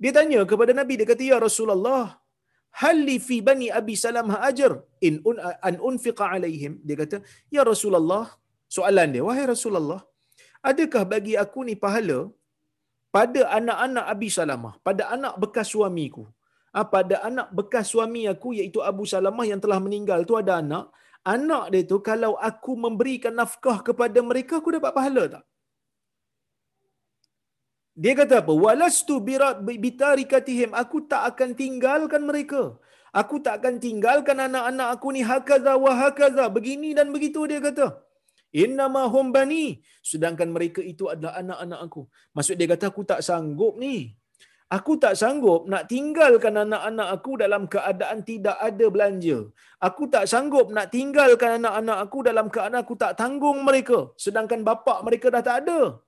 dia 0.00 0.16
tanya 0.16 0.48
kepada 0.48 0.72
Nabi 0.72 0.96
dia 0.96 1.06
kata 1.12 1.22
ya 1.28 1.36
Rasulullah, 1.36 2.16
hal 2.80 2.98
li 3.08 3.16
fi 3.26 3.36
bani 3.48 3.66
abi 3.80 3.94
salamah 4.04 4.38
ajr 4.48 4.72
in 5.06 5.14
un, 5.30 5.36
an 5.68 5.74
unfiqa 5.88 6.24
alaihim. 6.34 6.72
Dia 6.86 6.96
kata 7.02 7.18
ya 7.56 7.62
rasulullah 7.72 8.24
soalan 8.76 9.08
dia 9.14 9.24
wahai 9.28 9.46
rasulullah 9.54 10.00
adakah 10.70 11.02
bagi 11.12 11.34
aku 11.44 11.60
ni 11.68 11.74
pahala 11.84 12.18
pada 13.16 13.40
anak-anak 13.58 14.06
abi 14.14 14.28
salamah 14.38 14.74
pada 14.88 15.04
anak 15.16 15.34
bekas 15.44 15.68
suamiku? 15.74 16.24
Ha, 16.74 16.88
pada 16.94 17.16
anak 17.28 17.48
bekas 17.58 17.86
suami 17.92 18.22
aku 18.32 18.50
iaitu 18.58 18.80
abu 18.90 19.04
salamah 19.12 19.44
yang 19.48 19.60
telah 19.64 19.78
meninggal 19.86 20.20
tu 20.28 20.36
ada 20.40 20.52
anak. 20.64 20.84
Anak 21.32 21.64
dia 21.72 21.86
tu 21.90 21.96
kalau 22.08 22.32
aku 22.48 22.72
memberikan 22.84 23.34
nafkah 23.40 23.78
kepada 23.88 24.18
mereka 24.28 24.54
aku 24.60 24.70
dapat 24.76 24.92
pahala 24.96 25.24
tak 25.34 25.44
Dia 27.92 28.12
kata 28.16 28.40
apa? 28.40 28.52
Walastu 28.64 29.20
bitarikatihim. 29.84 30.72
Aku 30.82 31.04
tak 31.12 31.22
akan 31.30 31.52
tinggalkan 31.52 32.24
mereka. 32.24 32.62
Aku 33.12 33.36
tak 33.44 33.60
akan 33.60 33.76
tinggalkan 33.84 34.40
anak-anak 34.40 34.88
aku 34.96 35.12
ni 35.12 35.20
hakaza 35.20 35.76
wa 35.76 35.92
hakaza. 35.92 36.48
Begini 36.48 36.96
dan 36.96 37.12
begitu 37.12 37.44
dia 37.50 37.60
kata. 37.60 38.00
Innama 38.52 39.04
hum 39.12 39.28
bani. 39.36 39.84
Sedangkan 40.10 40.48
mereka 40.56 40.80
itu 40.80 41.04
adalah 41.12 41.36
anak-anak 41.40 41.80
aku. 41.86 42.02
Maksud 42.36 42.56
dia 42.60 42.68
kata 42.72 42.88
aku 42.92 43.04
tak 43.04 43.20
sanggup 43.28 43.76
ni. 43.84 44.16
Aku 44.72 44.96
tak 44.96 45.14
sanggup 45.20 45.68
nak 45.72 45.84
tinggalkan 45.92 46.56
anak-anak 46.56 47.08
aku 47.16 47.32
dalam 47.42 47.68
keadaan 47.68 48.24
tidak 48.24 48.56
ada 48.68 48.86
belanja. 48.94 49.38
Aku 49.88 50.08
tak 50.14 50.24
sanggup 50.32 50.72
nak 50.72 50.88
tinggalkan 50.88 51.60
anak-anak 51.60 51.98
aku 52.04 52.18
dalam 52.28 52.48
keadaan 52.48 52.80
aku 52.80 52.96
tak 52.96 53.12
tanggung 53.20 53.60
mereka. 53.68 54.16
Sedangkan 54.24 54.64
bapa 54.64 55.04
mereka 55.04 55.28
dah 55.28 55.44
tak 55.44 55.68
ada. 55.68 56.00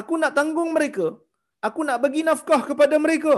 Aku 0.00 0.14
nak 0.22 0.32
tanggung 0.38 0.70
mereka. 0.76 1.06
Aku 1.66 1.80
nak 1.88 1.98
bagi 2.04 2.22
nafkah 2.28 2.62
kepada 2.70 2.96
mereka. 3.04 3.34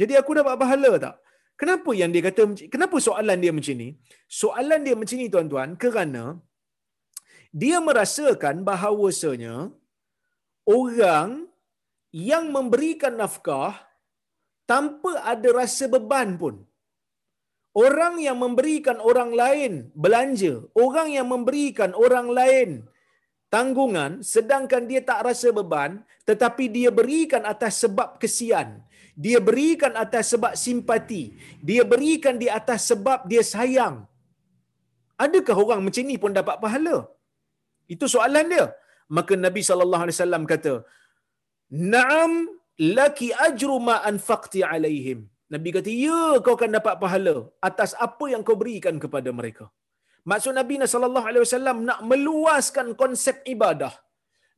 Jadi 0.00 0.14
aku 0.20 0.32
dapat 0.38 0.54
pahala 0.62 0.92
tak? 1.04 1.16
Kenapa 1.60 1.90
yang 2.00 2.10
dia 2.14 2.22
kata 2.26 2.42
kenapa 2.74 2.96
soalan 3.06 3.38
dia 3.44 3.52
macam 3.56 3.76
ni? 3.82 3.88
Soalan 4.40 4.80
dia 4.86 4.94
macam 5.00 5.16
ni 5.20 5.26
tuan-tuan 5.34 5.70
kerana 5.82 6.24
dia 7.62 7.78
merasakan 7.88 8.64
bahawasanya 8.68 9.54
orang 10.80 11.30
yang 12.30 12.44
memberikan 12.56 13.14
nafkah 13.20 13.74
tanpa 14.72 15.12
ada 15.32 15.48
rasa 15.60 15.86
beban 15.94 16.30
pun. 16.42 16.56
Orang 17.84 18.14
yang 18.26 18.36
memberikan 18.44 18.96
orang 19.10 19.30
lain 19.42 19.72
belanja, 20.04 20.54
orang 20.84 21.08
yang 21.16 21.28
memberikan 21.34 21.90
orang 22.04 22.26
lain 22.38 22.70
tanggungan 23.54 24.12
sedangkan 24.34 24.84
dia 24.90 25.00
tak 25.10 25.20
rasa 25.28 25.48
beban 25.58 25.92
tetapi 26.30 26.64
dia 26.76 26.90
berikan 27.00 27.44
atas 27.52 27.74
sebab 27.84 28.08
kesian. 28.22 28.68
Dia 29.24 29.38
berikan 29.48 29.92
atas 30.02 30.24
sebab 30.32 30.52
simpati. 30.64 31.22
Dia 31.68 31.82
berikan 31.92 32.36
di 32.42 32.48
atas 32.58 32.80
sebab 32.90 33.28
dia 33.30 33.42
sayang. 33.54 33.96
Adakah 35.24 35.56
orang 35.64 35.80
macam 35.86 36.04
ni 36.10 36.16
pun 36.22 36.32
dapat 36.38 36.56
pahala? 36.62 36.96
Itu 37.94 38.06
soalan 38.14 38.46
dia. 38.52 38.66
Maka 39.16 39.36
Nabi 39.46 39.62
sallallahu 39.68 40.04
alaihi 40.04 40.16
wasallam 40.18 40.44
kata, 40.52 40.74
"Na'am 41.94 42.32
laki 42.98 43.28
ajru 43.46 43.76
ma 43.88 43.96
anfaqti 44.10 44.60
alaihim." 44.72 45.20
Nabi 45.54 45.68
kata, 45.76 45.90
"Ya, 46.06 46.22
kau 46.44 46.54
akan 46.56 46.72
dapat 46.78 46.94
pahala 47.02 47.36
atas 47.68 47.92
apa 48.06 48.24
yang 48.32 48.42
kau 48.48 48.56
berikan 48.62 48.96
kepada 49.04 49.30
mereka." 49.40 49.66
Maksud 50.30 50.52
Nabi 50.60 50.74
sallallahu 50.92 51.26
alaihi 51.30 51.44
wasallam 51.46 51.78
nak 51.88 52.00
meluaskan 52.10 52.88
konsep 53.02 53.36
ibadah. 53.54 53.92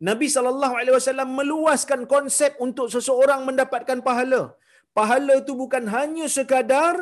Nabi 0.08 0.26
sallallahu 0.34 0.74
alaihi 0.80 0.96
wasallam 0.98 1.28
meluaskan 1.40 2.00
konsep 2.14 2.52
untuk 2.66 2.86
seseorang 2.94 3.42
mendapatkan 3.48 3.98
pahala. 4.08 4.42
Pahala 4.98 5.34
itu 5.42 5.52
bukan 5.62 5.84
hanya 5.96 6.26
sekadar 6.36 6.94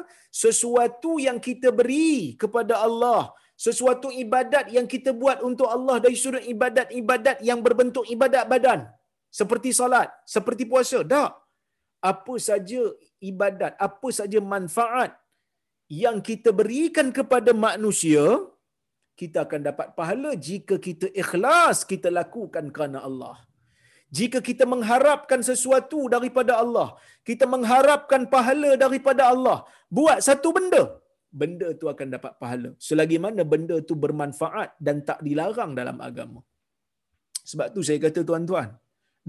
sesuatu 0.42 1.12
yang 1.26 1.38
kita 1.46 1.68
beri 1.78 2.38
kepada 2.42 2.74
Allah, 2.86 3.22
sesuatu 3.66 4.08
ibadat 4.24 4.66
yang 4.76 4.86
kita 4.94 5.10
buat 5.22 5.38
untuk 5.48 5.68
Allah 5.76 5.96
dari 6.04 6.16
sudut 6.22 6.44
ibadat-ibadat 6.54 7.38
yang 7.48 7.60
berbentuk 7.66 8.06
ibadat 8.14 8.46
badan 8.52 8.80
seperti 9.40 9.70
salat, 9.80 10.08
seperti 10.34 10.64
puasa. 10.70 11.00
Tak. 11.14 11.30
Apa 12.12 12.34
saja 12.48 12.82
ibadat, 13.30 13.72
apa 13.88 14.08
saja 14.18 14.38
manfaat 14.54 15.10
yang 16.02 16.16
kita 16.28 16.50
berikan 16.60 17.08
kepada 17.18 17.50
manusia, 17.66 18.24
kita 19.22 19.38
akan 19.46 19.60
dapat 19.68 19.88
pahala 19.98 20.30
jika 20.48 20.76
kita 20.86 21.06
ikhlas 21.22 21.78
kita 21.92 22.08
lakukan 22.20 22.66
kerana 22.74 23.00
Allah. 23.08 23.36
Jika 24.18 24.38
kita 24.48 24.64
mengharapkan 24.72 25.40
sesuatu 25.50 26.00
daripada 26.14 26.52
Allah, 26.62 26.88
kita 27.28 27.44
mengharapkan 27.54 28.22
pahala 28.34 28.70
daripada 28.82 29.22
Allah, 29.32 29.58
buat 29.98 30.18
satu 30.26 30.48
benda, 30.56 30.82
benda 31.40 31.66
itu 31.76 31.86
akan 31.92 32.08
dapat 32.16 32.32
pahala. 32.42 32.70
Selagi 32.88 33.18
mana 33.24 33.42
benda 33.52 33.76
itu 33.84 33.94
bermanfaat 34.04 34.70
dan 34.86 34.96
tak 35.08 35.20
dilarang 35.26 35.72
dalam 35.80 35.96
agama. 36.08 36.40
Sebab 37.50 37.68
tu 37.74 37.80
saya 37.88 37.98
kata 38.04 38.20
tuan-tuan, 38.30 38.68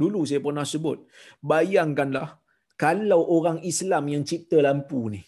dulu 0.02 0.22
saya 0.30 0.41
pernah 0.48 0.66
sebut, 0.74 1.00
bayangkanlah 1.52 2.28
kalau 2.86 3.22
orang 3.38 3.60
Islam 3.72 4.04
yang 4.14 4.24
cipta 4.32 4.60
lampu 4.68 5.02
ni, 5.16 5.22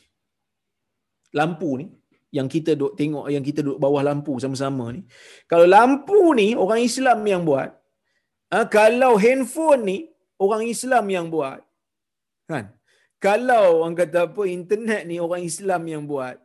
lampu 1.39 1.69
ni, 1.81 1.87
yang 2.37 2.47
kita 2.53 2.71
duk 2.81 2.93
tengok 2.99 3.25
yang 3.35 3.43
kita 3.47 3.59
duduk 3.65 3.79
bawah 3.85 4.01
lampu 4.09 4.33
sama-sama 4.43 4.85
ni. 4.95 5.01
Kalau 5.51 5.65
lampu 5.75 6.21
ni 6.39 6.47
orang 6.63 6.81
Islam 6.89 7.19
yang 7.31 7.43
buat 7.49 7.69
ha, 8.51 8.57
kalau 8.77 9.11
handphone 9.25 9.83
ni 9.89 9.97
orang 10.45 10.63
Islam 10.73 11.05
yang 11.15 11.27
buat 11.35 11.59
kan? 12.51 12.65
Kalau 13.25 13.65
orang 13.81 13.95
kata 14.01 14.19
apa 14.27 14.41
internet 14.57 15.01
ni 15.09 15.15
orang 15.25 15.43
Islam 15.51 15.83
yang 15.93 16.03
buat 16.11 16.37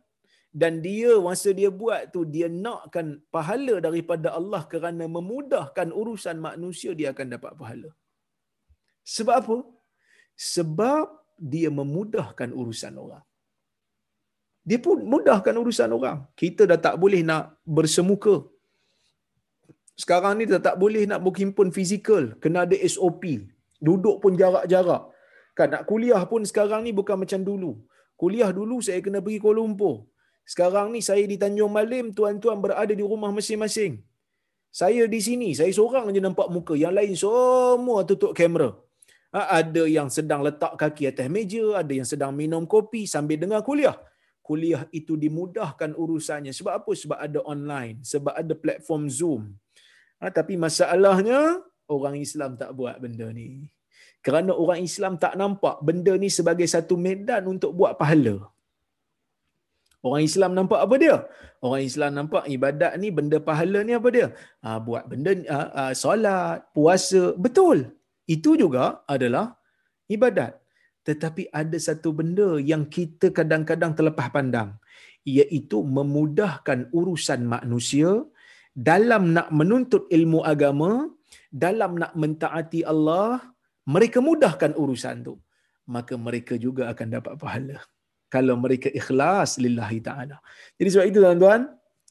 dan 0.61 0.73
dia 0.85 1.11
masa 1.27 1.49
dia 1.59 1.69
buat 1.81 2.01
tu 2.13 2.21
dia 2.35 2.47
nakkan 2.65 3.07
pahala 3.35 3.75
daripada 3.87 4.27
Allah 4.39 4.61
kerana 4.73 5.05
memudahkan 5.17 5.89
urusan 6.01 6.37
manusia 6.47 6.91
dia 6.99 7.09
akan 7.13 7.27
dapat 7.35 7.51
pahala. 7.59 7.91
Sebab 9.15 9.35
apa? 9.43 9.57
Sebab 10.55 11.05
dia 11.53 11.69
memudahkan 11.79 12.49
urusan 12.61 12.95
orang 13.03 13.23
dia 14.69 14.77
pun 14.85 14.97
mudahkan 15.13 15.55
urusan 15.61 15.89
orang. 15.97 16.17
Kita 16.41 16.69
dah 16.69 16.79
tak 16.85 16.95
boleh 17.01 17.21
nak 17.29 17.57
bersemuka. 17.65 18.35
Sekarang 19.97 20.37
ni 20.37 20.45
dah 20.51 20.61
tak 20.67 20.75
boleh 20.81 21.03
nak 21.09 21.21
berhimpun 21.25 21.73
fizikal. 21.73 22.37
Kena 22.41 22.65
ada 22.65 22.77
SOP. 22.93 23.23
Duduk 23.81 24.21
pun 24.21 24.37
jarak-jarak. 24.41 25.03
Kan 25.57 25.73
nak 25.73 25.83
kuliah 25.89 26.21
pun 26.31 26.45
sekarang 26.45 26.85
ni 26.85 26.93
bukan 26.99 27.17
macam 27.23 27.41
dulu. 27.49 27.71
Kuliah 28.21 28.53
dulu 28.53 28.77
saya 28.85 29.01
kena 29.05 29.19
pergi 29.25 29.41
Kuala 29.41 29.57
Lumpur. 29.57 29.95
Sekarang 30.45 30.93
ni 30.93 31.01
saya 31.01 31.23
di 31.31 31.37
Tanjung 31.41 31.73
Malim, 31.73 32.13
tuan-tuan 32.17 32.57
berada 32.61 32.93
di 32.99 33.05
rumah 33.11 33.33
masing-masing. 33.33 33.93
Saya 34.69 35.03
di 35.13 35.19
sini, 35.25 35.49
saya 35.57 35.71
seorang 35.77 36.13
je 36.15 36.21
nampak 36.21 36.47
muka. 36.53 36.73
Yang 36.77 36.93
lain 36.97 37.13
semua 37.23 37.97
tutup 38.09 38.31
kamera. 38.37 38.69
Ha, 39.35 39.41
ada 39.59 39.83
yang 39.97 40.07
sedang 40.17 40.41
letak 40.45 40.73
kaki 40.81 41.03
atas 41.09 41.27
meja, 41.35 41.65
ada 41.81 41.93
yang 41.99 42.07
sedang 42.11 42.31
minum 42.35 42.63
kopi 42.73 43.01
sambil 43.13 43.39
dengar 43.41 43.61
kuliah 43.67 43.95
kuliah 44.51 44.83
itu 44.99 45.15
dimudahkan 45.23 45.91
urusannya. 46.03 46.51
Sebab 46.59 46.73
apa? 46.79 46.91
Sebab 47.01 47.19
ada 47.27 47.39
online. 47.53 47.97
Sebab 48.11 48.33
ada 48.41 48.53
platform 48.63 49.03
Zoom. 49.17 49.41
Ha, 50.19 50.31
tapi 50.37 50.53
masalahnya, 50.65 51.39
orang 51.95 52.15
Islam 52.25 52.51
tak 52.61 52.71
buat 52.79 52.95
benda 53.03 53.27
ni. 53.39 53.49
Kerana 54.25 54.51
orang 54.63 54.81
Islam 54.89 55.13
tak 55.23 55.33
nampak 55.41 55.77
benda 55.87 56.13
ni 56.23 56.29
sebagai 56.37 56.67
satu 56.73 56.95
medan 57.05 57.43
untuk 57.53 57.71
buat 57.79 57.93
pahala. 58.01 58.35
Orang 60.05 60.23
Islam 60.29 60.51
nampak 60.57 60.79
apa 60.85 60.95
dia? 61.03 61.17
Orang 61.65 61.81
Islam 61.89 62.11
nampak 62.17 62.43
ibadat 62.55 62.93
ni 63.01 63.09
benda 63.17 63.37
pahala 63.49 63.79
ni 63.87 63.93
apa 63.97 64.09
dia? 64.17 64.27
Ha, 64.65 64.77
buat 64.87 65.03
benda 65.09 65.31
ha, 65.55 65.59
ha, 65.77 65.83
solat, 66.03 66.69
puasa. 66.75 67.23
Betul. 67.45 67.77
Itu 68.35 68.53
juga 68.63 68.85
adalah 69.15 69.45
ibadat 70.15 70.60
tetapi 71.07 71.49
ada 71.61 71.77
satu 71.87 72.09
benda 72.13 72.61
yang 72.71 72.83
kita 72.85 73.33
kadang-kadang 73.33 73.93
terlepas 73.97 74.29
pandang 74.35 74.77
iaitu 75.25 75.81
memudahkan 75.97 76.89
urusan 76.93 77.41
manusia 77.45 78.25
dalam 78.73 79.33
nak 79.35 79.49
menuntut 79.59 80.05
ilmu 80.17 80.41
agama 80.53 81.09
dalam 81.51 81.99
nak 82.01 82.13
mentaati 82.15 82.81
Allah 82.87 83.41
mereka 83.85 84.23
mudahkan 84.23 84.71
urusan 84.77 85.15
tu. 85.27 85.35
Maka 85.89 86.13
mereka 86.15 86.55
juga 86.55 86.87
akan 86.93 87.07
dapat 87.17 87.33
pahala 87.41 87.77
kalau 88.31 88.55
mereka 88.55 88.87
ikhlas 88.87 89.59
lillahi 89.59 89.99
taala. 89.99 90.37
Jadi 90.79 90.87
sebab 90.93 91.05
itu 91.09 91.19
tuan-tuan 91.19 91.61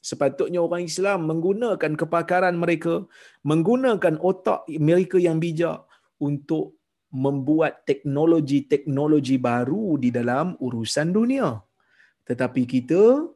sepatutnya 0.01 0.61
orang 0.61 0.85
Islam 0.85 1.29
menggunakan 1.31 1.93
kepakaran 1.97 2.57
mereka 2.61 3.05
menggunakan 3.45 4.21
otak 4.21 4.69
mereka 4.69 5.17
yang 5.17 5.41
bijak 5.41 5.85
untuk 6.21 6.80
membuat 7.11 7.83
teknologi-teknologi 7.87 9.37
baru 9.37 9.99
di 9.99 10.15
dalam 10.15 10.55
urusan 10.63 11.11
dunia. 11.11 11.59
Tetapi 12.27 12.63
kita 12.65 13.27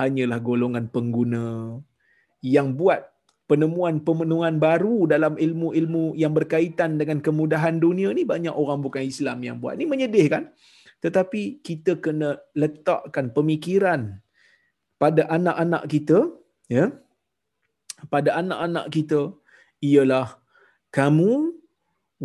hanyalah 0.00 0.40
golongan 0.40 0.88
pengguna 0.88 1.78
yang 2.40 2.72
buat 2.72 3.04
penemuan-pemenuhan 3.44 4.56
baru 4.56 5.04
dalam 5.04 5.36
ilmu-ilmu 5.36 6.16
yang 6.16 6.32
berkaitan 6.32 6.96
dengan 6.96 7.20
kemudahan 7.20 7.76
dunia 7.76 8.08
ni 8.16 8.24
banyak 8.24 8.52
orang 8.52 8.80
bukan 8.80 9.04
Islam 9.04 9.38
yang 9.44 9.56
buat. 9.60 9.76
Ini 9.76 9.84
menyedihkan. 9.84 10.48
Tetapi 11.04 11.60
kita 11.60 12.00
kena 12.00 12.40
letakkan 12.56 13.28
pemikiran 13.36 14.24
pada 14.96 15.28
anak-anak 15.28 15.84
kita, 15.92 16.32
ya. 16.72 16.88
Pada 18.08 18.40
anak-anak 18.40 18.88
kita 18.88 19.32
ialah 19.84 20.40
kamu 20.88 21.52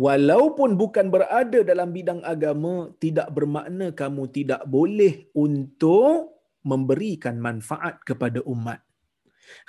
walaupun 0.04 0.70
bukan 0.82 1.06
berada 1.14 1.60
dalam 1.70 1.88
bidang 1.96 2.20
agama 2.32 2.74
tidak 3.04 3.28
bermakna 3.36 3.86
kamu 4.00 4.22
tidak 4.36 4.62
boleh 4.74 5.14
untuk 5.44 6.40
memberikan 6.70 7.36
manfaat 7.46 7.96
kepada 8.08 8.40
umat. 8.54 8.80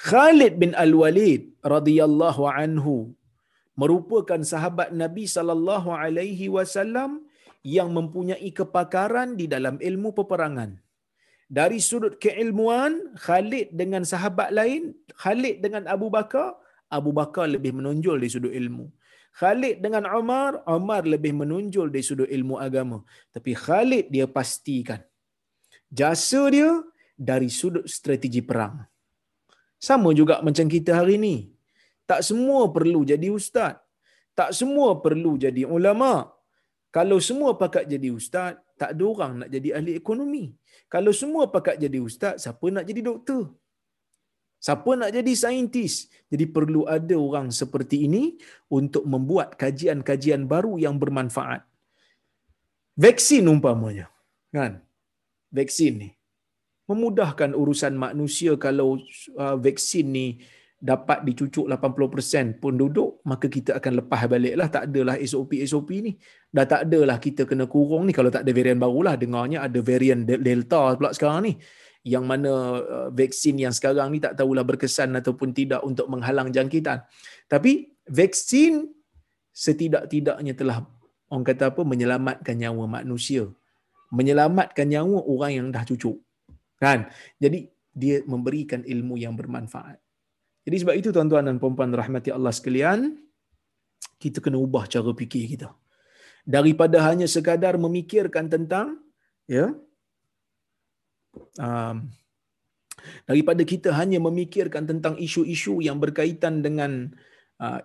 Khalid 0.08 0.54
bin 0.62 0.72
Al-Walid 0.84 1.42
radhiyallahu 1.74 2.44
anhu 2.62 2.96
merupakan 3.82 4.42
sahabat 4.52 4.90
Nabi 5.04 5.26
sallallahu 5.36 5.90
alaihi 6.04 6.52
wasallam 6.56 7.12
yang 7.76 7.90
mempunyai 7.98 8.50
kepakaran 8.60 9.30
di 9.40 9.46
dalam 9.54 9.76
ilmu 9.90 10.10
peperangan. 10.20 10.72
Dari 11.52 11.80
sudut 11.84 12.16
keilmuan, 12.24 12.92
Khalid 13.26 13.76
dengan 13.76 14.08
sahabat 14.12 14.56
lain, 14.56 14.96
Khalid 15.22 15.60
dengan 15.66 15.84
Abu 15.94 16.08
Bakar, 16.08 16.56
Abu 16.88 17.12
Bakar 17.20 17.52
lebih 17.56 17.76
menonjol 17.76 18.24
di 18.24 18.30
sudut 18.32 18.54
ilmu. 18.62 18.88
Khalid 19.40 19.80
dengan 19.84 20.04
Umar, 20.20 20.60
Umar 20.68 21.04
lebih 21.14 21.32
menonjol 21.32 21.88
dari 21.94 22.04
sudut 22.04 22.30
ilmu 22.38 22.56
agama. 22.68 23.00
Tapi 23.36 23.52
Khalid 23.56 24.12
dia 24.12 24.26
pastikan 24.28 25.00
jasa 26.00 26.42
dia 26.56 26.72
dari 27.16 27.48
sudut 27.60 27.86
strategi 27.86 28.42
perang. 28.50 28.76
Sama 29.88 30.10
juga 30.20 30.40
macam 30.48 30.66
kita 30.76 30.92
hari 31.00 31.16
ini. 31.22 31.36
Tak 32.10 32.22
semua 32.28 32.62
perlu 32.76 33.02
jadi 33.12 33.28
ustaz. 33.32 33.80
Tak 34.40 34.52
semua 34.60 34.90
perlu 35.04 35.36
jadi 35.44 35.64
ulama. 35.68 36.32
Kalau 36.92 37.18
semua 37.24 37.56
pakat 37.62 37.88
jadi 37.88 38.10
ustaz, 38.12 38.60
tak 38.80 38.92
ada 38.96 39.04
orang 39.14 39.34
nak 39.44 39.50
jadi 39.56 39.70
ahli 39.78 39.94
ekonomi. 40.02 40.46
Kalau 40.92 41.12
semua 41.16 41.48
pakat 41.54 41.80
jadi 41.80 42.00
ustaz, 42.04 42.44
siapa 42.44 42.66
nak 42.68 42.84
jadi 42.90 43.02
doktor? 43.10 43.44
Siapa 44.62 44.94
nak 44.94 45.10
jadi 45.10 45.34
saintis? 45.34 46.06
Jadi 46.30 46.46
perlu 46.46 46.86
ada 46.86 47.18
orang 47.18 47.50
seperti 47.50 48.06
ini 48.06 48.38
untuk 48.70 49.10
membuat 49.10 49.58
kajian-kajian 49.58 50.46
baru 50.46 50.78
yang 50.78 51.02
bermanfaat. 51.02 51.66
Vaksin 52.94 53.50
umpamanya. 53.50 54.14
Kan? 54.54 54.86
Vaksin 55.50 55.94
ni. 56.06 56.10
Memudahkan 56.86 57.58
urusan 57.58 57.98
manusia 57.98 58.54
kalau 58.62 59.02
uh, 59.34 59.58
vaksin 59.58 60.14
ni 60.14 60.28
dapat 60.78 61.26
dicucuk 61.26 61.66
80% 61.66 62.62
penduduk, 62.62 63.18
maka 63.26 63.50
kita 63.50 63.82
akan 63.82 64.06
lepas 64.06 64.30
baliklah. 64.30 64.70
Tak 64.70 64.94
adalah 64.94 65.18
SOP-SOP 65.18 65.90
ni. 66.06 66.22
Dah 66.54 66.70
tak 66.70 66.86
adalah 66.86 67.18
kita 67.18 67.50
kena 67.50 67.66
kurung 67.66 68.06
ni. 68.06 68.14
Kalau 68.14 68.30
tak 68.30 68.46
ada 68.46 68.52
varian 68.54 68.78
barulah. 68.78 69.18
Dengarnya 69.18 69.66
ada 69.66 69.80
varian 69.82 70.22
Delta 70.22 70.94
pula 70.94 71.10
sekarang 71.18 71.50
ni 71.50 71.54
yang 72.02 72.26
mana 72.26 72.52
uh, 72.82 73.10
vaksin 73.14 73.62
yang 73.62 73.74
sekarang 73.74 74.10
ni 74.10 74.18
tak 74.18 74.34
tahulah 74.34 74.66
berkesan 74.66 75.14
ataupun 75.22 75.54
tidak 75.54 75.86
untuk 75.86 76.10
menghalang 76.10 76.50
jangkitan. 76.50 77.06
Tapi 77.46 77.94
vaksin 78.10 78.90
setidak-tidaknya 79.54 80.54
telah 80.58 80.82
orang 81.30 81.46
kata 81.46 81.70
apa 81.70 81.82
menyelamatkan 81.86 82.56
nyawa 82.58 82.86
manusia. 82.90 83.46
Menyelamatkan 84.12 84.90
nyawa 84.90 85.24
orang 85.24 85.52
yang 85.54 85.68
dah 85.70 85.86
cucuk. 85.86 86.18
Kan? 86.82 87.08
Jadi 87.38 87.70
dia 87.94 88.26
memberikan 88.26 88.82
ilmu 88.82 89.22
yang 89.22 89.38
bermanfaat. 89.38 90.02
Jadi 90.66 90.76
sebab 90.82 90.96
itu 90.98 91.10
tuan-tuan 91.14 91.46
dan 91.46 91.58
puan-puan 91.62 91.94
rahmati 91.94 92.30
Allah 92.34 92.54
sekalian, 92.54 93.18
kita 94.22 94.42
kena 94.42 94.58
ubah 94.62 94.86
cara 94.90 95.10
fikir 95.14 95.58
kita. 95.58 95.70
Daripada 96.46 97.06
hanya 97.06 97.30
sekadar 97.30 97.78
memikirkan 97.78 98.50
tentang 98.50 99.02
ya, 99.46 99.74
um, 101.60 102.10
daripada 103.26 103.62
kita 103.66 103.90
hanya 103.98 104.22
memikirkan 104.22 104.86
tentang 104.86 105.18
isu-isu 105.18 105.82
yang 105.82 105.98
berkaitan 105.98 106.62
dengan 106.62 107.12
uh, 107.62 107.82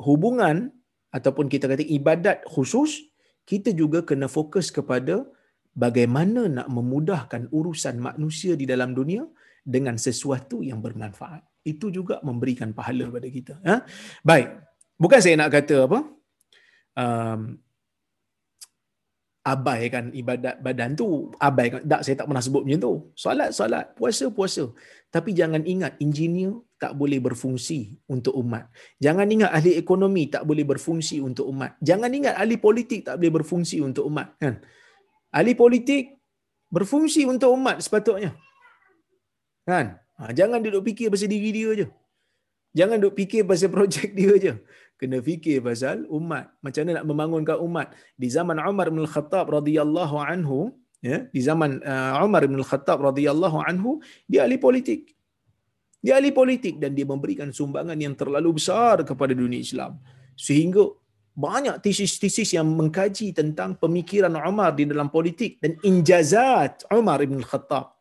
hubungan 0.00 0.72
ataupun 1.10 1.50
kita 1.50 1.66
kata 1.66 1.82
ibadat 1.84 2.46
khusus, 2.46 3.10
kita 3.44 3.74
juga 3.74 4.06
kena 4.06 4.30
fokus 4.30 4.70
kepada 4.70 5.26
bagaimana 5.74 6.46
nak 6.46 6.68
memudahkan 6.70 7.50
urusan 7.50 7.98
manusia 7.98 8.54
di 8.54 8.66
dalam 8.66 8.94
dunia 8.94 9.26
dengan 9.66 9.98
sesuatu 9.98 10.62
yang 10.62 10.78
bermanfaat. 10.78 11.42
Itu 11.66 11.92
juga 11.92 12.22
memberikan 12.24 12.72
pahala 12.72 13.10
kepada 13.10 13.28
kita. 13.28 13.54
Ha? 13.66 13.74
Baik. 14.24 14.48
Bukan 14.96 15.20
saya 15.20 15.36
nak 15.36 15.52
kata 15.52 15.76
apa? 15.88 15.98
Um, 16.96 17.40
abaikan 19.40 20.12
ibadat 20.12 20.60
badan 20.60 20.92
tu 20.92 21.32
abaikan 21.40 21.80
tak 21.80 22.04
saya 22.04 22.20
tak 22.20 22.28
pernah 22.28 22.44
sebut 22.44 22.62
macam 22.64 22.80
tu. 22.80 22.92
Solat 23.16 23.50
solat. 23.56 23.96
Puasa 23.96 24.28
puasa. 24.28 24.68
Tapi 25.08 25.32
jangan 25.32 25.64
ingat 25.64 25.96
engineer 25.98 26.60
tak 26.76 26.92
boleh 26.96 27.18
berfungsi 27.18 27.96
untuk 28.08 28.36
umat. 28.36 28.68
Jangan 29.00 29.26
ingat 29.26 29.50
ahli 29.50 29.80
ekonomi 29.80 30.28
tak 30.28 30.44
boleh 30.44 30.64
berfungsi 30.68 31.24
untuk 31.24 31.48
umat. 31.48 31.80
Jangan 31.80 32.10
ingat 32.12 32.34
ahli 32.36 32.56
politik 32.60 33.08
tak 33.08 33.16
boleh 33.16 33.32
berfungsi 33.40 33.80
untuk 33.80 34.04
umat 34.12 34.36
kan? 34.36 34.60
Ahli 35.32 35.56
politik 35.56 36.20
berfungsi 36.68 37.24
untuk 37.24 37.50
umat 37.56 37.80
sepatutnya 37.80 38.36
kan? 39.64 40.00
Ha, 40.20 40.36
jangan 40.36 40.60
duduk 40.60 40.84
fikir 40.84 41.08
pasal 41.08 41.32
diri 41.32 41.48
dia 41.48 41.70
je. 41.80 41.86
Jangan 42.76 43.00
duduk 43.00 43.16
fikir 43.16 43.48
pasal 43.48 43.72
projek 43.74 44.12
dia 44.12 44.32
je 44.36 44.52
kena 45.00 45.18
fikir 45.28 45.64
pasal 45.64 46.04
umat. 46.18 46.52
Macam 46.60 46.84
mana 46.84 47.00
nak 47.00 47.06
membangunkan 47.08 47.56
umat? 47.66 47.88
Di 48.20 48.28
zaman 48.28 48.60
Umar 48.60 48.92
bin 48.92 49.08
Khattab 49.08 49.48
radhiyallahu 49.48 50.16
anhu 50.20 50.76
ya 51.00 51.24
di 51.32 51.40
zaman 51.40 51.80
uh, 51.80 52.20
Umar 52.20 52.44
bin 52.44 52.60
Khattab 52.60 53.00
radhiyallahu 53.08 53.58
anhu 53.64 54.04
dia 54.28 54.44
ahli 54.44 54.60
politik. 54.60 55.16
Dia 56.04 56.20
ahli 56.20 56.32
politik 56.32 56.76
dan 56.82 56.92
dia 56.92 57.08
memberikan 57.08 57.48
sumbangan 57.48 57.96
yang 57.96 58.12
terlalu 58.12 58.60
besar 58.60 59.00
kepada 59.04 59.32
dunia 59.32 59.60
Islam. 59.60 59.96
Sehingga 60.36 60.84
banyak 61.32 61.80
tesis-tesis 61.80 62.52
yang 62.56 62.68
mengkaji 62.68 63.32
tentang 63.32 63.76
pemikiran 63.80 64.32
Umar 64.36 64.76
di 64.76 64.84
dalam 64.84 65.08
politik 65.08 65.56
dan 65.64 65.80
injazat 65.80 66.84
Umar 66.92 67.24
bin 67.24 67.40
Khattab 67.40 67.96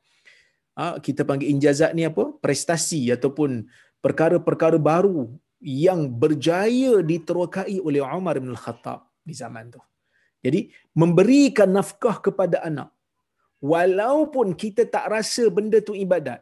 ha, 0.79 0.95
kita 1.03 1.27
panggil 1.27 1.51
injazat 1.51 1.91
ni 1.91 2.07
apa? 2.07 2.31
Prestasi 2.39 3.11
ataupun 3.11 3.67
perkara-perkara 3.99 4.79
baru 4.79 5.27
yang 5.59 6.07
berjaya 6.21 7.03
diterokai 7.03 7.77
oleh 7.87 8.01
Umar 8.03 8.35
bin 8.39 8.55
Khattab 8.55 8.99
di 9.27 9.35
zaman 9.35 9.67
tu. 9.75 9.81
Jadi 10.39 10.71
memberikan 10.95 11.67
nafkah 11.67 12.17
kepada 12.23 12.63
anak 12.63 12.89
walaupun 13.73 14.55
kita 14.63 14.83
tak 14.95 15.05
rasa 15.13 15.43
benda 15.55 15.79
tu 15.87 15.93
ibadat 16.05 16.39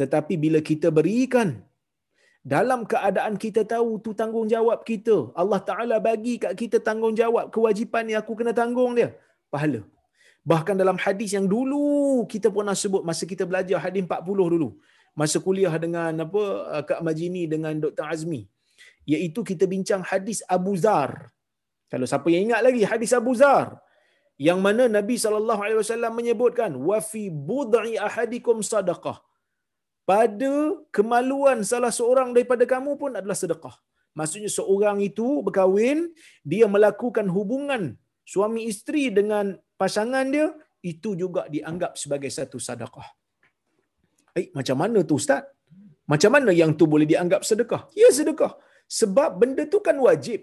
tetapi 0.00 0.34
bila 0.44 0.58
kita 0.70 0.88
berikan 0.98 1.48
dalam 2.54 2.80
keadaan 2.92 3.34
kita 3.44 3.62
tahu 3.72 3.90
tu 4.04 4.10
tanggungjawab 4.20 4.80
kita 4.90 5.16
Allah 5.40 5.60
Taala 5.68 5.96
bagi 6.08 6.34
kat 6.42 6.52
kita 6.62 6.78
tanggungjawab 6.88 7.52
kewajipan 7.54 8.04
ni 8.08 8.14
aku 8.20 8.32
kena 8.38 8.52
tanggung 8.60 8.92
dia 8.98 9.08
pahala 9.52 9.80
bahkan 10.50 10.76
dalam 10.82 10.96
hadis 11.04 11.30
yang 11.36 11.46
dulu 11.54 12.24
kita 12.32 12.48
pernah 12.56 12.76
sebut 12.82 13.02
masa 13.08 13.24
kita 13.32 13.44
belajar 13.50 13.78
hadis 13.84 14.02
40 14.08 14.54
dulu 14.54 14.70
masa 15.20 15.38
kuliah 15.46 15.74
dengan 15.84 16.12
apa 16.26 16.44
uh, 16.74 16.82
Kak 16.88 17.00
Majini 17.06 17.42
dengan 17.54 17.74
Dr. 17.84 18.04
Azmi 18.14 18.42
iaitu 19.12 19.40
kita 19.50 19.64
bincang 19.72 20.02
hadis 20.10 20.38
Abu 20.56 20.74
Zar. 20.84 21.10
Kalau 21.92 22.06
siapa 22.10 22.28
yang 22.34 22.42
ingat 22.50 22.60
lagi 22.66 22.82
hadis 22.92 23.12
Abu 23.20 23.32
Zar 23.40 23.68
yang 24.46 24.58
mana 24.66 24.84
Nabi 24.96 25.16
sallallahu 25.24 25.60
alaihi 25.64 25.80
wasallam 25.80 26.12
menyebutkan 26.18 26.70
wa 26.88 26.98
fi 27.10 27.22
bud'i 27.50 27.94
ahadikum 28.08 28.60
sadaqah. 28.72 29.18
Pada 30.10 30.52
kemaluan 30.96 31.66
salah 31.70 31.90
seorang 31.90 32.30
daripada 32.36 32.62
kamu 32.72 32.94
pun 33.00 33.10
adalah 33.18 33.34
sedekah. 33.42 33.74
Maksudnya 34.18 34.50
seorang 34.58 34.98
itu 35.02 35.26
berkahwin, 35.46 35.98
dia 36.46 36.66
melakukan 36.74 37.26
hubungan 37.36 37.82
suami 38.22 38.70
isteri 38.70 39.10
dengan 39.18 39.58
pasangan 39.80 40.26
dia, 40.34 40.46
itu 40.80 41.18
juga 41.22 41.50
dianggap 41.54 41.98
sebagai 41.98 42.30
satu 42.30 42.62
sedekah. 42.62 43.08
Eh, 44.40 44.46
macam 44.58 44.76
mana 44.82 45.00
tu 45.10 45.16
Ustaz? 45.20 45.42
Macam 46.12 46.30
mana 46.34 46.50
yang 46.60 46.72
tu 46.80 46.84
boleh 46.92 47.08
dianggap 47.12 47.40
sedekah? 47.48 47.82
Ya 48.00 48.08
sedekah. 48.18 48.52
Sebab 48.98 49.30
benda 49.40 49.64
tu 49.74 49.78
kan 49.86 49.96
wajib. 50.08 50.40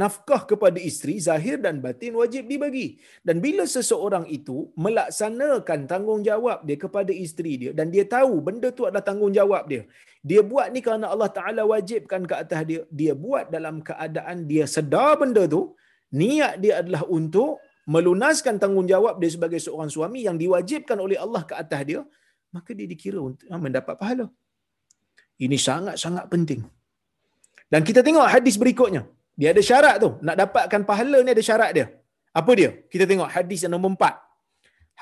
Nafkah 0.00 0.42
kepada 0.50 0.78
isteri, 0.88 1.14
zahir 1.26 1.56
dan 1.64 1.76
batin 1.84 2.12
wajib 2.20 2.44
dibagi. 2.50 2.86
Dan 3.26 3.36
bila 3.44 3.64
seseorang 3.74 4.26
itu 4.36 4.56
melaksanakan 4.84 5.80
tanggungjawab 5.92 6.58
dia 6.68 6.78
kepada 6.84 7.12
isteri 7.24 7.52
dia 7.62 7.70
dan 7.78 7.90
dia 7.94 8.04
tahu 8.16 8.38
benda 8.48 8.68
tu 8.78 8.86
adalah 8.86 9.02
tanggungjawab 9.08 9.64
dia. 9.72 9.82
Dia 10.30 10.42
buat 10.50 10.68
ni 10.74 10.80
kerana 10.86 11.06
Allah 11.14 11.30
Ta'ala 11.38 11.62
wajibkan 11.72 12.22
ke 12.30 12.34
atas 12.42 12.60
dia. 12.70 12.80
Dia 13.00 13.14
buat 13.24 13.50
dalam 13.54 13.82
keadaan 13.88 14.46
dia 14.50 14.66
sedar 14.76 15.10
benda 15.22 15.42
tu. 15.54 15.62
Niat 16.20 16.54
dia 16.62 16.72
adalah 16.82 17.02
untuk 17.18 17.58
melunaskan 17.94 18.62
tanggungjawab 18.62 19.14
dia 19.22 19.30
sebagai 19.34 19.60
seorang 19.66 19.90
suami 19.90 20.20
yang 20.26 20.36
diwajibkan 20.42 20.98
oleh 21.06 21.18
Allah 21.24 21.42
ke 21.50 21.54
atas 21.62 21.82
dia 21.90 22.02
maka 22.55 22.71
dia 22.77 22.87
dikira 22.93 23.19
untuk 23.29 23.45
ah, 23.53 23.61
mendapat 23.65 23.95
pahala. 24.01 24.25
Ini 25.45 25.57
sangat-sangat 25.67 26.25
penting. 26.33 26.61
Dan 27.71 27.81
kita 27.87 27.99
tengok 28.07 28.27
hadis 28.35 28.55
berikutnya. 28.61 29.03
Dia 29.39 29.51
ada 29.53 29.61
syarat 29.69 29.95
tu. 30.03 30.09
Nak 30.25 30.35
dapatkan 30.41 30.81
pahala 30.89 31.19
ni 31.25 31.31
ada 31.35 31.43
syarat 31.49 31.71
dia. 31.77 31.85
Apa 32.39 32.51
dia? 32.59 32.69
Kita 32.91 33.03
tengok 33.11 33.29
hadis 33.35 33.59
yang 33.63 33.73
nombor 33.75 33.91
empat. 33.95 34.15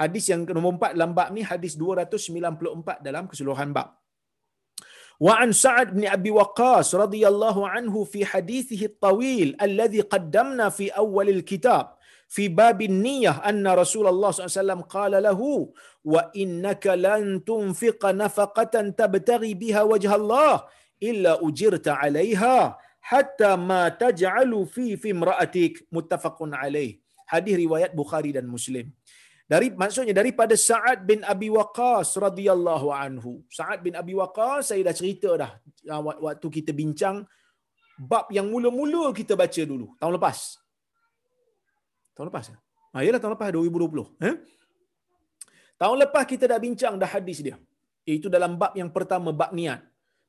Hadis 0.02 0.26
yang 0.32 0.42
nombor 0.58 0.72
empat 0.78 0.92
dalam 0.98 1.12
bab 1.18 1.30
ni, 1.36 1.42
hadis 1.52 1.74
294 1.78 3.06
dalam 3.08 3.30
keseluruhan 3.30 3.70
bab. 3.78 3.94
Wa 5.26 5.34
an 5.44 5.54
Sa'ad 5.54 5.94
bin 5.94 6.10
Abi 6.10 6.34
Waqqas 6.34 6.98
radhiyallahu 7.04 7.62
anhu 7.78 8.00
fi 8.14 8.26
hadithihi 8.32 8.86
at-tawil 8.92 9.50
alladhi 9.66 10.02
qaddamna 10.14 10.74
fi 10.78 10.90
awwal 11.04 11.30
al-kitab. 11.30 11.86
في 11.94 11.94
باب 11.94 11.94
النية 11.94 11.97
fi 12.35 12.45
babi 12.59 12.87
niyah 12.93 13.37
anna 13.51 13.73
Rasulullah 13.83 14.31
SAW 14.31 14.85
qala 14.95 15.19
lahu 15.29 15.73
wa 16.13 16.23
innaka 16.43 16.93
lan 17.07 17.41
tunfiqa 17.49 18.13
nafaqatan 18.23 18.93
tabtaghi 19.01 19.53
biha 19.63 19.83
wajah 19.93 20.13
Allah 20.21 20.55
illa 21.09 21.33
ujirta 21.49 21.97
alaiha 22.05 22.77
hatta 23.11 23.51
ma 23.71 23.83
taj'alu 24.03 24.61
fi 24.75 24.87
fi 25.01 25.09
imra'atik 25.17 25.89
muttafaqun 25.97 26.53
alaih 26.63 26.91
hadis 27.33 27.55
riwayat 27.65 27.93
Bukhari 28.01 28.31
dan 28.37 28.47
Muslim 28.57 28.93
dari 29.49 29.73
maksudnya 29.73 30.13
daripada 30.13 30.53
Sa'ad 30.53 31.09
bin 31.09 31.25
Abi 31.25 31.49
Waqqas 31.49 32.21
radhiyallahu 32.21 32.93
anhu. 32.93 33.41
Sa'ad 33.49 33.81
bin 33.81 33.97
Abi 33.97 34.13
Waqqas 34.13 34.77
saya 34.77 34.85
dah 34.85 34.93
cerita 34.93 35.41
dah 35.41 35.57
ah, 35.89 36.05
waktu 36.05 36.47
kita 36.61 36.77
bincang 36.77 37.25
bab 37.97 38.29
yang 38.29 38.53
mula-mula 38.53 39.09
kita 39.17 39.33
baca 39.33 39.63
dulu 39.65 39.97
tahun 39.97 40.21
lepas 40.21 40.61
tahun 42.19 42.35
lepas 42.35 42.51
ya 42.51 42.59
ha 42.93 42.99
yalah 43.07 43.23
tahun 43.23 43.39
lepas 43.39 43.55
2020 43.55 44.27
eh 44.27 44.35
tahun 45.79 45.97
lepas 46.03 46.25
kita 46.27 46.51
dah 46.51 46.59
bincang 46.59 46.99
dah 46.99 47.07
hadis 47.07 47.39
dia 47.47 47.55
iaitu 48.03 48.27
dalam 48.27 48.59
bab 48.59 48.75
yang 48.75 48.91
pertama 48.91 49.31
bab 49.31 49.55
niat 49.55 49.87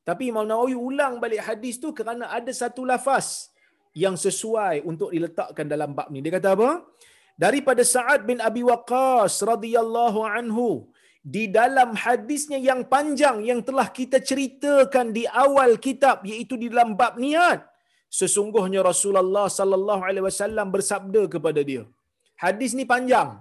tapi 0.09 0.33
Imam 0.33 0.41
Nawawi 0.41 0.73
ulang 0.73 1.21
balik 1.21 1.41
hadis 1.45 1.77
tu 1.77 1.89
kerana 1.93 2.33
ada 2.33 2.49
satu 2.49 2.81
lafaz 2.81 3.53
yang 3.93 4.17
sesuai 4.17 4.81
untuk 4.89 5.13
diletakkan 5.13 5.69
dalam 5.69 5.93
bab 5.93 6.09
ni. 6.09 6.25
Dia 6.25 6.33
kata 6.41 6.57
apa? 6.57 6.69
Daripada 7.37 7.85
Sa'ad 7.85 8.25
bin 8.25 8.41
Abi 8.41 8.65
Waqqas 8.65 9.45
radhiyallahu 9.45 10.25
anhu 10.25 10.89
di 11.21 11.45
dalam 11.45 11.93
hadisnya 11.93 12.57
yang 12.57 12.81
panjang 12.89 13.37
yang 13.45 13.61
telah 13.61 13.85
kita 13.93 14.17
ceritakan 14.17 15.13
di 15.13 15.23
awal 15.29 15.77
kitab 15.77 16.25
iaitu 16.25 16.57
di 16.57 16.73
dalam 16.73 16.97
bab 16.97 17.21
niat 17.21 17.68
sesungguhnya 18.19 18.81
Rasulullah 18.91 19.47
sallallahu 19.59 20.03
alaihi 20.07 20.25
wasallam 20.29 20.67
bersabda 20.75 21.21
kepada 21.33 21.61
dia 21.69 21.83
hadis 22.43 22.73
ni 22.79 22.85
panjang 22.93 23.31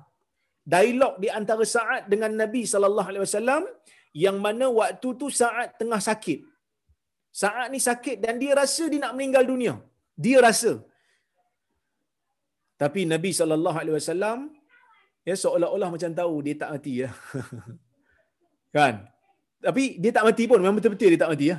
dialog 0.73 1.14
di 1.23 1.29
antara 1.39 1.64
Sa'ad 1.75 2.03
dengan 2.12 2.33
Nabi 2.43 2.62
sallallahu 2.73 3.09
alaihi 3.11 3.25
wasallam 3.27 3.62
yang 4.25 4.37
mana 4.47 4.66
waktu 4.81 5.09
tu 5.21 5.27
Sa'ad 5.41 5.69
tengah 5.81 6.01
sakit 6.09 6.41
Saat 7.41 7.66
ni 7.73 7.81
sakit 7.89 8.16
dan 8.25 8.35
dia 8.43 8.53
rasa 8.61 8.85
dia 8.93 9.01
nak 9.05 9.14
meninggal 9.16 9.45
dunia. 9.51 9.75
Dia 10.25 10.39
rasa. 10.47 10.73
Tapi 12.83 13.01
Nabi 13.12 13.31
sallallahu 13.39 13.79
alaihi 13.83 13.97
wasallam 13.99 14.39
ya 15.29 15.35
seolah-olah 15.43 15.89
macam 15.95 16.11
tahu 16.21 16.35
dia 16.47 16.55
tak 16.62 16.71
mati 16.75 16.95
ya. 17.03 17.11
kan? 18.77 18.95
Tapi 19.66 19.85
dia 20.03 20.11
tak 20.16 20.27
mati 20.29 20.45
pun, 20.51 20.61
memang 20.62 20.79
betul-betul 20.79 21.11
dia 21.12 21.21
tak 21.23 21.31
mati 21.35 21.47
ya. 21.53 21.59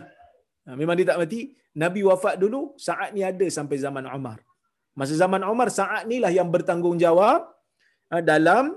Ha, 0.68 0.76
memang 0.80 0.96
dia 1.00 1.08
tak 1.12 1.20
mati. 1.22 1.56
Nabi 1.84 2.02
wafat 2.04 2.36
dulu, 2.44 2.74
saat 2.88 3.16
ni 3.16 3.22
ada 3.24 3.46
sampai 3.48 3.78
zaman 3.80 4.04
Umar. 4.10 4.40
Masa 4.98 5.14
zaman 5.16 5.42
Umar, 5.48 5.70
saat 5.72 6.04
ni 6.10 6.18
lah 6.24 6.32
yang 6.34 6.50
bertanggungjawab 6.52 7.40
ha, 8.12 8.16
dalam 8.20 8.76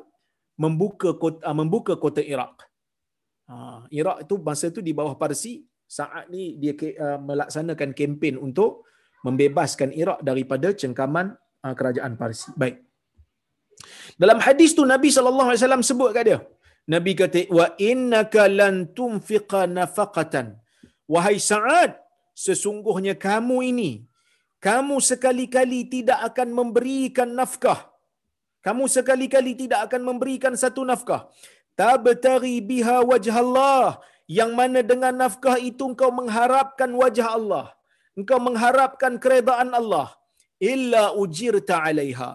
membuka 0.55 1.17
kota, 1.19 1.41
ha, 1.43 1.57
membuka 1.57 1.97
kota 1.99 2.23
Iraq. 2.23 2.55
Iraq 3.93 4.25
itu 4.25 4.35
masa 4.41 4.73
tu 4.73 4.81
di 4.81 4.97
bawah 4.97 5.13
Parsi, 5.13 5.61
saat 5.85 6.25
ni 6.33 6.57
dia 6.57 6.73
melaksanakan 7.21 7.93
kempen 7.93 8.41
untuk 8.41 8.89
membebaskan 9.27 9.93
Iraq 9.93 10.25
daripada 10.25 10.73
cengkaman 10.73 11.37
kerajaan 11.61 12.17
Parsi. 12.17 12.49
Baik. 12.57 12.81
Dalam 14.17 14.41
hadis 14.41 14.73
tu 14.73 14.89
Nabi 14.89 15.13
wasallam 15.13 15.85
sebut 15.85 16.17
kat 16.17 16.25
dia. 16.29 16.39
Nabi 16.89 17.13
kata 17.13 17.45
wa 17.53 17.67
innaka 17.77 18.49
lan 18.49 18.89
tunfiqa 18.97 19.69
nafaqatan. 19.69 20.62
Wahai 21.13 21.37
Sa'ad, 21.51 21.93
sesungguhnya 22.45 23.15
kamu 23.27 23.57
ini 23.73 23.91
kamu 24.67 24.97
sekali-kali 25.11 25.81
tidak 25.95 26.19
akan 26.29 26.49
memberikan 26.59 27.31
nafkah. 27.39 27.81
Kamu 28.67 28.85
sekali-kali 28.97 29.53
tidak 29.63 29.81
akan 29.87 30.03
memberikan 30.09 30.55
satu 30.63 30.83
nafkah. 30.91 31.23
Tabtari 31.81 32.57
biha 32.71 32.97
wajh 33.11 33.35
Allah 33.43 33.99
yang 34.39 34.51
mana 34.59 34.81
dengan 34.91 35.15
nafkah 35.23 35.57
itu 35.71 35.83
engkau 35.91 36.11
mengharapkan 36.21 36.91
wajah 37.03 37.29
Allah. 37.39 37.67
Engkau 38.19 38.39
mengharapkan 38.49 39.19
keredaan 39.25 39.75
Allah. 39.81 40.09
Illa 40.73 41.05
ujirta 41.23 41.83
alaiha. 41.89 42.31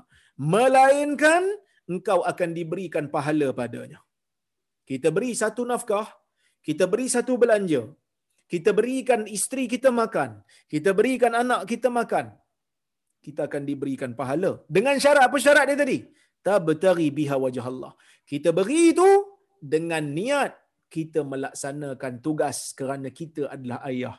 Melainkan 0.54 1.48
engkau 1.94 2.20
akan 2.32 2.50
diberikan 2.58 3.08
pahala 3.16 3.56
padanya. 3.60 4.00
Kita 4.90 5.16
beri 5.16 5.32
satu 5.44 5.64
nafkah 5.72 6.08
kita 6.68 6.84
beri 6.92 7.08
satu 7.16 7.34
belanja 7.42 7.82
kita 8.52 8.72
berikan 8.80 9.24
isteri 9.38 9.66
kita 9.76 9.89
makan 10.02 10.41
kita 10.74 10.91
berikan 11.00 11.34
anak 11.43 11.68
kita 11.72 11.91
makan 12.00 12.34
kita 13.26 13.48
akan 13.48 13.64
diberikan 13.70 14.12
pahala 14.20 14.52
dengan 14.78 14.95
syarat 15.04 15.24
apa 15.28 15.38
syarat 15.45 15.66
dia 15.70 15.78
tadi 15.84 16.00
tabtari 16.45 17.08
biha 17.18 17.36
wajah 17.45 17.66
Allah 17.72 17.91
kita 18.32 18.50
beri 18.56 18.95
itu 18.95 19.10
dengan 19.64 20.04
niat 20.20 20.52
kita 20.88 21.20
melaksanakan 21.32 22.14
tugas 22.26 22.72
kerana 22.80 23.12
kita 23.12 23.52
adalah 23.52 23.80
ayah. 23.91 24.16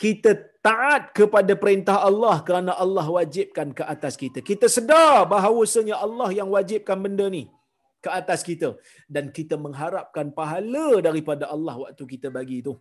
Kita 0.00 0.32
taat 0.64 1.12
kepada 1.18 1.52
perintah 1.62 2.00
Allah 2.08 2.40
kerana 2.40 2.72
Allah 2.84 3.04
wajibkan 3.04 3.76
ke 3.76 3.84
atas 3.94 4.16
kita. 4.16 4.40
Kita 4.40 4.64
sedar 4.76 5.28
bahawasanya 5.28 5.96
Allah 6.06 6.32
yang 6.32 6.48
wajibkan 6.56 6.96
benda 7.04 7.28
ni 7.28 7.44
ke 8.00 8.08
atas 8.08 8.40
kita 8.40 8.80
dan 9.12 9.28
kita 9.28 9.60
mengharapkan 9.60 10.32
pahala 10.32 11.04
daripada 11.04 11.52
Allah 11.52 11.76
waktu 11.84 12.04
kita 12.12 12.32
bagi 12.32 12.64
itu. 12.64 12.72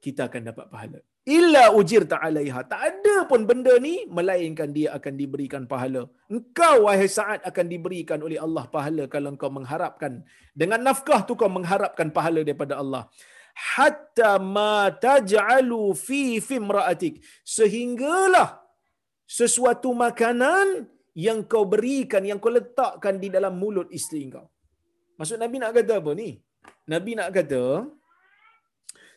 Kita 0.00 0.28
akan 0.28 0.42
dapat 0.50 0.66
pahala 0.72 0.98
illa 1.38 1.64
ujir 1.78 2.02
ta'alaiha. 2.12 2.60
Tak 2.72 2.80
ada 2.90 3.16
pun 3.30 3.44
benda 3.48 3.74
ni 3.86 3.94
melainkan 4.16 4.70
dia 4.76 4.88
akan 4.98 5.14
diberikan 5.20 5.62
pahala. 5.72 6.02
Engkau 6.32 6.74
wahai 6.88 7.08
saat 7.18 7.40
akan 7.50 7.66
diberikan 7.72 8.18
oleh 8.26 8.38
Allah 8.46 8.64
pahala 8.76 9.04
kalau 9.14 9.28
engkau 9.34 9.50
mengharapkan 9.58 10.12
dengan 10.60 10.80
nafkah 10.88 11.20
tu 11.28 11.36
kau 11.40 11.50
mengharapkan 11.58 12.08
pahala 12.18 12.40
daripada 12.48 12.80
Allah. 12.82 13.02
Hatta 13.74 14.30
ma 14.56 14.88
taj'alu 15.06 15.92
fi 16.06 16.22
fimra'atik. 16.48 17.20
Sehinggalah 17.56 18.48
sesuatu 19.38 19.90
makanan 19.92 20.88
yang 21.26 21.44
kau 21.52 21.64
berikan, 21.68 22.22
yang 22.24 22.38
kau 22.42 22.52
letakkan 22.58 23.20
di 23.22 23.28
dalam 23.28 23.54
mulut 23.60 23.90
isteri 23.98 24.24
kau. 24.32 24.46
Maksud 25.20 25.36
Nabi 25.36 25.56
nak 25.60 25.76
kata 25.76 26.00
apa 26.00 26.12
ni? 26.16 26.40
Nabi 26.88 27.12
nak 27.18 27.30
kata, 27.36 27.84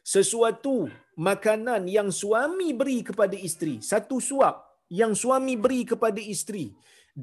sesuatu 0.04 0.92
makanan 1.28 1.88
yang 1.88 2.10
suami 2.22 2.70
beri 2.80 3.00
kepada 3.10 3.36
isteri, 3.48 3.76
satu 3.92 4.20
suap 4.30 4.56
yang 4.92 5.14
suami 5.16 5.56
beri 5.64 5.82
kepada 5.92 6.20
isteri 6.34 6.66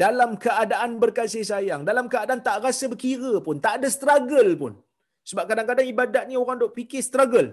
dalam 0.03 0.39
keadaan 0.45 0.97
berkasih 1.03 1.45
sayang, 1.51 1.83
dalam 1.91 2.07
keadaan 2.13 2.41
tak 2.47 2.59
rasa 2.67 2.87
berkira 2.93 3.33
pun, 3.47 3.59
tak 3.65 3.75
ada 3.79 3.89
struggle 3.99 4.51
pun. 4.63 4.73
Sebab 5.31 5.45
kadang-kadang 5.51 5.87
ibadat 5.93 6.25
ni 6.31 6.35
orang 6.43 6.59
duk 6.63 6.73
fikir 6.79 7.03
struggle. 7.05 7.49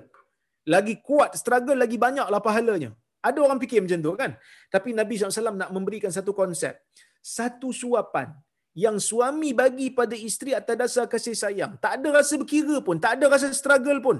Lagi 0.74 0.96
kuat 1.08 1.36
struggle, 1.42 1.78
lagi 1.84 1.98
banyaklah 2.06 2.42
pahalanya. 2.48 2.92
Ada 3.28 3.40
orang 3.46 3.60
fikir 3.64 3.80
macam 3.84 4.00
tu 4.06 4.12
kan? 4.22 4.32
Tapi 4.72 4.90
Nabi 5.00 5.14
SAW 5.20 5.60
nak 5.64 5.72
memberikan 5.76 6.12
satu 6.18 6.32
konsep. 6.32 6.80
Satu 7.20 7.76
suapan 7.76 8.32
yang 8.78 8.98
suami 9.02 9.52
bagi 9.62 9.88
pada 10.00 10.16
isteri 10.28 10.54
atas 10.60 10.76
dasar 10.82 11.06
kasih 11.14 11.36
sayang. 11.44 11.72
Tak 11.84 12.00
ada 12.00 12.22
rasa 12.22 12.34
berkira 12.40 12.78
pun, 12.88 13.02
tak 13.04 13.18
ada 13.18 13.26
rasa 13.34 13.50
struggle 13.52 14.00
pun. 14.08 14.18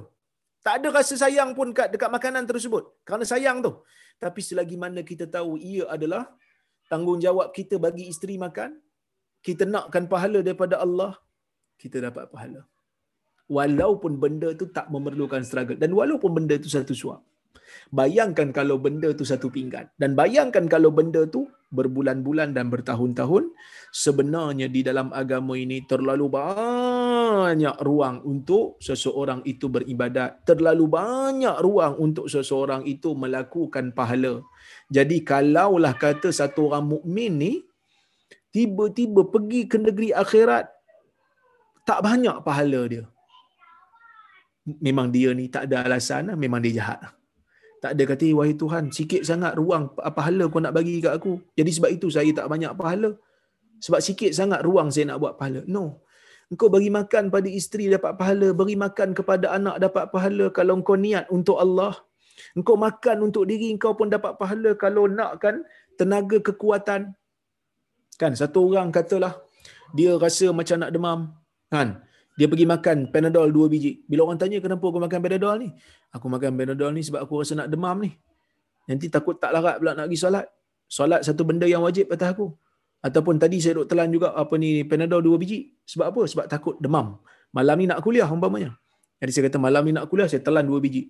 Tak 0.68 0.76
ada 0.84 0.88
rasa 0.98 1.16
sayang 1.24 1.52
pun 1.58 1.72
kat 1.78 1.88
dekat 1.96 2.12
makanan 2.16 2.44
tersebut. 2.50 2.84
Kerana 3.08 3.24
sayang 3.32 3.58
tu. 3.66 3.72
Tapi 4.24 4.42
selagi 4.48 4.76
mana 4.84 5.00
kita 5.10 5.26
tahu 5.36 5.56
ia 5.56 5.84
adalah 5.96 6.24
tanggungjawab 6.92 7.56
kita 7.58 7.76
bagi 7.86 8.04
isteri 8.12 8.36
makan, 8.36 8.76
kita 9.48 9.64
nakkan 9.64 10.12
pahala 10.12 10.40
daripada 10.48 10.76
Allah, 10.86 11.12
kita 11.80 12.04
dapat 12.08 12.28
pahala. 12.34 12.62
Walaupun 13.58 14.20
benda 14.24 14.52
tu 14.60 14.68
tak 14.78 14.92
memerlukan 14.92 15.40
struggle. 15.50 15.80
Dan 15.80 15.96
walaupun 16.00 16.36
benda 16.36 16.60
tu 16.60 16.68
satu 16.76 16.92
suap. 16.92 17.24
Bayangkan 18.00 18.52
kalau 18.52 18.76
benda 18.76 19.16
tu 19.16 19.24
satu 19.32 19.48
pinggan. 19.48 19.88
Dan 19.96 20.20
bayangkan 20.20 20.68
kalau 20.68 20.92
benda 20.92 21.24
tu 21.36 21.48
berbulan-bulan 21.68 22.56
dan 22.56 22.72
bertahun-tahun. 22.72 23.52
Sebenarnya 23.92 24.68
di 24.72 24.84
dalam 24.84 25.12
agama 25.12 25.60
ini 25.60 25.84
terlalu 25.84 26.32
banyak 26.32 27.76
ruang 27.84 28.24
untuk 28.24 28.80
seseorang 28.80 29.44
itu 29.44 29.68
beribadat. 29.68 30.44
Terlalu 30.48 30.86
banyak 30.88 31.58
ruang 31.60 32.00
untuk 32.00 32.32
seseorang 32.32 32.88
itu 32.88 33.16
melakukan 33.16 33.92
pahala. 33.92 34.40
Jadi 34.88 35.24
kalaulah 35.28 35.96
kata 35.96 36.32
satu 36.32 36.72
orang 36.72 36.88
mukmin 36.88 37.34
ni 37.36 37.54
tiba-tiba 38.56 39.28
pergi 39.28 39.68
ke 39.68 39.78
negeri 39.78 40.10
akhirat 40.16 40.66
tak 41.88 42.00
banyak 42.04 42.44
pahala 42.44 42.82
dia. 42.88 43.04
Memang 44.68 45.08
dia 45.08 45.32
ni 45.32 45.48
tak 45.48 45.72
ada 45.72 45.88
alasan, 45.88 46.36
memang 46.36 46.60
dia 46.60 46.84
jahat. 46.84 47.17
Tak 47.88 47.96
ada 47.96 48.04
kata, 48.04 48.28
wahai 48.36 48.52
Tuhan, 48.52 48.92
sikit 48.92 49.22
sangat 49.24 49.56
ruang 49.56 49.88
pahala 49.96 50.52
kau 50.52 50.60
nak 50.60 50.76
bagi 50.76 51.00
kat 51.00 51.16
aku. 51.16 51.40
Jadi 51.56 51.72
sebab 51.72 51.90
itu 51.96 52.12
saya 52.12 52.28
tak 52.36 52.52
banyak 52.52 52.76
pahala. 52.76 53.16
Sebab 53.80 54.04
sikit 54.04 54.32
sangat 54.36 54.60
ruang 54.68 54.92
saya 54.92 55.08
nak 55.08 55.24
buat 55.24 55.40
pahala. 55.40 55.64
No. 55.72 56.04
Engkau 56.52 56.68
bagi 56.68 56.92
makan 56.92 57.32
pada 57.32 57.48
isteri 57.48 57.88
dapat 57.88 58.20
pahala. 58.20 58.52
Beri 58.52 58.76
makan 58.76 59.16
kepada 59.16 59.56
anak 59.56 59.80
dapat 59.80 60.12
pahala 60.12 60.52
kalau 60.52 60.84
engkau 60.84 61.00
niat 61.00 61.32
untuk 61.32 61.64
Allah. 61.64 61.96
Engkau 62.60 62.76
makan 62.76 63.32
untuk 63.32 63.48
diri 63.48 63.72
engkau 63.72 63.96
pun 63.96 64.12
dapat 64.12 64.36
pahala 64.36 64.76
kalau 64.76 65.08
nakkan 65.08 65.64
tenaga 65.96 66.44
kekuatan. 66.44 67.16
Kan 68.20 68.36
satu 68.36 68.68
orang 68.68 68.92
katalah 68.92 69.40
dia 69.96 70.12
rasa 70.20 70.52
macam 70.52 70.84
nak 70.84 70.92
demam. 70.92 71.20
Kan? 71.72 72.04
Dia 72.38 72.46
pergi 72.46 72.70
makan 72.70 73.10
Panadol 73.10 73.50
dua 73.50 73.66
biji. 73.66 74.06
Bila 74.06 74.30
orang 74.30 74.38
tanya 74.38 74.62
kenapa 74.62 74.86
aku 74.86 75.02
makan 75.02 75.20
Panadol 75.26 75.56
ni? 75.66 75.70
Aku 76.14 76.30
makan 76.30 76.54
Panadol 76.54 76.94
ni 76.94 77.02
sebab 77.02 77.26
aku 77.26 77.42
rasa 77.42 77.58
nak 77.58 77.68
demam 77.74 77.98
ni. 77.98 78.14
Nanti 78.86 79.10
takut 79.10 79.42
tak 79.42 79.52
larat 79.58 79.82
pula 79.82 79.98
nak 79.98 80.06
pergi 80.06 80.22
solat. 80.22 80.46
Solat 80.86 81.26
satu 81.26 81.42
benda 81.44 81.66
yang 81.66 81.82
wajib 81.82 82.14
atas 82.14 82.38
aku. 82.38 82.54
Ataupun 83.02 83.42
tadi 83.42 83.58
saya 83.58 83.82
duk 83.82 83.90
telan 83.90 84.14
juga 84.14 84.38
apa 84.38 84.54
ni 84.54 84.86
Panadol 84.86 85.26
dua 85.26 85.36
biji. 85.42 85.74
Sebab 85.90 86.14
apa? 86.14 86.22
Sebab 86.30 86.46
takut 86.46 86.78
demam. 86.78 87.18
Malam 87.58 87.76
ni 87.82 87.86
nak 87.90 88.06
kuliah 88.06 88.30
umpamanya. 88.30 88.78
Jadi 89.18 89.32
saya 89.34 89.44
kata 89.50 89.58
malam 89.58 89.82
ni 89.90 89.98
nak 89.98 90.06
kuliah 90.06 90.30
saya 90.30 90.46
telan 90.46 90.70
dua 90.70 90.78
biji. 90.78 91.10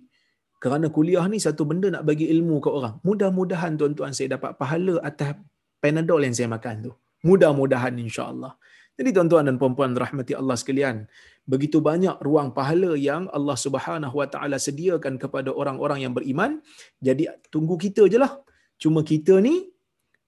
Kerana 0.58 0.88
kuliah 0.88 1.22
ni 1.28 1.38
satu 1.38 1.68
benda 1.68 1.92
nak 1.92 2.08
bagi 2.08 2.24
ilmu 2.32 2.56
ke 2.64 2.72
orang. 2.72 3.04
Mudah-mudahan 3.04 3.76
tuan-tuan 3.76 4.16
saya 4.16 4.40
dapat 4.40 4.56
pahala 4.56 4.96
atas 5.04 5.36
Panadol 5.78 6.24
yang 6.24 6.32
saya 6.34 6.48
makan 6.48 6.88
tu. 6.88 6.92
Mudah-mudahan 7.22 7.94
insya-Allah. 8.00 8.56
Jadi 8.98 9.14
tuan-tuan 9.14 9.46
dan 9.46 9.56
puan-puan 9.62 9.94
rahmati 9.94 10.34
Allah 10.34 10.58
sekalian, 10.58 11.06
begitu 11.46 11.78
banyak 11.78 12.18
ruang 12.18 12.50
pahala 12.50 12.98
yang 12.98 13.30
Allah 13.30 13.54
Subhanahu 13.54 14.10
Wa 14.10 14.26
Taala 14.26 14.58
sediakan 14.58 15.22
kepada 15.22 15.54
orang-orang 15.54 16.02
yang 16.02 16.12
beriman. 16.18 16.58
Jadi 16.98 17.30
tunggu 17.54 17.78
kita 17.78 18.10
je 18.10 18.18
lah. 18.18 18.42
Cuma 18.74 19.06
kita 19.06 19.38
ni 19.38 19.70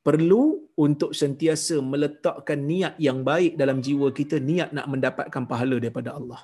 perlu 0.06 0.70
untuk 0.78 1.10
sentiasa 1.12 1.82
meletakkan 1.82 2.62
niat 2.62 2.94
yang 2.96 3.26
baik 3.26 3.58
dalam 3.58 3.82
jiwa 3.82 4.08
kita, 4.14 4.38
niat 4.38 4.70
nak 4.70 4.86
mendapatkan 4.86 5.42
pahala 5.50 5.76
daripada 5.82 6.14
Allah. 6.18 6.40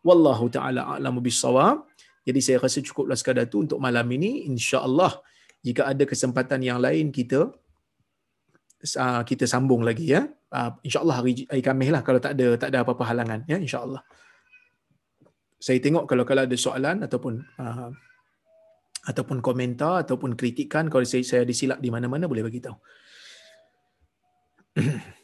Wallahu 0.00 0.48
taala 0.48 0.96
a'lamu 0.96 1.20
bissawab. 1.20 1.86
Jadi 2.26 2.40
saya 2.42 2.58
rasa 2.58 2.82
cukuplah 2.82 3.14
sekadar 3.20 3.46
tu 3.52 3.62
untuk 3.62 3.78
malam 3.78 4.06
ini. 4.10 4.48
Insya-Allah 4.50 5.12
jika 5.62 5.92
ada 5.92 6.04
kesempatan 6.08 6.60
yang 6.62 6.78
lain 6.82 7.14
kita 7.14 7.52
uh, 8.96 9.22
kita 9.22 9.44
sambung 9.46 9.82
lagi 9.86 10.14
ya. 10.14 10.26
Uh, 10.46 10.70
insya-Allah 10.86 11.16
hari, 11.18 11.42
hari 11.50 11.58
Khamis 11.58 11.90
lah 11.90 12.06
kalau 12.06 12.22
tak 12.22 12.38
ada 12.38 12.54
tak 12.54 12.70
ada 12.70 12.86
apa-apa 12.86 13.02
halangan 13.02 13.42
ya 13.50 13.58
insya-Allah. 13.58 14.02
Saya 15.58 15.82
tengok 15.82 16.06
kalau 16.06 16.22
kalau 16.22 16.46
ada 16.46 16.56
soalan 16.56 17.02
ataupun 17.02 17.42
uh, 17.58 17.90
ataupun 19.10 19.42
komentar 19.42 20.06
ataupun 20.06 20.38
kritikan 20.38 20.86
kalau 20.86 21.02
saya 21.02 21.26
saya 21.26 21.42
disilap 21.42 21.82
di 21.82 21.90
mana-mana 21.90 22.30
boleh 22.30 22.46
bagi 22.46 22.62
tahu. 22.62 22.78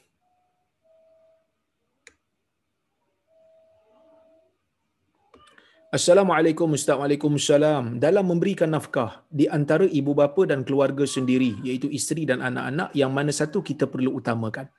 Assalamualaikum 5.93 6.73
Ustaz 6.73 6.97
Waalaikumsalam. 6.97 8.01
Dalam 8.01 8.25
memberikan 8.25 8.73
nafkah 8.73 9.29
di 9.29 9.45
antara 9.45 9.85
ibu 9.85 10.17
bapa 10.17 10.49
dan 10.49 10.65
keluarga 10.65 11.05
sendiri 11.05 11.61
iaitu 11.61 11.93
isteri 11.93 12.25
dan 12.25 12.41
anak-anak 12.41 12.97
yang 12.97 13.13
mana 13.13 13.29
satu 13.29 13.61
kita 13.61 13.85
perlu 13.85 14.17
utamakan. 14.17 14.73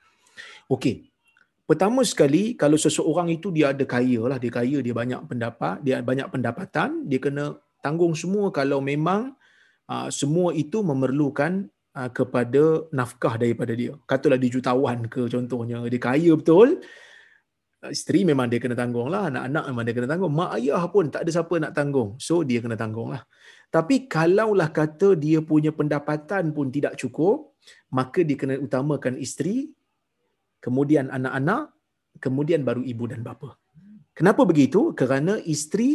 Okey. 0.70 1.10
Pertama 1.64 2.04
sekali 2.04 2.52
kalau 2.60 2.76
seseorang 2.76 3.32
itu 3.32 3.48
dia 3.48 3.72
ada 3.72 3.84
kaya 3.88 4.20
lah, 4.28 4.36
dia 4.36 4.52
kaya, 4.52 4.84
dia 4.84 4.92
banyak 4.92 5.24
pendapat, 5.24 5.80
dia 5.80 6.04
banyak 6.04 6.28
pendapatan, 6.28 7.08
dia 7.08 7.16
kena 7.16 7.56
tanggung 7.80 8.12
semua 8.12 8.52
kalau 8.52 8.84
memang 8.84 9.32
uh, 9.88 10.12
semua 10.12 10.52
itu 10.52 10.84
memerlukan 10.84 11.64
uh, 11.96 12.12
kepada 12.12 12.84
nafkah 12.92 13.40
daripada 13.40 13.72
dia. 13.72 13.96
Katalah 14.04 14.36
dia 14.36 14.52
jutawan 14.52 15.08
ke 15.08 15.24
contohnya, 15.24 15.80
dia 15.88 16.00
kaya 16.00 16.36
betul, 16.36 16.84
isteri 17.88 18.28
memang 18.28 18.48
dia 18.48 18.60
kena 18.60 18.76
tanggung 18.76 19.08
lah, 19.08 19.32
anak-anak 19.32 19.64
memang 19.72 19.84
dia 19.88 19.94
kena 19.96 20.08
tanggung, 20.08 20.32
mak 20.36 20.50
ayah 20.60 20.84
pun 20.88 21.08
tak 21.08 21.24
ada 21.24 21.30
siapa 21.32 21.54
nak 21.60 21.72
tanggung, 21.72 22.16
so 22.20 22.44
dia 22.44 22.60
kena 22.60 22.76
tanggung 22.76 23.12
lah. 23.12 23.24
Tapi 23.72 24.04
kalaulah 24.04 24.68
kata 24.68 25.16
dia 25.16 25.40
punya 25.40 25.72
pendapatan 25.72 26.52
pun 26.52 26.68
tidak 26.68 26.96
cukup, 27.00 27.56
maka 27.88 28.20
dia 28.20 28.36
kena 28.36 28.60
utamakan 28.60 29.16
isteri, 29.16 29.72
kemudian 30.64 31.06
anak-anak, 31.16 31.62
kemudian 32.24 32.60
baru 32.68 32.82
ibu 32.92 33.04
dan 33.12 33.20
bapa. 33.28 33.50
Kenapa 34.18 34.42
begitu? 34.50 34.80
Kerana 35.00 35.36
isteri 35.54 35.90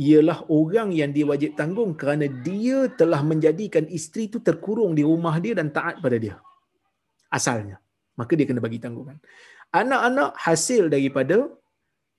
ialah 0.00 0.38
orang 0.58 0.88
yang 1.00 1.10
dia 1.16 1.26
wajib 1.32 1.52
tanggung 1.60 1.92
kerana 2.00 2.26
dia 2.46 2.78
telah 3.00 3.20
menjadikan 3.30 3.84
isteri 3.98 4.22
itu 4.30 4.38
terkurung 4.48 4.92
di 4.98 5.04
rumah 5.10 5.36
dia 5.44 5.54
dan 5.58 5.68
taat 5.76 5.96
pada 6.04 6.16
dia. 6.24 6.36
Asalnya. 7.38 7.76
Maka 8.20 8.32
dia 8.38 8.46
kena 8.48 8.60
bagi 8.64 8.78
tanggungan 8.84 9.16
anak-anak 9.80 10.30
hasil 10.36 10.92
daripada 10.92 11.48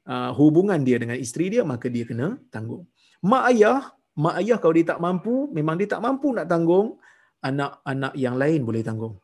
uh, 0.10 0.32
hubungan 0.34 0.82
dia 0.82 0.98
dengan 0.98 1.18
isteri 1.26 1.54
dia 1.54 1.62
maka 1.72 1.88
dia 1.96 2.04
kena 2.10 2.28
tanggung 2.50 2.84
mak 3.22 3.44
ayah 3.54 3.80
mak 4.18 4.36
ayah 4.42 4.58
kalau 4.62 4.74
dia 4.78 4.88
tak 4.92 5.00
mampu 5.06 5.48
memang 5.54 5.78
dia 5.80 5.88
tak 5.94 6.02
mampu 6.06 6.34
nak 6.34 6.50
tanggung 6.50 6.98
anak-anak 7.46 8.14
yang 8.18 8.36
lain 8.42 8.66
boleh 8.68 8.82
tanggung 8.82 9.16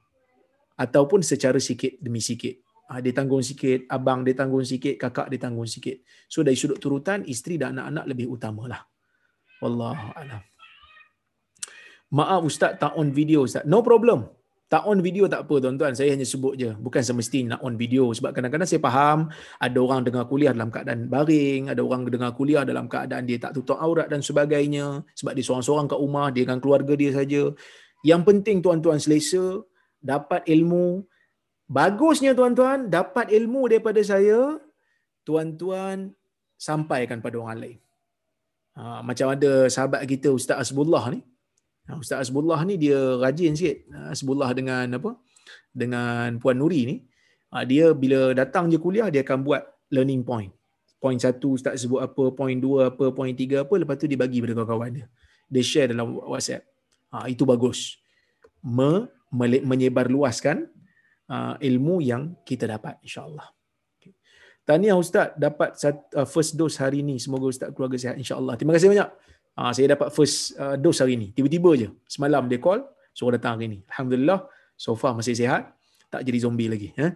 ataupun 0.80 1.20
secara 1.20 1.60
sikit 1.60 2.00
demi 2.00 2.24
sikit. 2.24 2.56
Uh, 2.88 3.04
dia 3.04 3.12
tanggung 3.12 3.44
sikit 3.44 3.86
abang 3.92 4.24
dia 4.24 4.34
tanggung 4.34 4.64
sikit 4.64 4.96
kakak 4.96 5.28
dia 5.30 5.40
tanggung 5.44 5.68
sikit. 5.68 6.00
So 6.32 6.42
dari 6.42 6.56
sudut 6.56 6.80
turutan 6.80 7.28
isteri 7.28 7.60
dan 7.60 7.76
anak-anak 7.76 8.06
lebih 8.08 8.32
utamalah. 8.32 8.82
Wallahu 9.60 10.16
alam. 10.16 10.42
Maaf 12.16 12.42
ustaz 12.48 12.80
tak 12.82 12.96
on 12.96 13.12
video 13.12 13.46
ustaz. 13.46 13.68
No 13.68 13.84
problem. 13.84 14.26
Tak 14.70 14.86
on 14.86 15.02
video 15.02 15.26
tak 15.26 15.50
apa 15.50 15.66
tuan-tuan, 15.66 15.98
saya 15.98 16.14
hanya 16.14 16.22
sebut 16.22 16.54
je. 16.54 16.70
Bukan 16.78 17.02
semestinya 17.02 17.58
nak 17.58 17.66
on 17.66 17.74
video. 17.74 18.14
Sebab 18.14 18.38
kadang-kadang 18.38 18.70
saya 18.70 18.78
faham 18.78 19.26
ada 19.58 19.78
orang 19.82 20.06
dengar 20.06 20.30
kuliah 20.30 20.54
dalam 20.54 20.70
keadaan 20.70 21.10
baring, 21.10 21.74
ada 21.74 21.82
orang 21.82 22.06
dengar 22.06 22.38
kuliah 22.38 22.62
dalam 22.62 22.86
keadaan 22.86 23.26
dia 23.26 23.42
tak 23.42 23.58
tutup 23.58 23.82
aurat 23.82 24.06
dan 24.14 24.22
sebagainya. 24.22 25.02
Sebab 25.18 25.34
dia 25.34 25.42
seorang-seorang 25.42 25.90
kat 25.90 25.98
rumah, 25.98 26.30
dia 26.30 26.46
dengan 26.46 26.62
keluarga 26.62 26.94
dia 26.94 27.18
saja. 27.18 27.50
Yang 28.06 28.22
penting 28.30 28.62
tuan-tuan 28.62 29.02
selesa, 29.02 29.66
dapat 30.02 30.47
ilmu. 30.47 31.06
Bagusnya 31.70 32.34
tuan-tuan, 32.34 32.89
dapat 32.89 33.30
ilmu 33.30 33.70
daripada 33.70 34.02
saya, 34.02 34.58
tuan-tuan 35.22 36.18
sampaikan 36.58 37.22
pada 37.22 37.38
orang 37.38 37.60
lain. 37.64 37.80
Ha, 38.74 39.06
macam 39.06 39.28
ada 39.36 39.70
sahabat 39.70 40.02
kita 40.10 40.34
Ustaz 40.34 40.58
Asbullah 40.58 41.14
ni, 41.14 41.22
Ha, 41.89 41.97
Ustaz 41.97 42.30
Asbullah 42.30 42.62
ni 42.70 42.78
dia 42.78 43.18
rajin 43.18 43.58
sikit. 43.58 43.89
Ha, 43.89 44.14
Asbullah 44.14 44.54
dengan 44.54 44.86
apa? 44.93 45.18
Dengan 45.74 46.38
Puan 46.38 46.62
Nuri 46.62 46.82
ni. 46.86 46.95
Ha, 47.50 47.66
dia 47.66 47.97
bila 47.97 48.38
datang 48.38 48.70
je 48.70 48.78
kuliah 48.78 49.10
dia 49.10 49.26
akan 49.26 49.41
buat 49.41 49.66
learning 49.89 50.22
point. 50.22 50.54
Point 51.02 51.18
satu 51.18 51.58
Ustaz 51.58 51.82
sebut 51.82 51.97
apa, 51.97 52.30
point 52.30 52.62
dua 52.62 52.93
apa, 52.93 53.10
point 53.10 53.34
tiga 53.34 53.66
apa, 53.66 53.74
lepas 53.82 53.97
tu 53.97 54.06
dia 54.06 54.20
bagi 54.22 54.38
pada 54.38 54.54
kawan-kawan 54.54 55.02
dia. 55.02 55.06
Dia 55.50 55.64
share 55.66 55.89
dalam 55.89 56.14
WhatsApp. 56.14 56.62
Ha, 57.10 57.26
itu 57.26 57.41
bagus. 57.41 57.97
Me, 58.62 59.10
menyebar 59.32 60.10
luaskan 60.10 60.66
uh, 61.30 61.56
ilmu 61.62 62.02
yang 62.02 62.34
kita 62.44 62.66
dapat 62.66 62.98
insyaAllah. 63.06 63.48
Tahniah 64.66 64.98
Ustaz 64.98 65.34
dapat 65.34 65.74
uh, 66.14 66.28
first 66.30 66.54
dose 66.54 66.78
hari 66.78 67.02
ini. 67.02 67.18
Semoga 67.18 67.50
Ustaz 67.50 67.70
keluarga 67.74 67.98
sihat 67.98 68.18
insyaAllah. 68.22 68.54
Terima 68.54 68.78
kasih 68.78 68.90
banyak. 68.94 69.10
Ha, 69.58 69.74
saya 69.74 69.98
dapat 69.98 70.14
first 70.14 70.54
uh, 70.62 70.78
dose 70.78 71.02
hari 71.02 71.18
ni. 71.18 71.34
Tiba-tiba 71.34 71.74
je. 71.74 71.88
Semalam 72.06 72.46
dia 72.46 72.62
call, 72.62 72.86
suruh 73.12 73.34
datang 73.34 73.58
hari 73.58 73.68
ni. 73.68 73.80
Alhamdulillah, 73.90 74.46
so 74.78 74.94
far 74.94 75.18
masih 75.18 75.34
sihat. 75.34 75.74
Tak 76.14 76.22
jadi 76.22 76.38
zombie 76.46 76.70
lagi. 76.70 76.90
Eh? 76.96 77.12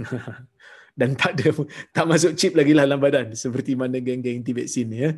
Dan 0.98 1.16
tak 1.16 1.40
ada 1.40 1.50
tak 1.96 2.04
masuk 2.04 2.36
chip 2.36 2.52
lagi 2.52 2.76
lah 2.76 2.84
dalam 2.84 3.00
badan. 3.00 3.32
Seperti 3.32 3.74
mana 3.74 3.96
geng-geng 3.98 4.44
anti-vaksin 4.44 4.86
ni. 4.92 4.98
Eh? 5.08 5.14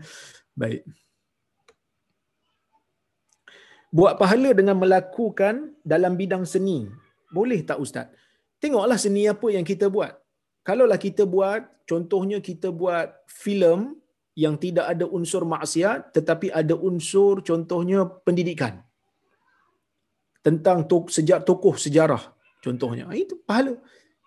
Baik. 0.55 0.87
Buat 3.93 4.17
pahala 4.17 4.57
dengan 4.57 4.81
melakukan 4.81 5.77
dalam 5.85 6.17
bidang 6.17 6.49
seni. 6.49 6.89
Boleh 7.29 7.61
tak 7.61 7.77
Ustaz? 7.77 8.09
Tengoklah 8.57 8.97
seni 8.97 9.29
apa 9.29 9.47
yang 9.53 9.67
kita 9.69 9.93
buat. 9.93 10.17
Kalaulah 10.65 10.97
kita 10.97 11.29
buat, 11.29 11.67
contohnya 11.85 12.39
kita 12.41 12.73
buat 12.73 13.13
filem 13.29 14.01
yang 14.33 14.57
tidak 14.57 14.89
ada 14.89 15.05
unsur 15.05 15.45
maksiat 15.45 16.17
tetapi 16.17 16.49
ada 16.49 16.73
unsur 16.73 17.45
contohnya 17.45 18.09
pendidikan 18.25 18.81
tentang 20.41 20.89
tok, 20.89 21.13
sejak 21.13 21.45
tokoh 21.45 21.77
sejarah 21.77 22.33
contohnya 22.65 23.13
ah, 23.13 23.17
itu 23.17 23.37
pahala 23.45 23.77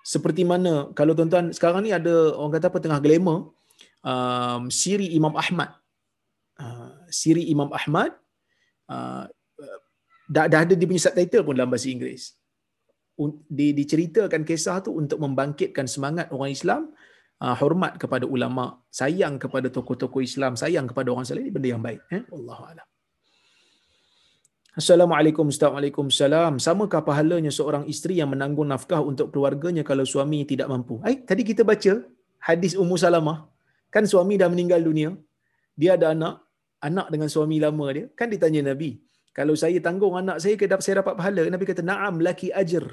seperti 0.05 0.45
mana 0.45 0.93
kalau 0.93 1.18
tuan-tuan 1.18 1.49
sekarang 1.49 1.89
ni 1.89 1.89
ada 1.89 2.38
orang 2.38 2.53
kata 2.53 2.70
apa 2.70 2.80
tengah 2.86 3.01
glamour 3.01 3.57
um, 4.05 4.70
siri 4.70 5.18
Imam 5.18 5.34
Ahmad 5.34 5.74
uh, 6.61 6.93
siri 7.09 7.49
Imam 7.49 7.74
Ahmad 7.74 8.13
uh, 8.86 9.26
dah, 10.30 10.45
dah 10.51 10.59
ada 10.65 10.73
dia 10.73 10.88
punya 10.89 11.01
subtitle 11.01 11.43
pun 11.45 11.53
dalam 11.57 11.69
bahasa 11.69 11.89
Inggeris 11.89 12.36
di, 13.47 13.71
diceritakan 13.71 14.43
kisah 14.43 14.84
tu 14.84 14.91
untuk 14.95 15.23
membangkitkan 15.23 15.88
semangat 15.88 16.28
orang 16.36 16.51
Islam 16.51 16.82
uh, 17.39 17.55
hormat 17.55 17.95
kepada 17.95 18.28
ulama, 18.28 18.80
sayang 18.91 19.39
kepada 19.39 19.71
tokoh-tokoh 19.71 20.19
Islam, 20.19 20.59
sayang 20.59 20.86
kepada 20.91 21.15
orang 21.15 21.23
saleh 21.23 21.47
ini 21.47 21.51
benda 21.55 21.69
yang 21.71 21.84
baik. 21.84 22.03
Eh? 22.11 22.23
Allah 22.32 22.59
a'lam. 22.71 22.88
Assalamualaikum 24.76 25.47
Assalamualaikum 25.47 26.05
Samakah 26.11 26.99
pahalanya 27.07 27.47
seorang 27.47 27.88
isteri 27.88 28.19
yang 28.19 28.36
menanggung 28.36 28.67
nafkah 28.67 28.99
untuk 28.99 29.32
keluarganya 29.32 29.88
kalau 29.88 30.03
suami 30.03 30.43
tidak 30.43 30.67
mampu? 30.67 30.99
Eh, 31.07 31.23
tadi 31.23 31.47
kita 31.47 31.63
baca 31.63 32.03
hadis 32.43 32.76
Ummu 32.76 32.99
Salamah. 32.99 33.47
Kan 33.88 34.03
suami 34.03 34.36
dah 34.36 34.51
meninggal 34.51 34.84
dunia. 34.84 35.15
Dia 35.80 35.95
ada 35.95 36.11
anak. 36.11 36.43
Anak 36.84 37.07
dengan 37.07 37.32
suami 37.32 37.55
lama 37.63 37.88
dia. 37.95 38.11
Kan 38.19 38.28
ditanya 38.28 38.76
Nabi. 38.76 38.99
Kalau 39.36 39.51
saya 39.59 39.75
tanggung 39.83 40.15
anak 40.15 40.39
saya, 40.39 40.55
saya 40.79 41.03
dapat 41.03 41.19
pahala. 41.19 41.43
Nabi 41.51 41.67
kata, 41.67 41.83
Naam 41.83 42.23
laki 42.23 42.55
ajar. 42.55 42.88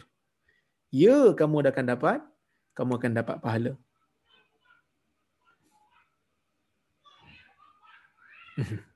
Ya, 0.90 1.30
kamu 1.38 1.62
akan 1.70 1.86
dapat. 1.94 2.18
Kamu 2.74 2.98
akan 2.98 3.12
dapat 3.14 3.36
pahala. 3.38 3.72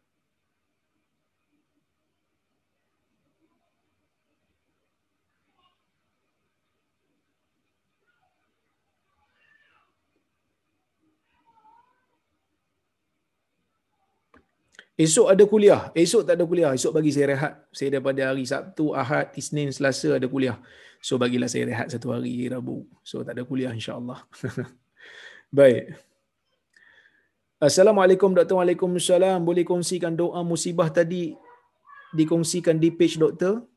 Esok 14.96 15.28
ada 15.28 15.44
kuliah. 15.44 15.92
Esok 15.92 16.24
tak 16.24 16.40
ada 16.40 16.44
kuliah. 16.48 16.72
Esok 16.72 16.96
bagi 16.96 17.12
saya 17.12 17.36
rehat. 17.36 17.52
Saya 17.68 18.00
daripada 18.00 18.32
hari 18.32 18.48
Sabtu, 18.48 18.96
Ahad, 18.96 19.28
Isnin, 19.36 19.68
Selasa 19.68 20.16
ada 20.16 20.24
kuliah. 20.24 20.56
So 21.04 21.20
bagilah 21.20 21.52
saya 21.52 21.68
rehat 21.68 21.92
satu 21.92 22.16
hari 22.16 22.48
Rabu. 22.48 22.88
So 23.04 23.20
tak 23.20 23.36
ada 23.36 23.44
kuliah 23.44 23.76
insya-Allah. 23.76 24.24
Baik. 25.58 26.00
Assalamualaikum 27.60 28.32
Doktor. 28.32 28.56
Waalaikumsalam. 28.56 29.44
Boleh 29.44 29.68
kongsikan 29.68 30.16
doa 30.16 30.40
musibah 30.40 30.88
tadi 30.88 31.36
dikongsikan 32.16 32.80
di 32.80 32.88
page 32.88 33.20
doktor? 33.20 33.68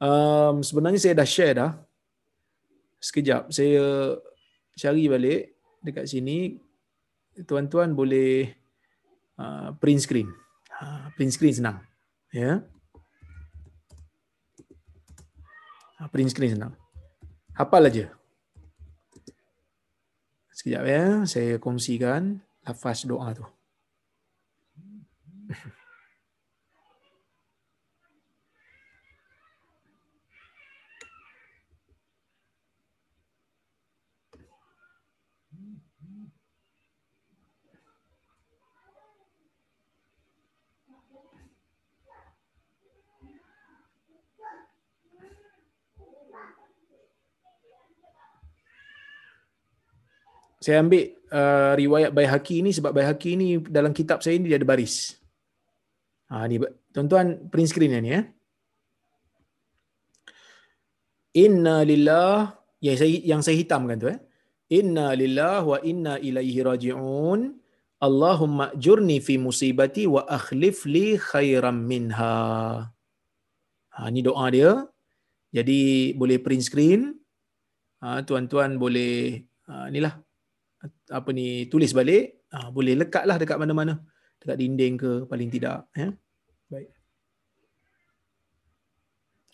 Um, 0.00 0.64
sebenarnya 0.64 1.00
saya 1.04 1.14
dah 1.20 1.28
share 1.28 1.54
dah. 1.60 1.70
Sekejap. 2.96 3.52
Saya 3.52 4.16
cari 4.72 5.04
balik 5.04 5.52
dekat 5.84 6.08
sini. 6.08 6.56
Tuan-tuan 7.44 7.92
boleh 7.92 8.59
uh, 9.40 9.68
print 9.80 10.04
screen. 10.04 10.28
Uh, 10.76 11.08
print 11.16 11.32
screen 11.32 11.54
senang. 11.56 11.76
Ya. 12.30 12.40
Yeah. 12.40 12.56
print 16.12 16.32
screen 16.32 16.52
senang. 16.56 16.72
Hafal 17.56 17.88
aja. 17.88 18.12
Sekejap 20.52 20.84
ya, 20.84 21.04
saya 21.24 21.56
kongsikan 21.56 22.44
lafaz 22.68 23.08
doa 23.08 23.32
tu. 23.32 23.44
Saya 50.60 50.84
ambil 50.84 51.16
uh, 51.32 51.72
riwayat 51.72 52.10
Baihaqi 52.12 52.60
ni 52.60 52.70
sebab 52.76 52.92
Baihaqi 52.92 53.32
ni 53.40 53.48
dalam 53.64 53.96
kitab 53.96 54.20
saya 54.20 54.36
ni 54.36 54.52
dia 54.52 54.60
ada 54.60 54.68
baris. 54.68 55.16
Ha 56.28 56.44
ni 56.44 56.60
tuan-tuan 56.92 57.48
print 57.48 57.68
screen 57.72 57.96
ni 58.04 58.12
ya. 58.12 58.20
Inna 61.40 61.80
lillah 61.90 62.52
yang 62.84 62.96
saya 63.00 63.10
yang 63.32 63.40
saya 63.40 63.56
hitamkan 63.56 63.96
tu 64.04 64.12
eh. 64.12 64.20
Inna 64.70 65.16
lillah 65.16 65.64
wa 65.64 65.78
inna 65.80 66.20
ilaihi 66.20 66.60
raji'un. 66.60 67.40
Allahumma 68.00 68.72
jurni 68.84 69.16
fi 69.20 69.34
musibati 69.40 70.04
wa 70.08 70.28
akhlif 70.28 70.84
li 70.84 71.16
khairam 71.16 71.88
minha. 71.88 72.36
Ha 73.96 74.00
ni 74.12 74.20
doa 74.20 74.46
dia. 74.52 74.72
Jadi 75.56 76.12
boleh 76.20 76.38
print 76.44 76.64
screen. 76.68 77.00
Ha 78.04 78.20
tuan-tuan 78.28 78.76
boleh 78.76 79.40
ha, 79.68 79.88
inilah 79.90 80.14
apa 81.12 81.28
ni 81.36 81.68
tulis 81.68 81.92
balik 81.92 82.46
uh, 82.56 82.68
boleh 82.72 82.96
lekatlah 82.96 83.36
dekat 83.36 83.56
mana-mana 83.60 84.00
dekat 84.40 84.56
dinding 84.56 84.94
ke 84.96 85.10
paling 85.28 85.52
tidak 85.52 85.84
ya 85.92 86.08
baik 86.72 86.88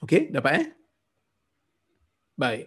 okey 0.07 0.31
dapat 0.31 0.53
eh 0.62 0.66
baik 2.39 2.66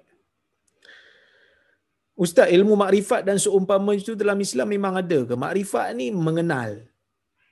Ustaz, 2.19 2.51
ilmu 2.51 2.75
makrifat 2.75 3.23
dan 3.23 3.39
seumpama 3.39 3.95
itu 3.95 4.11
dalam 4.11 4.35
Islam 4.43 4.67
memang 4.67 4.99
ada 4.99 5.23
ke? 5.23 5.39
Makrifat 5.39 5.95
ni 5.95 6.11
mengenal. 6.11 6.83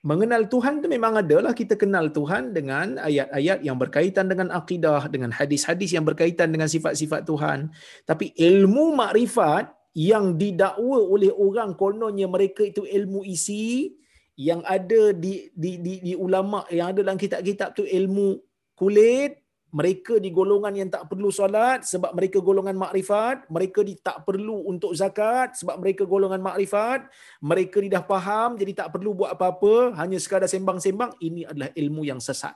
Mengenal 0.04 0.44
Tuhan 0.52 0.84
tu 0.84 0.92
memang 0.92 1.16
ada 1.16 1.40
lah. 1.40 1.56
Kita 1.56 1.80
kenal 1.80 2.12
Tuhan 2.12 2.52
dengan 2.52 3.00
ayat-ayat 3.00 3.64
yang 3.64 3.80
berkaitan 3.80 4.28
dengan 4.28 4.52
akidah, 4.52 5.08
dengan 5.08 5.32
hadis-hadis 5.32 5.96
yang 5.96 6.04
berkaitan 6.04 6.52
dengan 6.52 6.68
sifat-sifat 6.68 7.24
Tuhan. 7.24 7.72
Tapi 8.04 8.36
ilmu 8.36 8.92
makrifat 8.92 9.72
yang 9.98 10.38
didakwa 10.38 11.02
oleh 11.02 11.34
orang 11.34 11.74
kononnya 11.74 12.30
mereka 12.30 12.62
itu 12.62 12.86
ilmu 12.86 13.26
isi 13.26 13.98
yang 14.38 14.62
ada 14.62 15.10
di 15.10 15.50
di 15.58 15.82
di, 15.82 15.94
di 16.06 16.14
ulama 16.14 16.62
yang 16.70 16.94
ada 16.94 17.02
dalam 17.02 17.18
kitab-kitab 17.18 17.74
tu 17.74 17.82
ilmu 17.82 18.38
kulit 18.78 19.42
mereka 19.74 20.22
di 20.22 20.30
golongan 20.30 20.70
yang 20.78 20.90
tak 20.94 21.10
perlu 21.10 21.34
solat 21.34 21.82
sebab 21.82 22.14
mereka 22.14 22.38
golongan 22.46 22.78
makrifat 22.78 23.50
mereka 23.50 23.82
di 23.82 23.98
tak 23.98 24.22
perlu 24.22 24.70
untuk 24.70 24.94
zakat 24.94 25.58
sebab 25.58 25.82
mereka 25.82 26.06
golongan 26.06 26.46
makrifat 26.46 27.10
mereka 27.42 27.82
di 27.82 27.90
dah 27.90 28.06
faham 28.06 28.54
jadi 28.54 28.86
tak 28.86 28.94
perlu 28.94 29.18
buat 29.18 29.34
apa-apa 29.34 29.98
hanya 29.98 30.22
sekadar 30.22 30.46
sembang-sembang 30.46 31.18
ini 31.26 31.42
adalah 31.50 31.74
ilmu 31.74 32.06
yang 32.06 32.22
sesat. 32.22 32.54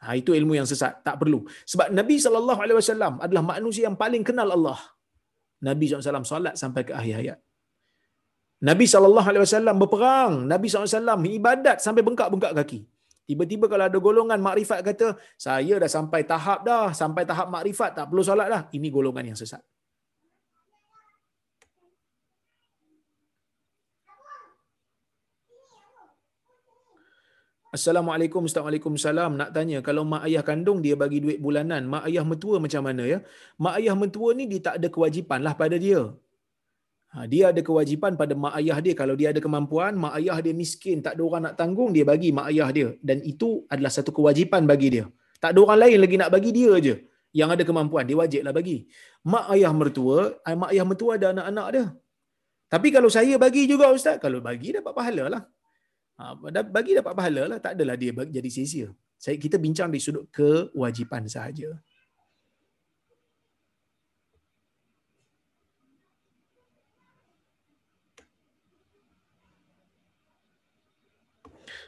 Ha 0.00 0.16
itu 0.16 0.32
ilmu 0.32 0.56
yang 0.56 0.68
sesat 0.68 1.04
tak 1.04 1.20
perlu. 1.20 1.44
Sebab 1.68 1.92
Nabi 1.92 2.16
sallallahu 2.20 2.60
alaihi 2.60 2.78
wasallam 2.80 3.20
adalah 3.20 3.44
manusia 3.44 3.84
yang 3.84 3.96
paling 3.96 4.24
kenal 4.24 4.48
Allah 4.48 4.80
Nabi 5.62 5.88
SAW 5.88 6.26
solat 6.26 6.54
sampai 6.60 6.82
ke 6.84 6.92
akhir 6.92 7.14
hayat. 7.20 7.38
Nabi 8.64 8.84
SAW 8.88 9.76
berperang. 9.76 10.48
Nabi 10.48 10.66
SAW 10.68 11.20
ibadat 11.28 11.80
sampai 11.84 12.02
bengkak-bengkak 12.04 12.52
kaki. 12.56 12.88
Tiba-tiba 13.26 13.66
kalau 13.66 13.90
ada 13.90 13.98
golongan 13.98 14.38
makrifat 14.38 14.86
kata, 14.86 15.18
saya 15.34 15.82
dah 15.82 15.90
sampai 15.90 16.22
tahap 16.22 16.62
dah, 16.62 16.94
sampai 16.94 17.26
tahap 17.26 17.50
makrifat, 17.50 17.90
tak 17.98 18.06
perlu 18.06 18.22
solat 18.22 18.46
dah. 18.46 18.62
Ini 18.70 18.86
golongan 18.86 19.34
yang 19.34 19.38
sesat. 19.38 19.58
Assalamualaikum, 27.76 28.42
Assalamualaikum, 28.48 28.92
Nak 29.40 29.50
tanya, 29.56 29.78
kalau 29.88 30.02
mak 30.12 30.22
ayah 30.28 30.42
kandung 30.48 30.78
dia 30.84 30.94
bagi 31.02 31.18
duit 31.24 31.38
bulanan, 31.44 31.82
mak 31.92 32.04
ayah 32.08 32.24
mentua 32.30 32.56
macam 32.64 32.82
mana 32.88 33.04
ya? 33.12 33.18
Mak 33.64 33.74
ayah 33.78 33.94
mentua 34.02 34.28
ni 34.38 34.44
dia 34.52 34.60
tak 34.66 34.74
ada 34.78 34.88
kewajipan 34.94 35.40
lah 35.46 35.54
pada 35.60 35.76
dia. 35.84 36.00
Ha, 37.12 37.24
dia 37.32 37.44
ada 37.52 37.60
kewajipan 37.68 38.12
pada 38.20 38.34
mak 38.44 38.54
ayah 38.60 38.78
dia. 38.84 38.94
Kalau 39.00 39.14
dia 39.20 39.28
ada 39.32 39.40
kemampuan, 39.46 39.92
mak 40.04 40.14
ayah 40.20 40.38
dia 40.44 40.54
miskin, 40.62 40.96
tak 41.04 41.14
ada 41.16 41.22
orang 41.28 41.42
nak 41.46 41.54
tanggung, 41.60 41.90
dia 41.96 42.04
bagi 42.12 42.30
mak 42.38 42.46
ayah 42.52 42.68
dia. 42.78 42.88
Dan 43.08 43.20
itu 43.32 43.50
adalah 43.72 43.92
satu 43.96 44.12
kewajipan 44.18 44.64
bagi 44.72 44.88
dia. 44.96 45.04
Tak 45.42 45.50
ada 45.52 45.58
orang 45.64 45.78
lain 45.84 45.98
lagi 46.04 46.16
nak 46.22 46.30
bagi 46.36 46.50
dia 46.58 46.72
je. 46.86 46.94
Yang 47.40 47.50
ada 47.54 47.62
kemampuan, 47.68 48.04
dia 48.08 48.16
wajiblah 48.22 48.54
bagi. 48.58 48.78
Mak 49.32 49.46
ayah 49.54 49.72
mertua, 49.80 50.18
eh, 50.48 50.56
mak 50.62 50.70
ayah 50.72 50.84
mertua 50.90 51.12
ada 51.18 51.26
anak-anak 51.36 51.68
dia. 51.76 51.86
Tapi 52.72 52.88
kalau 52.96 53.10
saya 53.16 53.34
bagi 53.44 53.62
juga 53.72 53.86
Ustaz, 53.96 54.16
kalau 54.24 54.38
bagi 54.48 54.74
dapat 54.76 54.92
pahala 54.98 55.24
lah. 55.34 55.42
Ha, 56.16 56.32
bagi 56.76 56.96
dapat 56.96 57.12
pahala 57.12 57.42
lah. 57.50 57.58
Tak 57.60 57.76
adalah 57.76 57.96
dia 58.00 58.12
jadi 58.36 58.48
sia-sia. 58.48 58.88
Saya, 59.20 59.36
kita 59.40 59.56
bincang 59.60 59.92
di 59.92 60.00
sudut 60.00 60.24
kewajipan 60.32 61.28
sahaja. 61.28 61.76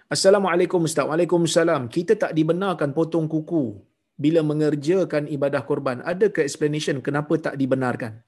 Assalamualaikum 0.09 0.89
Ustaz. 0.89 1.05
Waalaikumsalam. 1.05 1.93
Kita 1.93 2.17
tak 2.17 2.33
dibenarkan 2.33 2.97
potong 2.97 3.29
kuku 3.29 3.77
bila 4.17 4.41
mengerjakan 4.41 5.29
ibadah 5.29 5.61
korban. 5.69 6.01
Ada 6.01 6.33
ke 6.33 6.41
explanation 6.49 7.05
kenapa 7.05 7.37
tak 7.37 7.61
dibenarkan? 7.61 8.25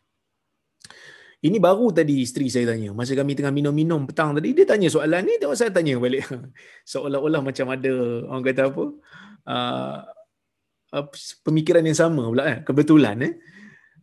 Ini 1.41 1.57
baru 1.57 1.89
tadi 1.89 2.21
isteri 2.21 2.53
saya 2.53 2.77
tanya. 2.77 2.93
Masa 2.93 3.17
kami 3.17 3.33
tengah 3.33 3.49
minum-minum 3.49 4.05
petang 4.05 4.37
tadi, 4.37 4.53
dia 4.53 4.69
tanya 4.69 4.93
soalan 4.93 5.25
ni, 5.25 5.41
tengok 5.41 5.57
saya 5.57 5.73
tanya 5.73 5.97
balik. 5.97 6.29
Seolah-olah 6.93 7.41
macam 7.41 7.67
ada, 7.73 7.93
orang 8.29 8.45
kata 8.45 8.62
apa, 8.69 8.85
uh, 9.49 9.99
pemikiran 11.41 11.81
yang 11.81 11.97
sama 11.97 12.29
pula. 12.29 12.45
Eh? 12.45 12.59
Kebetulan. 12.61 13.17
Eh? 13.25 13.33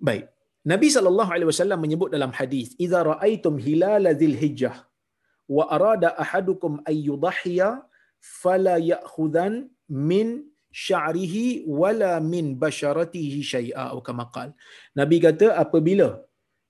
Baik. 0.01 0.25
Nabi 0.67 0.87
SAW 0.91 1.77
menyebut 1.79 2.09
dalam 2.09 2.33
hadis, 2.33 2.73
"Idza 2.75 3.05
ra'aitum 3.05 3.61
hilal 3.61 4.09
dzil 4.17 4.35
hijjah 4.35 4.75
wa 5.47 5.63
arada 5.71 6.17
ahadukum 6.17 6.83
ay 6.89 7.07
yudhhiya 7.07 7.85
fala 8.19 8.75
ya'khudhan 8.81 9.69
min 9.87 10.43
sya'rihi 10.73 11.69
wala 11.69 12.17
min 12.19 12.57
basharatihi 12.59 13.39
syai'a." 13.45 13.93
Atau 13.93 14.03
kama 14.03 14.27
Nabi 14.97 15.17
kata 15.23 15.55
apabila 15.55 16.19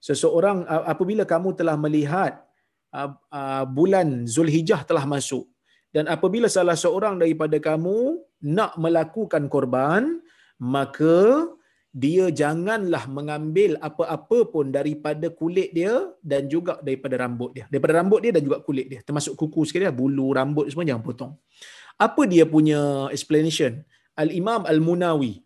seseorang 0.07 0.57
apabila 0.93 1.23
kamu 1.33 1.49
telah 1.59 1.75
melihat 1.85 2.33
bulan 3.77 4.07
Zulhijjah 4.35 4.81
telah 4.89 5.03
masuk 5.03 5.45
dan 5.95 6.07
apabila 6.15 6.47
salah 6.47 6.77
seorang 6.85 7.15
daripada 7.21 7.57
kamu 7.69 7.97
nak 8.55 8.71
melakukan 8.83 9.43
korban 9.55 10.03
maka 10.75 11.17
dia 11.97 12.25
janganlah 12.29 13.09
mengambil 13.09 13.73
apa-apa 13.81 14.37
pun 14.53 14.69
daripada 14.69 15.33
kulit 15.33 15.73
dia 15.73 15.93
dan 16.21 16.45
juga 16.45 16.77
daripada 16.85 17.15
rambut 17.25 17.57
dia. 17.57 17.65
Daripada 17.73 17.93
rambut 17.97 18.19
dia 18.21 18.31
dan 18.35 18.45
juga 18.45 18.61
kulit 18.61 18.85
dia. 18.91 18.99
Termasuk 19.01 19.33
kuku 19.33 19.65
sekali, 19.65 19.89
bulu, 19.89 20.29
rambut 20.29 20.69
semua 20.69 20.85
jangan 20.85 21.01
potong. 21.01 21.33
Apa 21.97 22.29
dia 22.29 22.45
punya 22.45 23.09
explanation? 23.09 23.81
Al-Imam 24.13 24.69
Al-Munawi, 24.69 25.41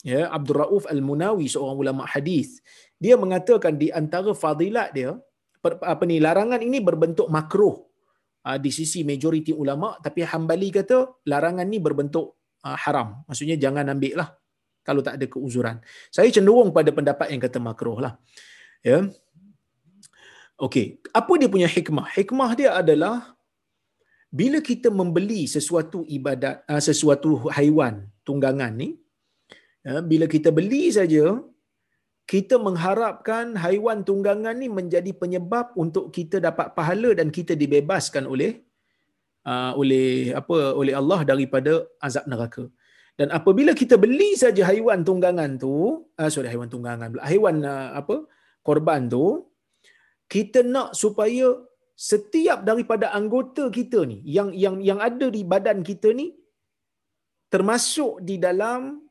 ya, 0.00 0.32
Abdul 0.32 0.64
Rauf 0.64 0.84
Al-Munawi, 0.88 1.44
seorang 1.44 1.76
ulama 1.76 2.08
hadis, 2.08 2.64
dia 3.04 3.14
mengatakan 3.20 3.76
di 3.82 3.88
antara 4.00 4.32
fadilat 4.32 4.90
dia 4.96 5.10
apa 5.92 6.04
ni 6.06 6.16
larangan 6.22 6.60
ini 6.62 6.78
berbentuk 6.88 7.28
makruh 7.36 7.76
uh, 8.46 8.58
di 8.64 8.70
sisi 8.70 9.02
majoriti 9.02 9.52
ulama 9.62 9.98
tapi 10.04 10.22
Hambali 10.22 10.68
kata 10.78 11.26
larangan 11.26 11.66
ni 11.66 11.78
berbentuk 11.82 12.26
uh, 12.64 12.76
haram. 12.78 13.08
Maksudnya 13.28 13.56
jangan 13.64 13.92
ambil 13.94 14.14
lah 14.22 14.28
kalau 14.86 15.02
tak 15.06 15.18
ada 15.18 15.26
keuzuran. 15.26 15.76
Saya 16.14 16.30
cenderung 16.30 16.70
pada 16.70 16.90
pendapat 16.94 17.34
yang 17.34 17.42
kata 17.42 17.58
makruh 17.58 17.98
lah. 17.98 18.14
Ya. 18.86 19.10
Okey, 20.56 21.02
apa 21.12 21.32
dia 21.36 21.48
punya 21.52 21.68
hikmah? 21.68 22.06
Hikmah 22.16 22.50
dia 22.56 22.70
adalah 22.80 23.36
bila 24.32 24.58
kita 24.64 24.88
membeli 24.88 25.44
sesuatu 25.44 26.00
ibadat, 26.06 26.64
uh, 26.70 26.80
sesuatu 26.80 27.50
haiwan 27.52 28.08
tunggangan 28.24 28.72
ni, 28.72 28.96
ya, 29.84 30.00
bila 30.00 30.24
kita 30.24 30.48
beli 30.48 30.88
saja, 30.88 31.36
kita 32.32 32.54
mengharapkan 32.66 33.54
haiwan 33.64 34.02
tunggangan 34.08 34.56
ni 34.62 34.68
menjadi 34.78 35.12
penyebab 35.22 35.66
untuk 35.82 36.10
kita 36.16 36.36
dapat 36.46 36.74
pahala 36.78 37.10
dan 37.18 37.28
kita 37.36 37.54
dibebaskan 37.62 38.26
oleh 38.32 38.52
uh, 39.50 39.72
oleh 39.80 40.34
apa 40.40 40.56
oleh 40.80 40.94
Allah 41.00 41.20
daripada 41.30 41.72
azab 42.06 42.26
neraka. 42.32 42.64
Dan 43.18 43.28
apabila 43.38 43.72
kita 43.80 43.94
beli 44.04 44.30
saja 44.42 44.62
haiwan 44.68 45.00
tunggangan 45.08 45.50
tu, 45.64 45.74
uh, 46.20 46.30
sorry 46.34 46.50
haiwan 46.52 46.68
tunggangan, 46.74 47.14
haiwan 47.28 47.62
uh, 47.64 47.88
apa 48.00 48.16
korban 48.66 49.06
tu, 49.14 49.26
kita 50.34 50.60
nak 50.74 50.90
supaya 51.02 51.46
setiap 51.96 52.60
daripada 52.68 53.08
anggota 53.18 53.72
kita 53.78 54.04
ni 54.10 54.18
yang 54.36 54.50
yang 54.64 54.76
yang 54.88 55.00
ada 55.08 55.26
di 55.36 55.42
badan 55.52 55.80
kita 55.80 56.12
ni 56.12 56.26
termasuk 57.54 58.20
di 58.28 58.36
dalam 58.36 59.05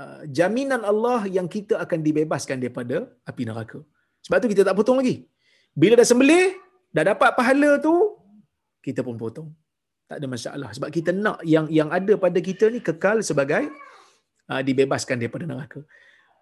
uh, 0.00 0.20
jaminan 0.38 0.82
Allah 0.90 1.20
yang 1.36 1.46
kita 1.54 1.74
akan 1.84 1.98
dibebaskan 2.06 2.56
daripada 2.62 2.96
api 3.30 3.42
neraka. 3.50 3.78
Sebab 4.24 4.38
tu 4.42 4.50
kita 4.52 4.62
tak 4.68 4.76
potong 4.78 4.98
lagi. 5.00 5.16
Bila 5.80 5.94
dah 6.00 6.08
sembelih, 6.10 6.46
dah 6.96 7.04
dapat 7.12 7.30
pahala 7.38 7.70
tu, 7.86 7.94
kita 8.86 9.00
pun 9.06 9.16
potong. 9.24 9.48
Tak 10.10 10.16
ada 10.20 10.26
masalah. 10.34 10.70
Sebab 10.76 10.90
kita 10.96 11.10
nak 11.24 11.38
yang 11.54 11.66
yang 11.78 11.88
ada 11.98 12.14
pada 12.24 12.38
kita 12.48 12.66
ni 12.74 12.80
kekal 12.88 13.18
sebagai 13.30 13.62
uh, 14.50 14.60
dibebaskan 14.68 15.16
daripada 15.22 15.44
neraka. 15.52 15.80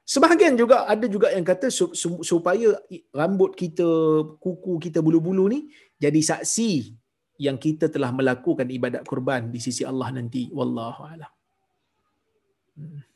Sebahagian 0.08 0.56
juga 0.56 0.88
ada 0.88 1.04
juga 1.04 1.28
yang 1.36 1.44
kata 1.44 1.68
supaya 2.30 2.68
rambut 3.12 3.52
kita, 3.52 3.84
kuku 4.40 4.80
kita, 4.80 5.04
bulu-bulu 5.04 5.44
ni 5.52 5.68
jadi 6.00 6.16
saksi 6.30 6.96
yang 7.36 7.60
kita 7.60 7.92
telah 7.92 8.08
melakukan 8.18 8.64
ibadat 8.66 9.04
kurban 9.04 9.52
di 9.52 9.60
sisi 9.60 9.84
Allah 9.84 10.08
nanti. 10.16 10.48
Wallahu 10.48 11.00
a'lam. 11.12 11.32
Hmm. 12.80 13.07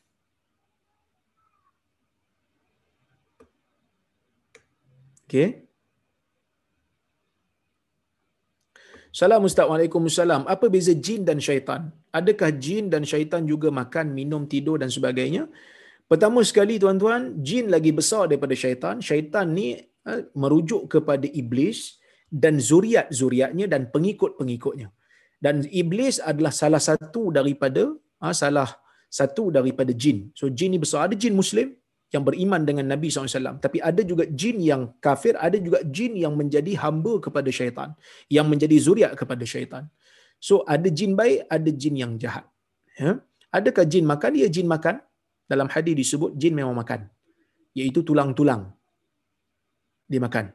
Okay. 5.33 5.65
Salam 9.09 9.41
Ustaz. 9.49 9.65
Waalaikumsalam. 9.65 10.45
Apa 10.53 10.69
beza 10.69 10.93
jin 11.05 11.25
dan 11.25 11.41
syaitan? 11.41 11.89
Adakah 12.13 12.53
jin 12.65 12.93
dan 12.93 13.01
syaitan 13.01 13.41
juga 13.41 13.73
makan, 13.73 14.13
minum, 14.13 14.45
tidur 14.45 14.77
dan 14.77 14.93
sebagainya? 14.93 15.49
Pertama 16.05 16.45
sekali 16.45 16.77
tuan-tuan, 16.77 17.41
jin 17.41 17.65
lagi 17.73 17.89
besar 17.89 18.29
daripada 18.29 18.53
syaitan. 18.53 19.01
Syaitan 19.01 19.49
ni 19.57 19.73
uh, 20.05 20.21
merujuk 20.37 20.85
kepada 20.93 21.25
iblis 21.25 21.97
dan 22.29 22.61
zuriat-zuriatnya 22.61 23.65
dan 23.73 23.89
pengikut-pengikutnya. 23.89 24.93
Dan 25.41 25.65
iblis 25.81 26.21
adalah 26.21 26.53
salah 26.53 26.81
satu 26.89 27.33
daripada 27.33 27.89
uh, 28.21 28.35
salah 28.37 28.69
satu 29.09 29.49
daripada 29.49 29.97
jin. 29.97 30.29
So 30.37 30.53
jin 30.53 30.77
ni 30.77 30.81
besar. 30.85 31.09
Ada 31.09 31.17
jin 31.17 31.33
muslim 31.33 31.73
yang 32.13 32.23
beriman 32.27 32.61
dengan 32.69 32.85
Nabi 32.93 33.07
SAW. 33.09 33.57
Tapi 33.65 33.77
ada 33.89 34.01
juga 34.11 34.23
jin 34.41 34.57
yang 34.71 34.83
kafir, 35.05 35.33
ada 35.47 35.57
juga 35.65 35.79
jin 35.95 36.13
yang 36.23 36.33
menjadi 36.39 36.71
hamba 36.83 37.13
kepada 37.25 37.49
syaitan. 37.59 37.89
Yang 38.37 38.47
menjadi 38.53 38.77
zuriat 38.85 39.11
kepada 39.21 39.43
syaitan. 39.53 39.85
So 40.47 40.61
ada 40.75 40.87
jin 40.99 41.13
baik, 41.19 41.39
ada 41.55 41.69
jin 41.81 41.95
yang 42.03 42.13
jahat. 42.21 42.45
Ya? 43.01 43.11
Adakah 43.57 43.85
jin 43.89 44.05
makan? 44.11 44.31
Ya 44.43 44.47
jin 44.55 44.69
makan 44.75 45.01
dalam 45.51 45.67
hadis 45.73 45.95
disebut 46.01 46.31
jin 46.41 46.53
memang 46.59 46.75
makan 46.81 47.01
iaitu 47.79 47.99
tulang-tulang 48.07 48.63
dia 50.11 50.21
makan 50.25 50.45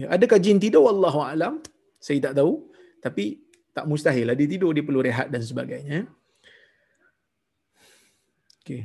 ya 0.00 0.06
adakah 0.16 0.38
jin 0.44 0.60
tidur 0.64 0.82
wallahu 0.88 1.20
alam 1.32 1.54
saya 2.06 2.18
tak 2.26 2.34
tahu 2.38 2.52
tapi 3.04 3.24
tak 3.76 3.88
mustahil 3.90 4.26
lah 4.28 4.36
dia 4.40 4.48
tidur 4.52 4.70
dia 4.76 4.84
perlu 4.88 5.02
rehat 5.08 5.28
dan 5.34 5.42
sebagainya 5.50 5.98
okey 8.62 8.82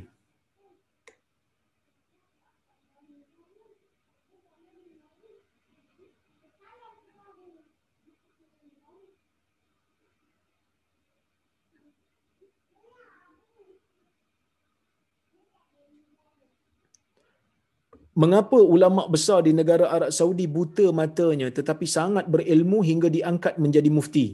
mengapa 18.22 18.58
ulama 18.74 19.02
besar 19.14 19.38
di 19.46 19.52
negara 19.60 19.86
Arab 19.96 20.10
Saudi 20.18 20.46
buta 20.56 20.86
matanya 21.00 21.48
tetapi 21.58 21.86
sangat 21.96 22.24
berilmu 22.34 22.78
hingga 22.90 23.08
diangkat 23.16 23.54
menjadi 23.64 23.90
mufti. 23.96 24.26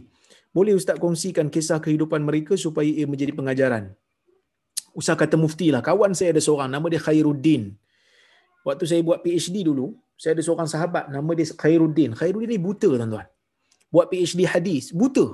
Boleh 0.57 0.73
ustaz 0.81 0.97
kongsikan 1.05 1.47
kisah 1.55 1.79
kehidupan 1.85 2.23
mereka 2.29 2.55
supaya 2.65 2.89
ia 3.01 3.07
menjadi 3.13 3.33
pengajaran. 3.39 3.85
Usah 5.01 5.17
kata 5.21 5.37
mufti 5.45 5.69
lah. 5.75 5.83
Kawan 5.89 6.13
saya 6.19 6.31
ada 6.35 6.43
seorang 6.47 6.71
nama 6.75 6.87
dia 6.93 7.03
Khairuddin. 7.07 7.63
Waktu 8.69 8.85
saya 8.91 9.01
buat 9.09 9.19
PhD 9.25 9.67
dulu, 9.69 9.87
saya 10.23 10.33
ada 10.37 10.43
seorang 10.47 10.69
sahabat 10.75 11.05
nama 11.15 11.31
dia 11.39 11.47
Khairuddin. 11.63 12.11
Khairuddin 12.21 12.51
ni 12.55 12.61
buta 12.67 12.89
tuan-tuan. 12.95 13.27
Buat 13.95 14.07
PhD 14.13 14.41
hadis, 14.55 14.85
buta. 15.01 15.27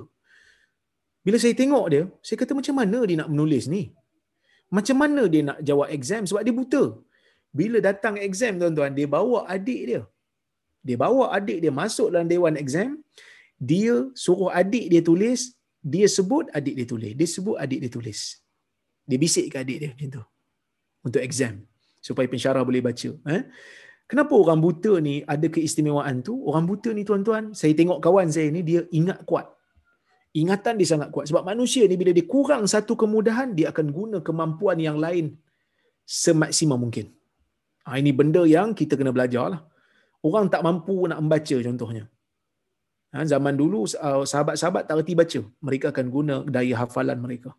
Bila 1.27 1.37
saya 1.43 1.55
tengok 1.61 1.87
dia, 1.93 2.03
saya 2.27 2.37
kata 2.41 2.53
macam 2.57 2.75
mana 2.81 2.99
dia 3.09 3.17
nak 3.21 3.29
menulis 3.33 3.69
ni? 3.75 3.83
Macam 4.77 4.97
mana 5.03 5.23
dia 5.33 5.43
nak 5.49 5.59
jawab 5.69 5.89
exam 5.97 6.25
sebab 6.25 6.43
dia 6.49 6.55
buta? 6.61 6.83
Bila 7.59 7.79
datang 7.89 8.15
exam 8.29 8.55
tuan-tuan 8.61 8.93
dia 8.99 9.09
bawa 9.17 9.39
adik 9.55 9.83
dia. 9.91 10.03
Dia 10.87 10.97
bawa 11.05 11.25
adik 11.37 11.59
dia 11.63 11.73
masuk 11.83 12.09
dalam 12.13 12.29
dewan 12.33 12.57
exam. 12.65 12.91
Dia 13.71 13.95
suruh 14.25 14.51
adik 14.61 14.87
dia 14.93 15.03
tulis. 15.11 15.41
Dia 15.93 16.07
sebut 16.17 16.47
adik 16.59 16.75
dia 16.79 16.87
tulis. 16.93 17.13
Dia 17.19 17.29
sebut 17.35 17.57
adik 17.65 17.81
dia 17.85 17.93
tulis. 17.97 18.21
Dia 19.09 19.19
bisik 19.25 19.47
ke 19.53 19.57
adik 19.65 19.79
dia 19.83 19.91
macam 19.93 20.11
tu 20.17 20.23
untuk 21.07 21.23
exam 21.27 21.55
supaya 22.07 22.27
pensyarah 22.33 22.63
boleh 22.69 22.83
baca 22.89 23.11
eh 23.37 23.43
kenapa 24.11 24.33
orang 24.43 24.61
buta 24.65 24.93
ni 25.07 25.15
ada 25.35 25.47
keistimewaan 25.55 26.17
tu? 26.29 26.35
Orang 26.49 26.65
buta 26.71 26.91
ni 26.97 27.03
tuan-tuan 27.09 27.45
saya 27.61 27.73
tengok 27.81 27.99
kawan 28.05 28.29
saya 28.37 28.49
ni 28.57 28.63
dia 28.71 28.83
ingat 29.01 29.21
kuat. 29.29 29.47
Ingatan 30.31 30.79
dia 30.79 30.89
sangat 30.93 31.09
kuat. 31.15 31.27
Sebab 31.31 31.43
manusia 31.43 31.83
ni 31.91 31.99
bila 32.01 32.15
dia 32.15 32.27
kurang 32.35 32.63
satu 32.75 32.95
kemudahan 33.03 33.51
dia 33.59 33.67
akan 33.73 33.87
guna 33.99 34.19
kemampuan 34.29 34.79
yang 34.79 34.99
lain 35.05 35.35
semaksimum 36.07 36.79
mungkin 36.85 37.07
Ha, 37.87 37.97
ini 38.01 38.11
benda 38.13 38.43
yang 38.45 38.77
kita 38.77 38.95
kena 38.99 39.13
belajar 39.17 39.47
lah. 39.53 39.63
Orang 40.21 40.53
tak 40.53 40.63
mampu 40.67 41.09
nak 41.09 41.21
membaca 41.23 41.57
contohnya. 41.67 42.05
Ha, 43.13 43.25
zaman 43.25 43.55
dulu 43.57 43.89
uh, 43.89 44.25
sahabat-sahabat 44.29 44.83
tak 44.89 44.97
reti 45.01 45.15
baca. 45.17 45.41
Mereka 45.67 45.87
akan 45.93 46.07
guna 46.13 46.35
daya 46.45 46.75
hafalan 46.85 47.19
mereka. 47.19 47.51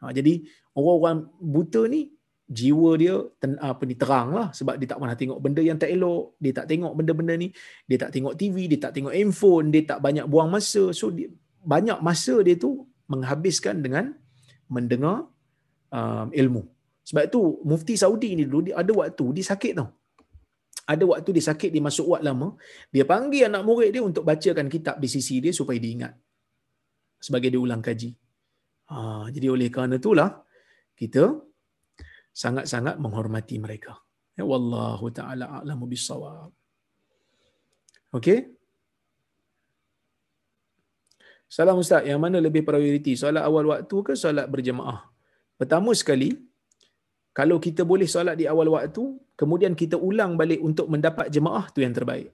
Ha, 0.00 0.12
jadi 0.12 0.44
orang-orang 0.76 1.28
buta 1.40 1.84
ni 1.88 2.16
jiwa 2.46 2.90
dia 2.94 3.14
ten, 3.42 3.58
apa 3.58 3.82
ni 3.82 3.98
terang 3.98 4.30
lah 4.30 4.48
sebab 4.54 4.78
dia 4.78 4.86
tak 4.86 5.02
pernah 5.02 5.18
tengok 5.18 5.38
benda 5.42 5.62
yang 5.66 5.78
tak 5.82 5.90
elok 5.90 6.38
dia 6.38 6.52
tak 6.54 6.66
tengok 6.70 6.92
benda-benda 6.94 7.34
ni 7.34 7.50
dia 7.90 7.98
tak 7.98 8.14
tengok 8.14 8.38
TV 8.38 8.70
dia 8.70 8.78
tak 8.78 8.94
tengok 8.94 9.10
handphone 9.10 9.74
dia 9.74 9.82
tak 9.82 9.98
banyak 9.98 10.26
buang 10.30 10.46
masa 10.54 10.94
so 10.94 11.10
dia, 11.10 11.26
banyak 11.66 11.98
masa 11.98 12.38
dia 12.46 12.54
tu 12.54 12.86
menghabiskan 13.10 13.82
dengan 13.82 14.14
mendengar 14.70 15.26
uh, 15.90 16.30
ilmu 16.30 16.70
sebab 17.06 17.22
itu 17.30 17.40
mufti 17.70 17.94
Saudi 18.02 18.34
ni 18.38 18.44
dulu 18.48 18.60
dia 18.66 18.74
ada 18.82 18.92
waktu 19.00 19.24
dia 19.36 19.46
sakit 19.52 19.72
tau. 19.78 19.88
Ada 20.92 21.04
waktu 21.12 21.30
dia 21.36 21.44
sakit 21.50 21.70
dia 21.74 21.82
masuk 21.88 22.06
wad 22.12 22.22
lama, 22.28 22.48
dia 22.94 23.04
panggil 23.12 23.46
anak 23.50 23.62
murid 23.68 23.90
dia 23.94 24.02
untuk 24.10 24.22
bacakan 24.30 24.66
kitab 24.74 24.96
di 25.02 25.08
sisi 25.14 25.42
dia 25.44 25.54
supaya 25.54 25.78
dia 25.82 25.92
ingat. 25.96 26.12
Sebagai 27.26 27.48
dia 27.54 27.60
ulang 27.66 27.82
kaji. 27.82 28.10
Ha, 28.90 29.26
jadi 29.34 29.46
oleh 29.54 29.68
kerana 29.74 29.98
itulah 29.98 30.30
kita 30.94 31.24
sangat-sangat 32.42 33.02
menghormati 33.02 33.56
mereka. 33.58 33.98
Ya 34.38 34.44
wallahu 34.44 35.06
taala 35.18 35.58
a'lamu 35.58 35.88
bissawab. 35.90 36.52
Okey? 38.14 38.38
Salam 41.46 41.78
Ustaz, 41.82 42.02
yang 42.10 42.18
mana 42.18 42.38
lebih 42.42 42.62
prioriti? 42.66 43.14
Solat 43.14 43.42
awal 43.48 43.70
waktu 43.70 43.96
ke 44.06 44.12
solat 44.18 44.46
berjemaah? 44.50 44.98
Pertama 45.54 45.94
sekali, 45.94 46.34
kalau 47.36 47.60
kita 47.60 47.84
boleh 47.84 48.08
solat 48.08 48.40
di 48.40 48.48
awal 48.48 48.72
waktu, 48.72 49.04
kemudian 49.36 49.76
kita 49.76 50.00
ulang 50.00 50.40
balik 50.40 50.56
untuk 50.64 50.88
mendapat 50.88 51.28
jemaah, 51.28 51.68
tu 51.68 51.84
yang 51.84 51.92
terbaik. 51.92 52.32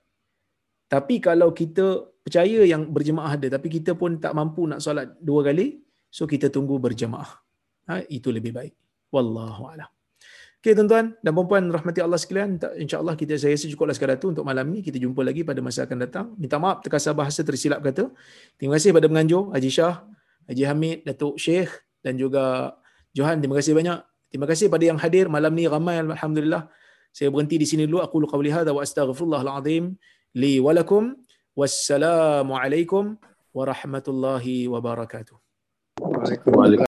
Tapi 0.87 1.19
kalau 1.19 1.51
kita 1.51 2.07
percaya 2.23 2.63
yang 2.63 2.87
berjemaah 2.87 3.35
ada, 3.35 3.59
tapi 3.59 3.67
kita 3.67 3.99
pun 3.99 4.23
tak 4.23 4.31
mampu 4.39 4.63
nak 4.71 4.79
solat 4.79 5.19
dua 5.19 5.43
kali, 5.43 5.83
so 6.07 6.23
kita 6.23 6.55
tunggu 6.55 6.79
berjemaah. 6.79 7.31
Ha, 7.91 8.07
itu 8.07 8.31
lebih 8.31 8.55
baik. 8.55 8.75
Wallahu 9.11 9.75
a'lam. 9.75 9.91
Okey 10.63 10.79
tuan-tuan 10.79 11.19
dan 11.19 11.31
puan-puan 11.35 11.67
rahmati 11.75 11.99
Allah 11.99 12.23
sekalian, 12.23 12.55
insya-Allah 12.79 13.19
kita 13.19 13.35
saya 13.35 13.59
rasa 13.59 13.67
cukuplah 13.67 13.99
sekadar 13.99 14.23
tu 14.23 14.31
untuk 14.31 14.47
malam 14.47 14.71
ni. 14.71 14.79
Kita 14.87 14.95
jumpa 14.95 15.27
lagi 15.27 15.43
pada 15.43 15.59
masa 15.59 15.83
akan 15.83 15.99
datang. 15.99 16.27
Minta 16.39 16.63
maaf 16.63 16.87
terkasar 16.87 17.19
bahasa 17.19 17.43
tersilap 17.43 17.83
kata. 17.83 18.15
Terima 18.55 18.79
kasih 18.79 18.95
pada 18.95 19.11
penganjur 19.11 19.51
Haji 19.51 19.71
Shah, 19.75 20.07
Haji 20.47 20.63
Hamid, 20.63 21.03
Datuk 21.03 21.35
Sheikh 21.43 21.67
dan 22.07 22.15
juga 22.15 22.79
Johan. 23.11 23.43
Terima 23.43 23.59
kasih 23.59 23.75
banyak. 23.75 24.12
Terima 24.33 24.49
kasih 24.49 24.73
pada 24.73 24.81
yang 24.89 24.97
hadir 24.97 25.29
malam 25.29 25.53
ni 25.53 25.69
ramai 25.69 26.01
alhamdulillah. 26.01 26.73
Saya 27.13 27.29
berhenti 27.29 27.61
di 27.61 27.69
sini 27.69 27.85
dulu. 27.85 28.01
Aku 28.01 28.17
lu 28.17 28.25
qawli 28.25 28.49
hadza 28.49 28.73
wa 28.73 28.81
astaghfirullahal 28.81 29.61
azim 29.61 29.93
li 30.33 30.57
wa 30.57 30.73
lakum. 30.73 31.13
Wassalamualaikum 31.53 33.21
warahmatullahi 33.53 34.73
wabarakatuh. 34.73 35.37
Waalaikumsalam. 36.01 36.81